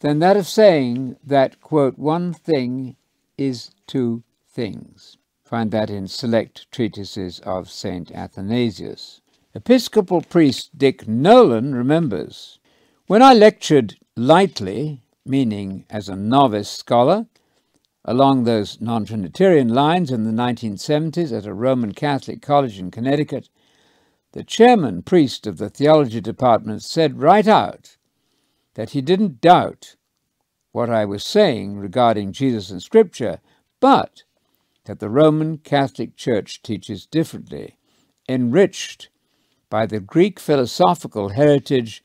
than 0.00 0.20
that 0.20 0.36
of 0.36 0.46
saying 0.46 1.16
that, 1.24 1.60
quote, 1.60 1.98
one 1.98 2.32
thing 2.32 2.96
is 3.36 3.72
two 3.86 4.22
things. 4.48 5.18
Find 5.44 5.70
that 5.72 5.90
in 5.90 6.06
select 6.06 6.70
treatises 6.70 7.40
of 7.40 7.70
St. 7.70 8.10
Athanasius. 8.12 9.20
Episcopal 9.54 10.20
priest 10.20 10.76
Dick 10.76 11.08
Nolan 11.08 11.74
remembers 11.74 12.58
When 13.06 13.22
I 13.22 13.32
lectured 13.34 13.96
lightly, 14.14 15.02
meaning 15.24 15.84
as 15.90 16.08
a 16.08 16.14
novice 16.14 16.68
scholar, 16.68 17.26
along 18.04 18.44
those 18.44 18.80
non 18.80 19.04
Trinitarian 19.04 19.68
lines 19.68 20.10
in 20.10 20.24
the 20.24 20.30
1970s 20.30 21.36
at 21.36 21.46
a 21.46 21.54
Roman 21.54 21.92
Catholic 21.92 22.40
college 22.42 22.78
in 22.78 22.90
Connecticut, 22.90 23.48
the 24.38 24.44
chairman 24.44 25.02
priest 25.02 25.48
of 25.48 25.58
the 25.58 25.68
theology 25.68 26.20
department 26.20 26.80
said 26.80 27.20
right 27.20 27.48
out 27.48 27.96
that 28.74 28.90
he 28.90 29.00
didn't 29.00 29.40
doubt 29.40 29.96
what 30.70 30.88
I 30.88 31.04
was 31.04 31.24
saying 31.24 31.76
regarding 31.76 32.30
Jesus 32.30 32.70
and 32.70 32.80
Scripture, 32.80 33.40
but 33.80 34.22
that 34.84 35.00
the 35.00 35.10
Roman 35.10 35.58
Catholic 35.58 36.14
Church 36.14 36.62
teaches 36.62 37.04
differently, 37.04 37.78
enriched 38.28 39.08
by 39.68 39.86
the 39.86 39.98
Greek 39.98 40.38
philosophical 40.38 41.30
heritage 41.30 42.04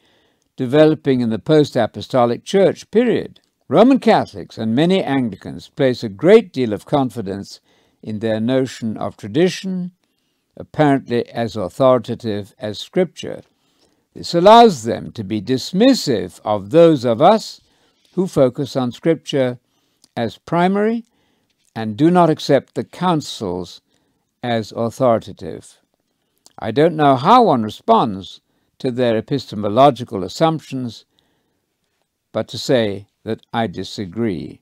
developing 0.56 1.22
in 1.22 1.30
the 1.30 1.38
post 1.38 1.76
apostolic 1.76 2.44
church 2.44 2.90
period. 2.90 3.42
Roman 3.68 4.00
Catholics 4.00 4.58
and 4.58 4.74
many 4.74 5.04
Anglicans 5.04 5.70
place 5.70 6.04
a 6.04 6.10
great 6.10 6.52
deal 6.52 6.74
of 6.74 6.88
confidence 6.88 7.60
in 8.02 8.18
their 8.18 8.40
notion 8.40 8.98
of 8.98 9.18
tradition, 9.18 9.92
apparently 10.58 11.28
as 11.30 11.56
authoritative 11.56 12.54
as 12.60 12.80
Scripture, 12.80 13.44
this 14.14 14.34
allows 14.34 14.84
them 14.84 15.12
to 15.14 15.24
be 15.24 15.42
dismissive 15.42 16.40
of 16.46 16.70
those 16.70 17.04
of 17.04 17.22
us 17.22 17.62
who 18.14 18.28
focus 18.28 18.76
on 18.76 18.92
Scripture 18.92 19.58
as 20.16 20.38
primary 20.38 21.06
and 21.76 21.98
do 21.98 22.12
not 22.12 22.30
accept 22.30 22.76
the 22.76 22.84
councils 22.84 23.82
as 24.44 24.72
authoritative. 24.74 25.80
I 26.60 26.72
don't 26.72 26.96
know 26.96 27.16
how 27.16 27.44
one 27.44 27.64
responds 27.64 28.42
to 28.80 28.92
their 28.92 29.18
epistemological 29.18 30.24
assumptions, 30.24 31.06
but 32.32 32.48
to 32.50 32.58
say 32.58 33.08
that 33.24 33.42
I 33.52 33.68
disagree. 33.68 34.62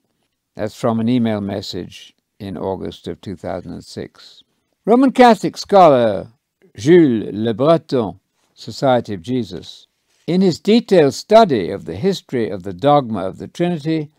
That's 0.54 0.74
from 0.74 1.00
an 1.00 1.08
email 1.08 1.40
message 1.40 2.14
in 2.38 2.56
August 2.56 3.08
of 3.08 3.20
2006. 3.20 4.42
Roman 4.84 5.12
Catholic 5.12 5.56
scholar 5.56 6.32
Jules 6.76 7.32
Lebreton, 7.32 8.18
Society 8.52 9.14
of 9.14 9.22
Jesus, 9.22 9.86
in 10.26 10.40
his 10.40 10.58
detailed 10.58 11.14
study 11.14 11.70
of 11.70 11.84
the 11.84 11.94
history 11.94 12.50
of 12.50 12.64
the 12.64 12.72
dogma 12.72 13.24
of 13.24 13.38
the 13.38 13.46
Trinity, 13.46 14.10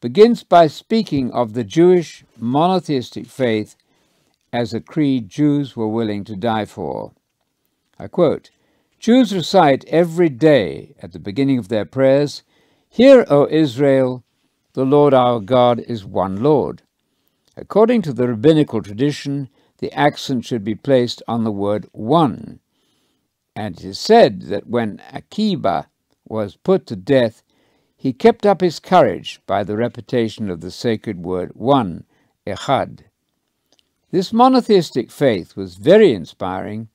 begins 0.00 0.42
by 0.42 0.68
speaking 0.68 1.30
of 1.32 1.52
the 1.52 1.64
Jewish 1.64 2.24
monotheistic 2.38 3.26
faith 3.26 3.76
as 4.54 4.72
a 4.72 4.80
creed 4.80 5.28
Jews 5.28 5.76
were 5.76 5.86
willing 5.86 6.24
to 6.24 6.34
die 6.34 6.64
for. 6.64 7.12
I 7.98 8.06
quote 8.06 8.50
Jews 8.98 9.34
recite 9.34 9.84
every 9.84 10.30
day 10.30 10.94
at 11.02 11.12
the 11.12 11.18
beginning 11.18 11.58
of 11.58 11.68
their 11.68 11.84
prayers, 11.84 12.42
Hear, 12.88 13.26
O 13.28 13.46
Israel, 13.50 14.24
the 14.72 14.86
Lord 14.86 15.12
our 15.12 15.40
God 15.40 15.78
is 15.80 16.06
one 16.06 16.42
Lord. 16.42 16.80
According 17.54 18.00
to 18.02 18.14
the 18.14 18.26
rabbinical 18.26 18.80
tradition, 18.80 19.50
the 19.78 19.92
accent 19.92 20.44
should 20.44 20.64
be 20.64 20.74
placed 20.74 21.22
on 21.28 21.44
the 21.44 21.52
word 21.52 21.86
one. 21.92 22.60
And 23.54 23.78
it 23.78 23.84
is 23.84 23.98
said 23.98 24.42
that 24.42 24.66
when 24.66 25.00
Akiba 25.12 25.88
was 26.28 26.56
put 26.56 26.86
to 26.86 26.96
death, 26.96 27.42
he 27.96 28.12
kept 28.12 28.44
up 28.44 28.60
his 28.60 28.78
courage 28.78 29.40
by 29.46 29.64
the 29.64 29.76
repetition 29.76 30.50
of 30.50 30.60
the 30.60 30.70
sacred 30.70 31.24
word 31.24 31.52
one, 31.54 32.04
echad. 32.46 33.00
This 34.10 34.32
monotheistic 34.32 35.10
faith 35.10 35.56
was 35.56 35.76
very 35.76 36.12
inspiring 36.12 36.88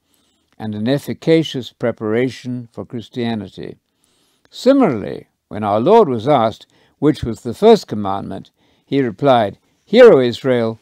and 0.58 0.76
an 0.76 0.88
efficacious 0.88 1.74
preparation 1.74 2.70
for 2.72 2.86
Christianity. 2.86 3.78
Similarly, 4.50 5.28
when 5.48 5.64
our 5.64 5.80
Lord 5.80 6.08
was 6.08 6.28
asked 6.28 6.68
which 7.00 7.24
was 7.24 7.42
the 7.42 7.56
first 7.56 7.88
commandment, 7.88 8.52
he 8.86 9.02
replied, 9.02 9.58
Hear, 9.84 10.14
O 10.14 10.20
Israel, 10.20 10.80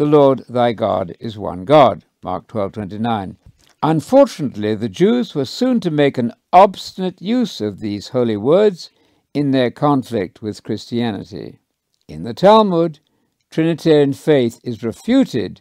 the 0.00 0.06
Lord 0.06 0.46
thy 0.48 0.72
God 0.72 1.14
is 1.20 1.36
one 1.36 1.66
God. 1.66 2.06
Mark 2.22 2.46
12:29. 2.46 3.36
Unfortunately, 3.82 4.74
the 4.74 4.88
Jews 4.88 5.34
were 5.34 5.44
soon 5.44 5.78
to 5.80 5.90
make 5.90 6.16
an 6.16 6.32
obstinate 6.54 7.20
use 7.20 7.60
of 7.60 7.80
these 7.80 8.08
holy 8.08 8.38
words 8.38 8.88
in 9.34 9.50
their 9.50 9.70
conflict 9.70 10.40
with 10.40 10.62
Christianity. 10.62 11.58
In 12.08 12.22
the 12.22 12.32
Talmud, 12.32 13.00
Trinitarian 13.50 14.14
faith 14.14 14.58
is 14.64 14.82
refuted 14.82 15.60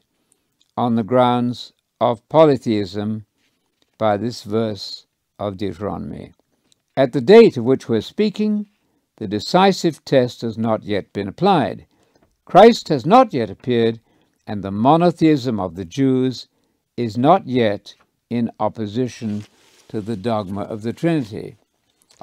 on 0.78 0.96
the 0.96 1.04
grounds 1.04 1.74
of 2.00 2.26
polytheism 2.30 3.26
by 3.98 4.16
this 4.16 4.44
verse 4.44 5.06
of 5.38 5.58
Deuteronomy. 5.58 6.32
At 6.96 7.12
the 7.12 7.20
date 7.20 7.58
of 7.58 7.66
which 7.66 7.90
we're 7.90 8.00
speaking, 8.00 8.70
the 9.18 9.28
decisive 9.28 10.06
test 10.06 10.44
has 10.44 10.58
not 10.58 10.84
yet 10.84 11.12
been 11.12 11.28
applied. 11.28 11.88
Christ 12.46 12.88
has 12.88 13.06
not 13.06 13.34
yet 13.34 13.50
appeared, 13.50 14.00
and 14.50 14.64
the 14.64 14.72
monotheism 14.72 15.60
of 15.60 15.76
the 15.76 15.86
Jews 15.86 16.48
is 16.98 17.20
not 17.20 17.48
yet 17.48 17.94
in 18.32 18.50
opposition 18.60 19.46
to 19.90 20.02
the 20.02 20.16
dogma 20.16 20.62
of 20.62 20.82
the 20.82 20.92
Trinity. 20.92 21.56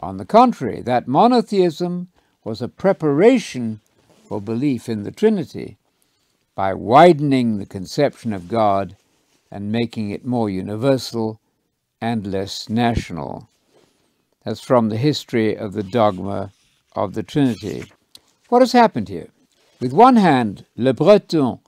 On 0.00 0.16
the 0.16 0.24
contrary, 0.24 0.82
that 0.82 1.06
monotheism 1.06 2.08
was 2.42 2.60
a 2.60 2.66
preparation 2.66 3.80
for 4.28 4.40
belief 4.40 4.88
in 4.88 5.04
the 5.04 5.12
Trinity 5.12 5.76
by 6.56 6.74
widening 6.74 7.58
the 7.58 7.64
conception 7.64 8.32
of 8.32 8.48
God 8.48 8.96
and 9.48 9.70
making 9.70 10.10
it 10.10 10.26
more 10.26 10.50
universal 10.50 11.38
and 12.00 12.26
less 12.26 12.68
national. 12.68 13.48
That's 14.44 14.60
from 14.60 14.88
the 14.88 14.96
history 14.96 15.56
of 15.56 15.74
the 15.74 15.84
dogma 15.84 16.50
of 16.96 17.14
the 17.14 17.22
Trinity. 17.22 17.84
What 18.48 18.62
has 18.62 18.72
happened 18.72 19.08
here? 19.08 19.28
With 19.80 19.92
one 19.92 20.16
hand, 20.16 20.64
Lebreton 20.76 21.60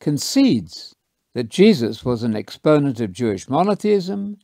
concedes 0.00 0.96
that 1.34 1.48
Jesus 1.48 2.04
was 2.04 2.22
an 2.22 2.34
exponent 2.34 3.00
of 3.00 3.12
Jewish 3.12 3.48
monotheism, 3.48 4.38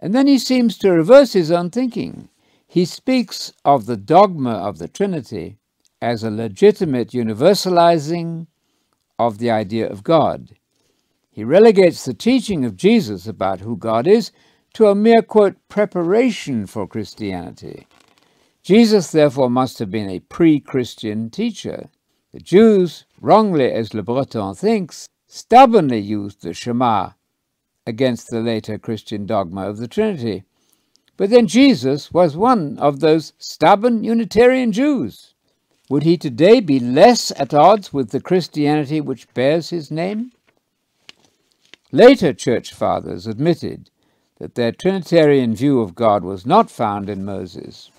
and 0.00 0.14
then 0.14 0.26
he 0.26 0.38
seems 0.38 0.76
to 0.78 0.90
reverse 0.90 1.32
his 1.32 1.52
own 1.52 1.70
thinking. 1.70 2.28
He 2.66 2.84
speaks 2.84 3.52
of 3.64 3.86
the 3.86 3.96
dogma 3.96 4.52
of 4.52 4.78
the 4.78 4.88
Trinity 4.88 5.58
as 6.00 6.24
a 6.24 6.30
legitimate 6.30 7.10
universalizing 7.10 8.48
of 9.18 9.38
the 9.38 9.50
idea 9.50 9.88
of 9.88 10.02
God. 10.02 10.56
He 11.30 11.44
relegates 11.44 12.04
the 12.04 12.14
teaching 12.14 12.64
of 12.64 12.76
Jesus 12.76 13.26
about 13.26 13.60
who 13.60 13.76
God 13.76 14.06
is 14.06 14.32
to 14.74 14.88
a 14.88 14.94
mere, 14.94 15.22
quote, 15.22 15.56
preparation 15.68 16.66
for 16.66 16.86
Christianity. 16.86 17.86
Jesus, 18.62 19.10
therefore, 19.10 19.50
must 19.50 19.78
have 19.78 19.90
been 19.90 20.08
a 20.08 20.20
pre 20.20 20.58
Christian 20.60 21.30
teacher. 21.30 21.88
The 22.32 22.40
Jews, 22.40 23.04
wrongly 23.20 23.70
as 23.70 23.90
Lebreton 23.90 24.56
thinks, 24.56 25.08
stubbornly 25.26 26.00
used 26.00 26.42
the 26.42 26.54
Shema 26.54 27.10
against 27.86 28.28
the 28.30 28.40
later 28.40 28.78
Christian 28.78 29.26
dogma 29.26 29.68
of 29.68 29.76
the 29.76 29.88
Trinity. 29.88 30.44
But 31.18 31.28
then 31.28 31.46
Jesus 31.46 32.10
was 32.10 32.36
one 32.36 32.78
of 32.78 33.00
those 33.00 33.34
stubborn 33.38 34.02
Unitarian 34.02 34.72
Jews. 34.72 35.34
Would 35.90 36.04
he 36.04 36.16
today 36.16 36.60
be 36.60 36.80
less 36.80 37.32
at 37.32 37.52
odds 37.52 37.92
with 37.92 38.10
the 38.10 38.20
Christianity 38.20 39.00
which 39.00 39.32
bears 39.34 39.68
his 39.68 39.90
name? 39.90 40.32
Later 41.90 42.32
church 42.32 42.72
fathers 42.72 43.26
admitted 43.26 43.90
that 44.38 44.54
their 44.54 44.72
Trinitarian 44.72 45.54
view 45.54 45.80
of 45.80 45.94
God 45.94 46.24
was 46.24 46.46
not 46.46 46.70
found 46.70 47.10
in 47.10 47.26
Moses. 47.26 47.90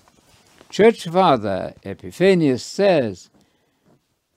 Church 0.70 1.08
Father 1.08 1.74
Epiphanius 1.84 2.64
says, 2.64 3.30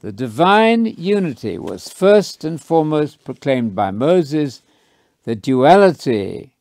The 0.08 0.14
divine 0.14 0.86
unity 0.86 1.58
was 1.58 1.90
first 1.90 2.46
and 2.46 2.62
foremost 2.62 3.26
proclaimed 3.26 3.76
by 3.76 3.92
Moses, 3.92 4.62
the 5.26 5.36
duality, 5.36 6.54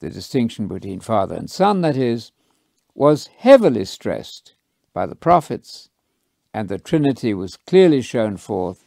the 0.00 0.10
distinction 0.10 0.68
between 0.68 1.00
Father 1.00 1.34
and 1.34 1.50
Son, 1.50 1.80
that 1.80 1.96
is, 1.96 2.30
was 2.94 3.30
heavily 3.38 3.86
stressed 3.86 4.52
by 4.92 5.06
the 5.06 5.14
prophets, 5.14 5.88
and 6.52 6.68
the 6.68 6.76
Trinity 6.76 7.32
was 7.32 7.56
clearly 7.56 8.02
shown 8.02 8.36
forth 8.36 8.84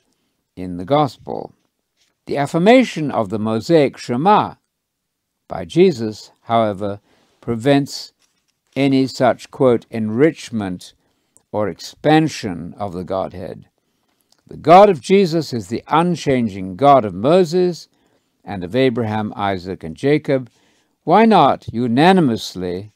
in 0.55 0.77
the 0.77 0.85
Gospel. 0.85 1.51
The 2.27 2.37
affirmation 2.37 3.09
of 3.09 3.29
the 3.29 3.39
Mosaic 3.39 3.97
Shema 3.97 4.53
by 5.47 5.65
Jesus, 5.65 6.29
however, 6.41 6.99
prevents 7.41 8.13
any 8.75 9.07
such, 9.07 9.49
quote, 9.49 9.87
enrichment 9.89 10.93
or 11.55 11.69
expansion 11.69 12.75
of 12.77 12.91
the 12.91 13.05
Godhead. 13.05 13.65
The 14.45 14.57
God 14.57 14.89
of 14.89 14.99
Jesus 14.99 15.53
is 15.53 15.69
the 15.69 15.85
unchanging 15.87 16.75
God 16.75 17.05
of 17.05 17.13
Moses 17.13 17.87
and 18.43 18.61
of 18.61 18.75
Abraham, 18.75 19.31
Isaac, 19.37 19.81
and 19.81 19.95
Jacob. 19.95 20.49
Why 21.05 21.23
not 21.23 21.65
unanimously 21.71 22.91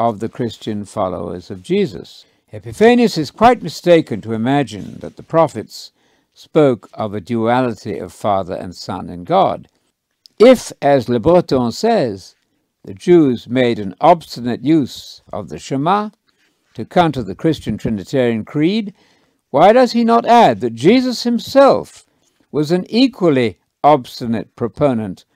of 0.00 0.18
the 0.18 0.28
Christian 0.28 0.84
followers 0.84 1.48
of 1.48 1.62
Jesus? 1.62 2.24
Epiphanius 2.52 3.16
is 3.16 3.30
quite 3.30 3.62
mistaken 3.62 4.20
to 4.22 4.32
imagine 4.32 4.98
that 4.98 5.16
the 5.16 5.22
prophets 5.22 5.92
spoke 6.34 6.90
of 6.94 7.14
a 7.14 7.20
duality 7.20 7.98
of 8.00 8.12
Father 8.12 8.56
and 8.56 8.74
Son 8.74 9.08
in 9.08 9.22
God. 9.22 9.68
If, 10.40 10.72
as 10.82 11.06
Lebreton 11.06 11.72
says, 11.72 12.34
the 12.82 12.94
Jews 12.94 13.46
made 13.46 13.78
an 13.78 13.94
obstinate 14.00 14.62
use 14.62 15.22
of 15.32 15.50
the 15.50 15.58
Shema 15.60 16.10
to 16.80 16.86
counter 16.86 17.22
the 17.22 17.34
Christian 17.34 17.76
Trinitarian 17.76 18.42
creed, 18.42 18.94
why 19.50 19.74
does 19.74 19.92
he 19.92 20.02
not 20.02 20.24
add 20.24 20.60
that 20.60 20.74
Jesus 20.74 21.24
himself 21.24 22.06
was 22.50 22.72
an 22.72 22.86
equally 22.88 23.58
obstinate 23.84 24.56
proponent 24.56 25.26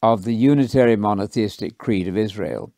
of 0.00 0.22
the 0.22 0.34
unitary 0.34 0.94
monotheistic 0.94 1.78
creed 1.78 2.06
of 2.06 2.16
Israel? 2.16 2.72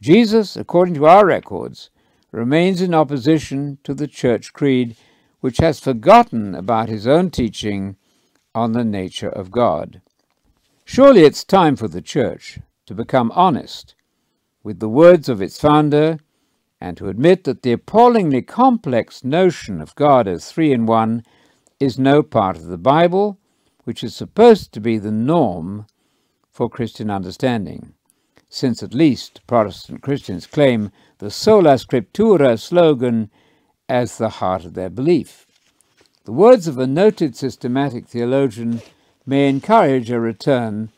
Jesus, 0.00 0.56
according 0.56 0.94
to 0.94 1.04
our 1.04 1.26
records, 1.26 1.90
remains 2.30 2.80
in 2.80 2.94
opposition 2.94 3.76
to 3.84 3.92
the 3.92 4.08
church 4.08 4.54
creed, 4.54 4.96
which 5.40 5.58
has 5.58 5.78
forgotten 5.78 6.54
about 6.54 6.88
his 6.88 7.06
own 7.06 7.30
teaching 7.30 7.96
on 8.54 8.72
the 8.72 8.84
nature 8.84 9.28
of 9.28 9.50
God. 9.50 10.00
Surely 10.86 11.24
it's 11.24 11.44
time 11.44 11.76
for 11.76 11.88
the 11.88 12.00
Church 12.00 12.58
to 12.86 12.94
become 12.94 13.30
honest 13.34 13.94
with 14.62 14.80
the 14.80 14.88
words 14.88 15.28
of 15.28 15.42
its 15.42 15.60
founder 15.60 16.18
and 16.84 16.98
to 16.98 17.08
admit 17.08 17.44
that 17.44 17.62
the 17.62 17.72
appallingly 17.72 18.42
complex 18.42 19.24
notion 19.24 19.80
of 19.80 19.94
God 19.94 20.28
as 20.28 20.52
three 20.52 20.70
in 20.70 20.84
one 20.84 21.22
is 21.80 21.98
no 21.98 22.22
part 22.22 22.58
of 22.58 22.66
the 22.66 22.76
Bible, 22.76 23.38
which 23.84 24.04
is 24.04 24.14
supposed 24.14 24.70
to 24.74 24.80
be 24.80 24.98
the 24.98 25.10
norm 25.10 25.86
for 26.50 26.68
Christian 26.68 27.10
understanding, 27.10 27.94
since 28.50 28.82
at 28.82 28.92
least 28.92 29.40
Protestant 29.46 30.02
Christians 30.02 30.46
claim 30.46 30.90
the 31.20 31.30
sola 31.30 31.76
scriptura 31.76 32.60
slogan 32.60 33.30
as 33.88 34.18
the 34.18 34.28
heart 34.28 34.66
of 34.66 34.74
their 34.74 34.90
belief. 34.90 35.46
The 36.26 36.32
words 36.32 36.68
of 36.68 36.76
a 36.76 36.86
noted 36.86 37.34
systematic 37.34 38.06
theologian 38.08 38.82
may 39.24 39.48
encourage 39.48 40.10
a 40.10 40.20
return 40.20 40.90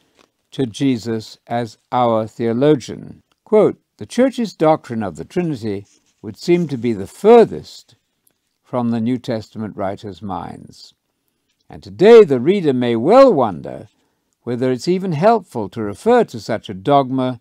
to 0.51 0.66
Jesus 0.66 1.39
as 1.47 1.78
our 1.93 2.26
theologian. 2.26 3.22
Quote, 3.45 3.78
the 3.99 4.07
Church's 4.07 4.55
doctrine 4.55 5.03
of 5.03 5.16
the 5.16 5.24
Trinity 5.24 5.86
would 6.20 6.36
seem 6.36 6.68
to 6.68 6.76
be 6.76 6.92
the 6.92 7.07
furthest 7.07 7.94
from 8.62 8.90
the 8.90 9.01
New 9.01 9.18
Testament 9.18 9.76
writers' 9.76 10.20
minds. 10.20 10.92
And 11.70 11.82
today 11.82 12.24
the 12.24 12.40
reader 12.40 12.72
may 12.72 12.97
well 12.97 13.32
wonder 13.32 13.88
whether 14.42 14.70
it's 14.70 14.86
even 14.86 15.12
helpful 15.12 15.68
to 15.70 15.82
refer 15.82 16.24
to 16.24 16.40
such 16.40 16.68
a 16.68 16.74
dogma 16.74 17.40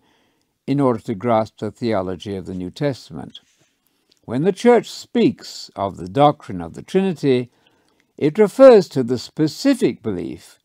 in 0.66 0.80
order 0.80 0.98
to 1.00 1.14
grasp 1.14 1.58
the 1.58 1.70
theology 1.70 2.34
of 2.34 2.46
the 2.46 2.54
New 2.54 2.70
Testament. 2.70 3.40
When 4.24 4.42
the 4.42 4.52
Church 4.52 4.90
speaks 4.90 5.70
of 5.76 5.96
the 5.96 6.08
doctrine 6.08 6.60
of 6.60 6.74
the 6.74 6.82
Trinity, 6.82 7.50
it 8.16 8.38
refers 8.38 8.88
to 8.88 9.04
the 9.04 9.18
specific 9.18 10.02
belief 10.02 10.58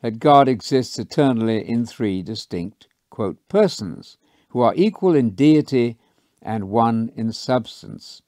that 0.00 0.18
God 0.18 0.48
exists 0.48 0.98
eternally 0.98 1.68
in 1.68 1.86
three 1.86 2.22
distinct, 2.22 2.88
quote, 3.10 3.36
persons, 3.48 4.16
who 4.54 4.60
are 4.60 4.72
equal 4.76 5.16
in 5.16 5.30
deity 5.30 5.96
and 6.40 6.70
one 6.70 7.10
in 7.16 7.32
substance. 7.32 8.22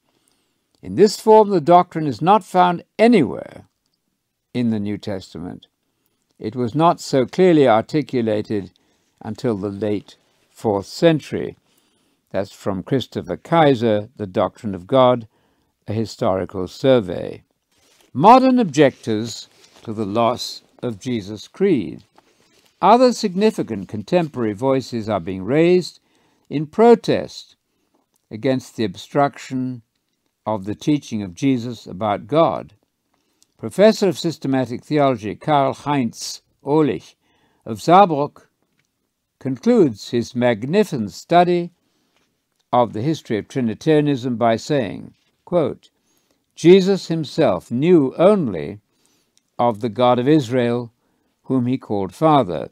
In 0.81 0.95
this 0.95 1.17
form, 1.17 1.49
the 1.49 1.61
doctrine 1.61 2.05
is 2.05 2.21
not 2.21 2.43
found 2.43 2.83
anywhere 2.99 3.63
in 4.53 4.69
the 4.69 4.79
New 4.79 4.97
Testament. 4.97 5.67
It 6.37 6.53
was 6.53 6.75
not 6.75 6.99
so 6.99 7.25
clearly 7.25 7.65
articulated 7.65 8.71
until 9.21 9.55
the 9.55 9.69
late 9.69 10.17
fourth 10.51 10.85
century. 10.85 11.55
That's 12.31 12.51
from 12.51 12.83
Christopher 12.83 13.37
Kaiser, 13.37 14.09
The 14.17 14.27
Doctrine 14.27 14.75
of 14.75 14.85
God, 14.85 15.29
a 15.87 15.93
historical 15.93 16.67
survey. 16.67 17.43
Modern 18.11 18.59
objectors 18.59 19.47
to 19.83 19.93
the 19.93 20.05
loss 20.05 20.61
of 20.83 20.99
Jesus' 20.99 21.47
creed. 21.47 22.03
Other 22.81 23.13
significant 23.13 23.87
contemporary 23.87 24.53
voices 24.53 25.07
are 25.07 25.21
being 25.21 25.45
raised 25.45 26.01
in 26.49 26.67
protest 26.67 27.55
against 28.31 28.75
the 28.75 28.83
obstruction 28.83 29.81
of 30.45 30.65
the 30.65 30.75
teaching 30.75 31.21
of 31.21 31.33
Jesus 31.33 31.85
about 31.85 32.27
God. 32.27 32.73
Professor 33.57 34.09
of 34.09 34.19
Systematic 34.19 34.83
Theology 34.83 35.35
Karl 35.35 35.73
Heinz 35.73 36.41
Ohlig 36.63 37.15
of 37.65 37.79
Saarbrück 37.79 38.43
concludes 39.39 40.09
his 40.09 40.35
magnificent 40.35 41.11
study 41.11 41.71
of 42.71 42.93
the 42.93 43.01
history 43.01 43.37
of 43.37 43.47
Trinitarianism 43.47 44.35
by 44.35 44.55
saying, 44.55 45.13
quote, 45.45 45.89
Jesus 46.55 47.07
himself 47.07 47.71
knew 47.71 48.13
only 48.17 48.79
of 49.59 49.79
the 49.81 49.89
God 49.89 50.19
of 50.19 50.27
Israel, 50.27 50.91
whom 51.43 51.65
he 51.65 51.77
called 51.77 52.13
Father. 52.13 52.69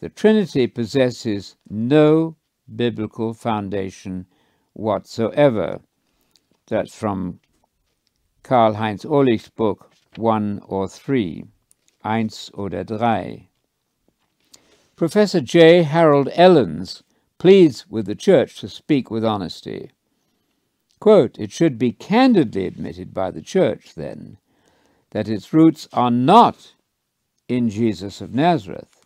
The 0.00 0.08
Trinity 0.08 0.66
possesses 0.66 1.56
no 1.68 2.36
biblical 2.74 3.34
foundation 3.34 4.26
whatsoever. 4.72 5.80
That's 6.66 6.94
from 6.94 7.40
Karl 8.42 8.74
Heinz 8.74 9.04
Ohlig's 9.04 9.48
book, 9.48 9.92
One 10.16 10.60
or 10.66 10.88
Three, 10.88 11.44
Eins 12.04 12.50
oder 12.54 12.84
Drei. 12.84 13.48
Professor 14.96 15.40
J. 15.40 15.82
Harold 15.82 16.28
Ellens 16.34 17.02
pleads 17.38 17.86
with 17.88 18.06
the 18.06 18.14
Church 18.14 18.60
to 18.60 18.68
speak 18.68 19.10
with 19.10 19.24
honesty. 19.24 19.90
Quote, 21.00 21.38
it 21.38 21.50
should 21.50 21.78
be 21.78 21.92
candidly 21.92 22.66
admitted 22.66 23.14
by 23.14 23.30
the 23.30 23.40
Church, 23.40 23.94
then, 23.94 24.36
that 25.10 25.28
its 25.28 25.52
roots 25.52 25.88
are 25.92 26.10
not 26.10 26.74
in 27.48 27.70
Jesus 27.70 28.20
of 28.20 28.34
Nazareth, 28.34 28.99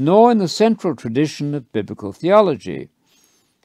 nor 0.00 0.32
in 0.32 0.38
the 0.38 0.48
central 0.48 0.96
tradition 0.96 1.54
of 1.54 1.70
biblical 1.72 2.10
theology. 2.10 2.88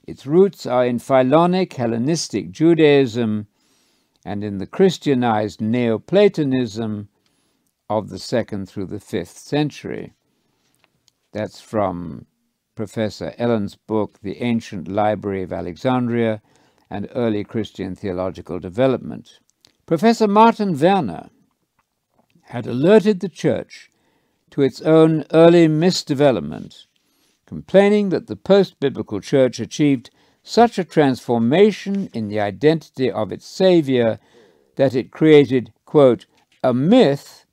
Its 0.06 0.28
roots 0.28 0.66
are 0.66 0.86
in 0.86 1.00
Philonic 1.00 1.72
Hellenistic 1.74 2.52
Judaism 2.52 3.48
and 4.26 4.44
in 4.44 4.58
the 4.58 4.68
Christianized 4.68 5.62
Neoplatonism 5.62 7.08
of 7.90 8.10
the 8.10 8.20
second 8.20 8.68
through 8.68 8.88
the 8.88 9.00
fifth 9.00 9.38
century. 9.38 10.12
That's 11.32 11.62
from 11.62 12.26
Professor 12.76 13.34
Ellens' 13.38 13.78
book, 13.88 14.20
The 14.22 14.42
Ancient 14.42 14.90
Library 14.90 15.44
of 15.44 15.54
Alexandria 15.54 16.42
and 16.90 17.08
Early 17.16 17.46
Christian 17.46 17.96
Theological 17.96 18.60
Development. 18.60 19.40
Professor 19.86 20.28
Martin 20.28 20.78
Werner 20.78 21.30
had 22.42 22.68
alerted 22.68 23.22
the 23.22 23.30
Church 23.30 23.90
to 24.56 24.62
its 24.62 24.82
own 24.84 25.26
early 25.34 25.68
misdevelopment, 25.68 26.86
complaining 27.45 28.08
that 28.08 28.28
the 28.28 28.38
post 28.38 28.80
biblical 28.80 29.20
Church 29.20 29.60
achieved 29.60 30.10
such 30.43 30.80
a 30.80 30.84
transformation 30.86 32.10
in 32.14 32.30
the 32.30 32.39
identity 32.39 33.12
of 33.12 33.34
its 33.34 33.45
Savior 33.45 34.18
that 34.78 34.95
it 34.95 35.12
created, 35.12 35.74
quote, 35.84 36.26
a 36.64 36.74
myth 36.74 37.45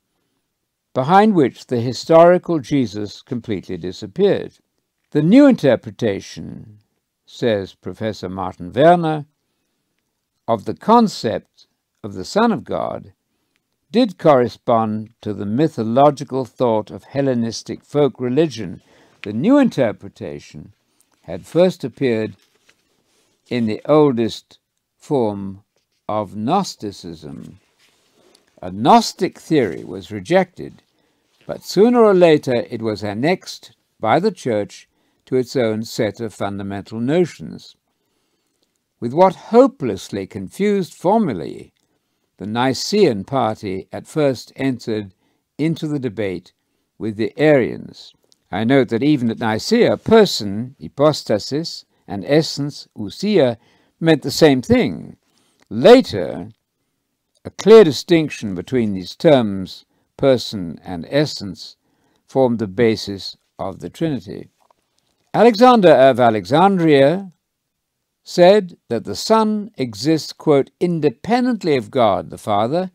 behind 0.93 1.35
which 1.35 1.67
the 1.67 1.81
historical 1.81 2.59
Jesus 2.59 3.21
completely 3.21 3.75
disappeared. 3.75 4.53
The 5.11 5.21
new 5.21 5.45
interpretation, 5.45 6.79
says 7.25 7.75
Professor 7.75 8.29
Martin 8.29 8.71
Werner, 8.71 9.25
of 10.47 10.63
the 10.63 10.73
concept 10.73 11.67
of 12.01 12.13
the 12.13 12.23
Son 12.23 12.53
of 12.53 12.63
God 12.63 13.11
did 13.93 14.17
correspond 14.17 15.13
to 15.21 15.35
the 15.35 15.45
mythological 15.45 16.45
thought 16.45 16.89
of 16.89 17.03
Hellenistic 17.03 17.85
folk 17.85 18.19
religion. 18.19 18.81
The 19.21 19.31
new 19.31 19.59
interpretation 19.59 20.73
had 21.21 21.45
first 21.45 21.83
appeared 21.83 22.35
in 23.51 23.67
the 23.67 23.83
oldest 23.85 24.57
form 24.97 25.63
of 26.09 26.35
Gnosticism. 26.35 27.59
A 28.63 28.71
Gnostic 28.71 29.37
theory 29.39 29.83
was 29.83 30.09
rejected, 30.11 30.81
but 31.45 31.63
sooner 31.63 32.01
or 32.01 32.15
later 32.15 32.65
it 32.71 32.81
was 32.81 33.03
annexed 33.03 33.73
by 33.99 34.19
the 34.19 34.31
Church 34.31 34.89
to 35.27 35.35
its 35.35 35.55
own 35.55 35.83
set 35.83 36.19
of 36.19 36.33
fundamental 36.33 36.99
notions. 36.99 37.75
With 38.99 39.13
what 39.13 39.35
hopelessly 39.53 40.25
confused 40.25 40.95
formulae 40.95 41.72
the 42.37 42.45
Nicene 42.45 43.23
party 43.23 43.87
at 43.91 44.07
first 44.07 44.51
entered 44.55 45.13
into 45.57 45.87
the 45.87 45.99
debate 45.99 46.53
with 46.97 47.15
the 47.17 47.33
Arians. 47.37 48.13
I 48.51 48.63
note 48.63 48.89
that 48.89 49.03
even 49.03 49.29
at 49.31 49.39
Nicaea, 49.39 49.97
person, 49.97 50.75
hypostasis, 50.79 51.85
and 52.07 52.23
essence, 52.25 52.87
ousia, 52.97 53.57
meant 53.99 54.21
the 54.21 54.31
same 54.31 54.61
thing. 54.61 55.17
Later, 55.69 56.51
a 57.45 57.49
clear 57.49 57.83
distinction 57.83 58.55
between 58.55 58.93
these 58.93 59.15
terms, 59.15 59.85
person 60.17 60.79
and 60.83 61.05
essence, 61.09 61.75
formed 62.27 62.59
the 62.59 62.67
basis 62.67 63.35
of 63.59 63.79
the 63.79 63.89
Trinity. 63.89 64.49
Alexander 65.33 65.91
of 65.91 66.19
Alexandria 66.19 67.32
said 68.23 68.77
that 68.87 69.03
the 69.03 69.15
Son 69.15 69.71
exists, 69.77 70.31
quote, 70.31 70.71
independently 70.79 71.75
of 71.75 71.91
God 71.91 72.29
the 72.29 72.37
Father, 72.37 72.91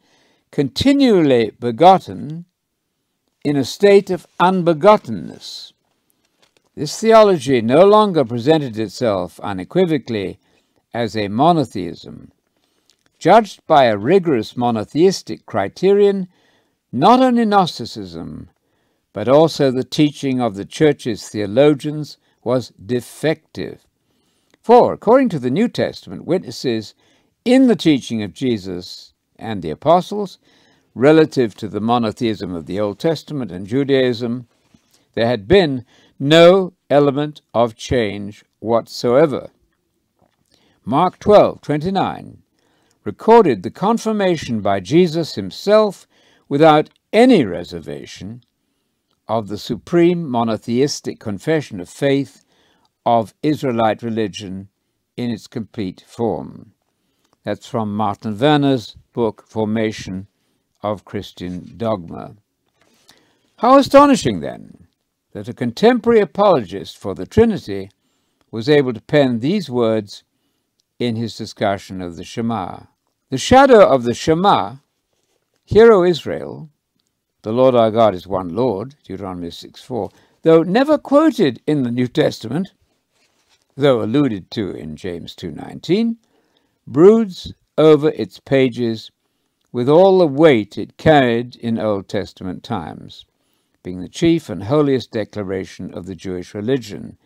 continually 0.50 1.50
begotten 1.60 2.46
in 3.44 3.56
a 3.56 3.64
state 3.64 4.10
of 4.10 4.26
unbegottenness. 4.40 5.72
This 6.74 7.00
theology 7.00 7.60
no 7.60 7.84
longer 7.84 8.24
presented 8.24 8.78
itself 8.78 9.38
unequivocally 9.40 10.38
as 10.94 11.16
a 11.16 11.28
monotheism. 11.28 12.30
Judged 13.18 13.66
by 13.66 13.84
a 13.84 13.96
rigorous 13.96 14.56
monotheistic 14.56 15.44
criterion, 15.44 16.28
not 16.92 17.20
only 17.20 17.44
Gnosticism, 17.44 18.48
but 19.12 19.28
also 19.28 19.70
the 19.70 19.84
teaching 19.84 20.40
of 20.40 20.54
the 20.54 20.64
Church's 20.64 21.28
theologians 21.28 22.16
was 22.44 22.72
defective. 22.84 23.87
For, 24.68 24.92
according 24.92 25.30
to 25.30 25.38
the 25.38 25.50
New 25.50 25.66
Testament, 25.68 26.26
witnesses 26.26 26.92
in 27.42 27.68
the 27.68 27.74
teaching 27.74 28.22
of 28.22 28.34
Jesus 28.34 29.14
and 29.36 29.62
the 29.62 29.70
apostles, 29.70 30.36
relative 30.94 31.54
to 31.54 31.68
the 31.68 31.80
monotheism 31.80 32.54
of 32.54 32.66
the 32.66 32.78
Old 32.78 32.98
Testament 32.98 33.50
and 33.50 33.66
Judaism, 33.66 34.46
there 35.14 35.26
had 35.26 35.48
been 35.48 35.86
no 36.18 36.74
element 36.90 37.40
of 37.54 37.76
change 37.76 38.44
whatsoever. 38.58 39.48
Mark 40.84 41.18
12, 41.18 41.62
29 41.62 42.42
recorded 43.04 43.62
the 43.62 43.70
confirmation 43.70 44.60
by 44.60 44.80
Jesus 44.80 45.34
himself 45.34 46.06
without 46.46 46.90
any 47.10 47.42
reservation 47.42 48.44
of 49.26 49.48
the 49.48 49.56
supreme 49.56 50.28
monotheistic 50.30 51.18
confession 51.18 51.80
of 51.80 51.88
faith 51.88 52.44
of 53.16 53.32
Israelite 53.42 54.02
religion 54.02 54.68
in 55.16 55.30
its 55.30 55.46
complete 55.46 56.04
form. 56.06 56.74
That's 57.42 57.66
from 57.66 57.96
Martin 57.96 58.38
Werner's 58.38 58.98
book, 59.14 59.46
Formation 59.48 60.26
of 60.82 61.06
Christian 61.06 61.72
Dogma. 61.78 62.36
How 63.56 63.78
astonishing, 63.78 64.40
then, 64.40 64.88
that 65.32 65.48
a 65.48 65.54
contemporary 65.54 66.20
apologist 66.20 66.98
for 66.98 67.14
the 67.14 67.24
Trinity 67.24 67.90
was 68.50 68.68
able 68.68 68.92
to 68.92 69.00
pen 69.00 69.40
these 69.40 69.70
words 69.70 70.22
in 70.98 71.16
his 71.16 71.34
discussion 71.34 72.02
of 72.02 72.16
the 72.16 72.24
Shema. 72.24 72.80
The 73.30 73.38
shadow 73.38 73.88
of 73.88 74.02
the 74.02 74.12
Shema, 74.12 74.76
Hear, 75.64 75.92
O 75.92 76.04
Israel, 76.04 76.68
the 77.40 77.54
Lord 77.54 77.74
our 77.74 77.90
God 77.90 78.14
is 78.14 78.26
one 78.26 78.50
Lord, 78.50 78.96
Deuteronomy 79.02 79.50
6 79.50 79.82
4. 79.82 80.10
though 80.42 80.62
never 80.62 80.98
quoted 80.98 81.62
in 81.66 81.84
the 81.84 81.90
New 81.90 82.06
Testament, 82.06 82.72
though 83.78 84.02
alluded 84.02 84.50
to 84.50 84.72
in 84.72 84.96
James 84.96 85.36
2:19, 85.36 86.16
broods 86.84 87.54
over 87.78 88.08
its 88.10 88.40
pages 88.40 89.12
with 89.70 89.88
all 89.88 90.18
the 90.18 90.26
weight 90.26 90.76
it 90.76 90.96
carried 90.96 91.54
in 91.54 91.78
Old 91.78 92.08
Testament 92.08 92.64
times, 92.64 93.24
being 93.84 94.00
the 94.00 94.08
chief 94.08 94.50
and 94.50 94.64
holiest 94.64 95.12
declaration 95.12 95.94
of 95.94 96.06
the 96.06 96.16
Jewish 96.16 96.54
religion. 96.54 97.16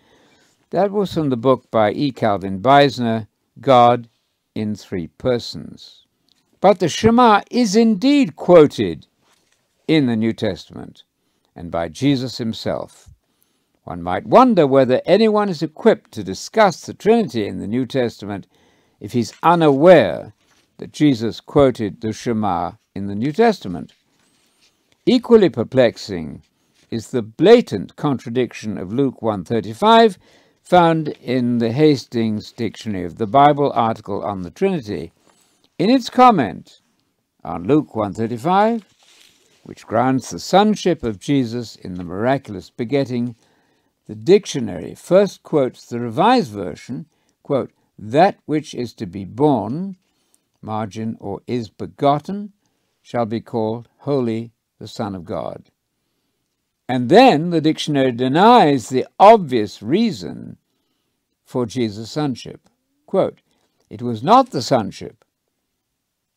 That 0.71 0.91
was 0.93 1.15
from 1.15 1.31
the 1.31 1.39
book 1.39 1.71
by 1.71 1.93
E. 1.93 2.11
Calvin 2.11 2.61
Beisner, 2.61 3.29
God 3.61 4.11
in 4.55 4.75
Three 4.75 5.07
Persons. 5.07 6.07
But 6.61 6.81
the 6.81 6.89
Shema 6.89 7.41
is 7.51 7.75
indeed 7.75 8.37
quoted 8.37 9.07
in 9.89 10.05
the 10.05 10.17
New 10.17 10.35
Testament 10.35 11.05
and 11.57 11.71
by 11.71 11.89
Jesus 11.89 12.37
himself. 12.37 13.12
One 13.85 14.03
might 14.03 14.27
wonder 14.27 14.67
whether 14.67 15.03
anyone 15.05 15.49
is 15.49 15.63
equipped 15.63 16.13
to 16.13 16.23
discuss 16.23 16.81
the 16.81 16.95
Trinity 16.95 17.47
in 17.47 17.59
the 17.59 17.67
New 17.67 17.85
Testament 17.85 18.47
if 19.01 19.13
he's 19.13 19.35
unaware 19.43 20.35
that 20.79 20.93
Jesus 20.93 21.41
quoted 21.41 22.01
the 22.01 22.13
Shema 22.13 22.73
in 22.95 23.09
the 23.09 23.15
New 23.17 23.33
Testament. 23.33 23.93
Equally 25.05 25.49
perplexing 25.49 26.43
is 26.91 27.11
the 27.11 27.23
blatant 27.23 27.97
contradiction 27.97 28.79
of 28.79 28.93
Luke 28.93 29.21
135 29.21 30.17
found 30.63 31.09
in 31.09 31.59
the 31.59 31.73
Hastings 31.73 32.53
Dictionary 32.53 33.05
of 33.05 33.19
the 33.19 33.27
Bible 33.27 33.73
article 33.75 34.23
on 34.23 34.43
the 34.43 34.51
Trinity. 34.51 35.11
In 35.79 35.91
its 35.91 36.09
comment 36.09 36.81
on 37.43 37.65
Luke 37.65 37.97
135, 37.97 38.85
which 39.65 39.87
grounds 39.87 40.31
the 40.31 40.39
sonship 40.39 41.03
of 41.03 41.19
Jesus 41.19 41.75
in 41.75 41.95
the 41.95 42.05
miraculous 42.05 42.71
begetting, 42.71 43.35
the 44.13 44.17
dictionary 44.17 44.95
first 44.95 45.43
quotes 45.43 45.87
the 45.87 45.99
Revised 45.99 46.53
Version, 46.53 47.07
quote, 47.43 47.71
that 47.99 48.37
which 48.45 48.75
is 48.75 48.93
to 48.93 49.07
be 49.07 49.25
born, 49.25 49.97
margin, 50.61 51.17
or 51.19 51.41
is 51.47 51.71
begotten, 51.71 52.53
shall 53.01 53.25
be 53.25 53.41
called 53.41 53.89
holy, 54.01 54.53
the 54.79 54.87
Son 54.87 55.15
of 55.15 55.25
God. 55.25 55.71
And 56.87 57.09
then 57.09 57.49
the 57.49 57.63
dictionary 57.63 58.13
denies 58.13 58.91
the 58.91 59.07
obvious 59.19 59.83
reason 59.83 60.59
for 61.43 61.65
Jesus' 61.65 62.11
sonship. 62.11 62.69
Quote, 63.07 63.41
it 63.89 64.03
was 64.03 64.23
not 64.23 64.51
the 64.51 64.61
sonship, 64.61 65.25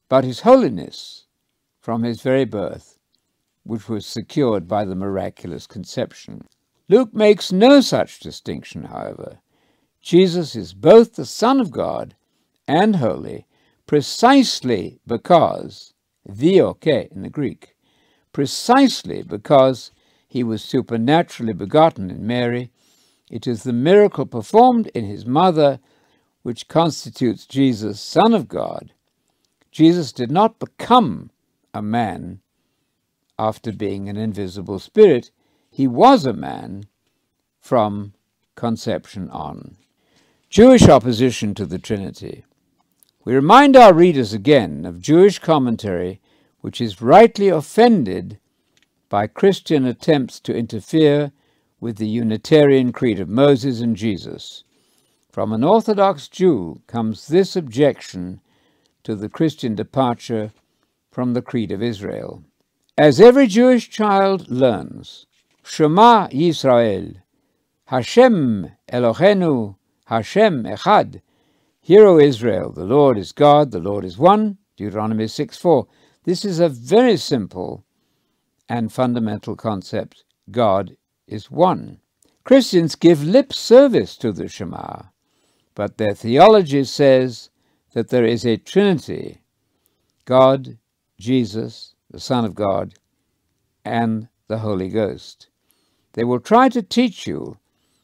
but 0.08 0.24
his 0.24 0.40
holiness 0.40 1.26
from 1.82 2.04
his 2.04 2.22
very 2.22 2.46
birth, 2.46 2.98
which 3.64 3.90
was 3.90 4.06
secured 4.06 4.66
by 4.66 4.86
the 4.86 4.96
miraculous 4.96 5.68
conception. 5.68 6.48
Luke 6.88 7.14
makes 7.14 7.52
no 7.52 7.82
such 7.82 8.20
distinction, 8.20 8.86
however. 8.86 9.40
Jesus 10.02 10.56
is 10.56 10.74
both 10.74 11.16
the 11.16 11.26
Son 11.26 11.60
of 11.60 11.72
God 11.72 12.16
and 12.68 12.98
holy, 12.98 13.48
precisely 13.88 15.00
because, 15.08 15.94
dio 16.32 16.74
kai 16.76 17.08
in 17.12 17.24
the 17.24 17.30
Greek, 17.30 17.76
precisely 18.32 19.24
because 19.24 19.92
he 20.28 20.44
was 20.44 20.64
supernaturally 20.64 21.54
begotten 21.54 22.12
in 22.12 22.28
Mary. 22.28 22.72
It 23.32 23.48
is 23.48 23.64
the 23.64 23.74
miracle 23.74 24.26
performed 24.26 24.88
in 24.88 25.06
his 25.06 25.26
mother 25.26 25.80
which 26.44 26.68
constitutes 26.68 27.48
Jesus 27.48 28.00
Son 28.00 28.34
of 28.34 28.48
God. 28.48 28.94
Jesus 29.72 30.12
did 30.12 30.30
not 30.30 30.60
become 30.60 31.32
a 31.74 31.82
man 31.82 32.42
after 33.40 33.72
being 33.72 34.08
an 34.08 34.18
invisible 34.18 34.78
spirit. 34.78 35.32
He 35.76 35.88
was 35.88 36.26
a 36.26 36.32
man 36.32 36.86
from 37.60 38.14
conception 38.56 39.30
on. 39.30 39.76
Jewish 40.50 40.88
opposition 40.88 41.54
to 41.54 41.66
the 41.66 41.78
Trinity. 41.78 42.46
We 43.26 43.36
remind 43.36 43.76
our 43.76 43.94
readers 43.94 44.32
again 44.32 44.86
of 44.86 45.02
Jewish 45.02 45.38
commentary 45.38 46.22
which 46.62 46.80
is 46.80 47.02
rightly 47.02 47.50
offended 47.50 48.40
by 49.10 49.28
Christian 49.28 49.86
attempts 49.86 50.40
to 50.40 50.56
interfere 50.56 51.34
with 51.82 51.98
the 51.98 52.08
Unitarian 52.08 52.94
creed 52.94 53.20
of 53.20 53.28
Moses 53.28 53.82
and 53.82 53.98
Jesus. 53.98 54.64
From 55.30 55.52
an 55.52 55.66
Orthodox 55.66 56.30
Jew 56.30 56.84
comes 56.88 57.28
this 57.28 57.58
objection 57.58 58.40
to 59.04 59.14
the 59.14 59.28
Christian 59.28 59.76
departure 59.76 60.54
from 61.12 61.34
the 61.34 61.42
creed 61.42 61.74
of 61.74 61.84
Israel. 61.84 62.46
As 62.98 63.20
every 63.20 63.48
Jewish 63.48 63.90
child 63.90 64.50
learns, 64.50 65.26
Shema 65.68 66.28
Yisrael, 66.28 67.22
Hashem 67.86 68.72
Eloheinu, 68.88 69.76
Hashem 70.06 70.64
Echad, 70.64 71.22
Hear, 71.82 72.06
O 72.06 72.20
Israel, 72.20 72.72
the 72.72 72.86
Lord 72.86 73.18
is 73.18 73.32
God, 73.32 73.72
the 73.72 73.80
Lord 73.80 74.06
is 74.06 74.18
one, 74.18 74.60
Deuteronomy 74.78 75.28
6 75.28 75.58
4. 75.58 75.88
This 76.24 76.46
is 76.46 76.60
a 76.60 76.70
very 76.70 77.18
simple 77.18 77.84
and 78.70 78.94
fundamental 78.94 79.56
concept. 79.56 80.24
God 80.52 80.98
is 81.28 81.50
one. 81.50 82.00
Christians 82.44 82.96
give 82.96 83.24
lip 83.24 83.52
service 83.52 84.16
to 84.18 84.32
the 84.32 84.48
Shema, 84.48 85.02
but 85.74 85.98
their 85.98 86.14
theology 86.14 86.84
says 86.84 87.50
that 87.94 88.10
there 88.10 88.26
is 88.26 88.46
a 88.46 88.58
Trinity 88.58 89.42
God, 90.26 90.78
Jesus, 91.20 91.96
the 92.10 92.20
Son 92.20 92.46
of 92.46 92.54
God, 92.54 92.94
and 93.84 94.30
the 94.48 94.60
Holy 94.60 94.90
Ghost. 94.90 95.50
They 96.16 96.24
will 96.24 96.40
try 96.40 96.70
to 96.70 96.82
teach 96.82 97.28
you 97.28 97.58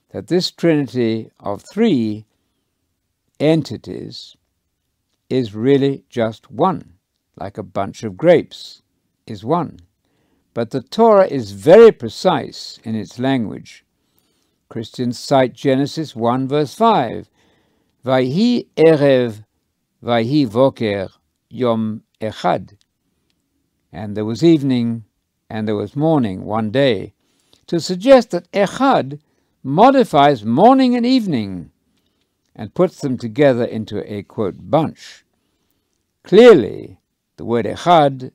that 0.09 0.27
this 0.27 0.51
Trinity 0.51 1.31
of 1.39 1.63
three 1.71 2.25
entities 3.39 4.35
is 5.29 5.55
really 5.55 6.03
just 6.09 6.51
one, 6.51 6.95
like 7.37 7.57
a 7.57 7.63
bunch 7.63 8.03
of 8.03 8.17
grapes 8.17 8.81
is 9.25 9.45
one. 9.45 9.79
But 10.53 10.71
the 10.71 10.81
Torah 10.81 11.27
is 11.27 11.51
very 11.51 11.93
precise 11.93 12.79
in 12.83 12.95
its 12.95 13.17
language. 13.17 13.85
Christians 14.67 15.17
cite 15.17 15.53
Genesis 15.53 16.13
1 16.13 16.49
verse 16.49 16.73
5. 16.73 17.29
Vayhi 18.05 18.67
erev, 18.75 19.45
vayhi 20.03 20.45
voker, 20.45 21.07
yom 21.49 22.03
echad. 22.19 22.73
And 23.93 24.17
there 24.17 24.25
was 24.25 24.43
evening, 24.43 25.05
and 25.49 25.65
there 25.65 25.75
was 25.75 25.95
morning 25.95 26.43
one 26.43 26.71
day, 26.71 27.13
to 27.71 27.79
suggest 27.79 28.31
that 28.31 28.51
echad 28.51 29.17
modifies 29.63 30.43
morning 30.43 30.93
and 30.93 31.05
evening 31.05 31.71
and 32.53 32.73
puts 32.73 32.99
them 32.99 33.17
together 33.17 33.63
into 33.63 34.03
a, 34.13 34.23
quote, 34.23 34.69
bunch. 34.69 35.23
Clearly, 36.21 36.99
the 37.37 37.45
word 37.45 37.65
echad 37.65 38.33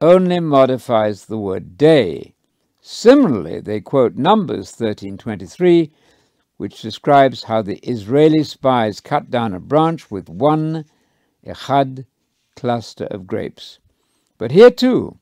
only 0.00 0.38
modifies 0.38 1.24
the 1.24 1.38
word 1.38 1.76
day. 1.76 2.36
Similarly, 2.80 3.58
they 3.58 3.80
quote 3.80 4.14
Numbers 4.14 4.70
13.23, 4.76 5.90
which 6.56 6.82
describes 6.82 7.42
how 7.42 7.62
the 7.62 7.78
Israeli 7.78 8.44
spies 8.44 9.00
cut 9.00 9.28
down 9.28 9.54
a 9.54 9.58
branch 9.58 10.08
with 10.08 10.28
one 10.28 10.84
echad 11.44 12.06
cluster 12.54 13.06
of 13.06 13.26
grapes. 13.26 13.80
But 14.38 14.52
here 14.52 14.70
too, 14.70 15.18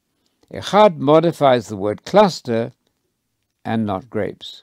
echad 0.52 0.98
modifies 0.98 1.68
the 1.68 1.78
word 1.78 2.04
cluster 2.04 2.72
and 3.64 3.86
not 3.86 4.10
grapes. 4.10 4.62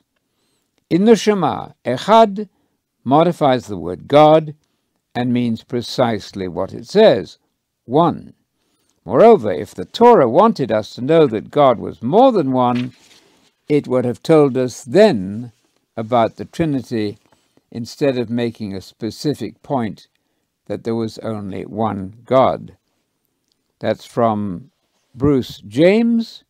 In 0.90 1.06
the 1.06 1.16
Shema, 1.16 1.70
echad 1.86 2.50
modifies 3.04 3.68
the 3.68 3.78
word 3.78 4.08
God 4.08 4.56
and 5.14 5.34
means 5.34 5.64
precisely 5.64 6.48
what 6.48 6.74
it 6.74 6.88
says 6.88 7.38
one. 7.86 8.34
Moreover, 9.06 9.52
if 9.52 9.74
the 9.74 9.86
Torah 9.86 10.30
wanted 10.30 10.72
us 10.72 10.94
to 10.96 11.02
know 11.02 11.28
that 11.28 11.50
God 11.50 11.80
was 11.80 12.04
more 12.04 12.32
than 12.32 12.52
one, 12.52 12.94
it 13.70 13.88
would 13.88 14.06
have 14.06 14.22
told 14.22 14.58
us 14.58 14.84
then 14.84 15.52
about 15.96 16.36
the 16.36 16.46
Trinity 16.46 17.18
instead 17.72 18.18
of 18.18 18.30
making 18.30 18.74
a 18.74 18.82
specific 18.82 19.62
point 19.64 20.08
that 20.68 20.84
there 20.84 20.96
was 20.96 21.18
only 21.20 21.66
one 21.66 22.16
God. 22.26 22.78
That's 23.80 24.06
from 24.06 24.72
Bruce 25.16 25.60
James, 25.68 26.44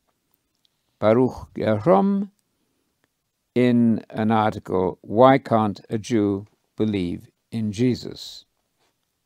Baruch 1.00 1.54
Gershom, 1.54 2.32
in 3.58 4.06
an 4.12 4.32
article, 4.32 5.00
Why 5.04 5.40
Can't 5.40 5.82
a 5.90 6.00
Jew 6.00 6.48
Believe 6.78 7.30
in 7.52 7.74
Jesus? 7.74 8.47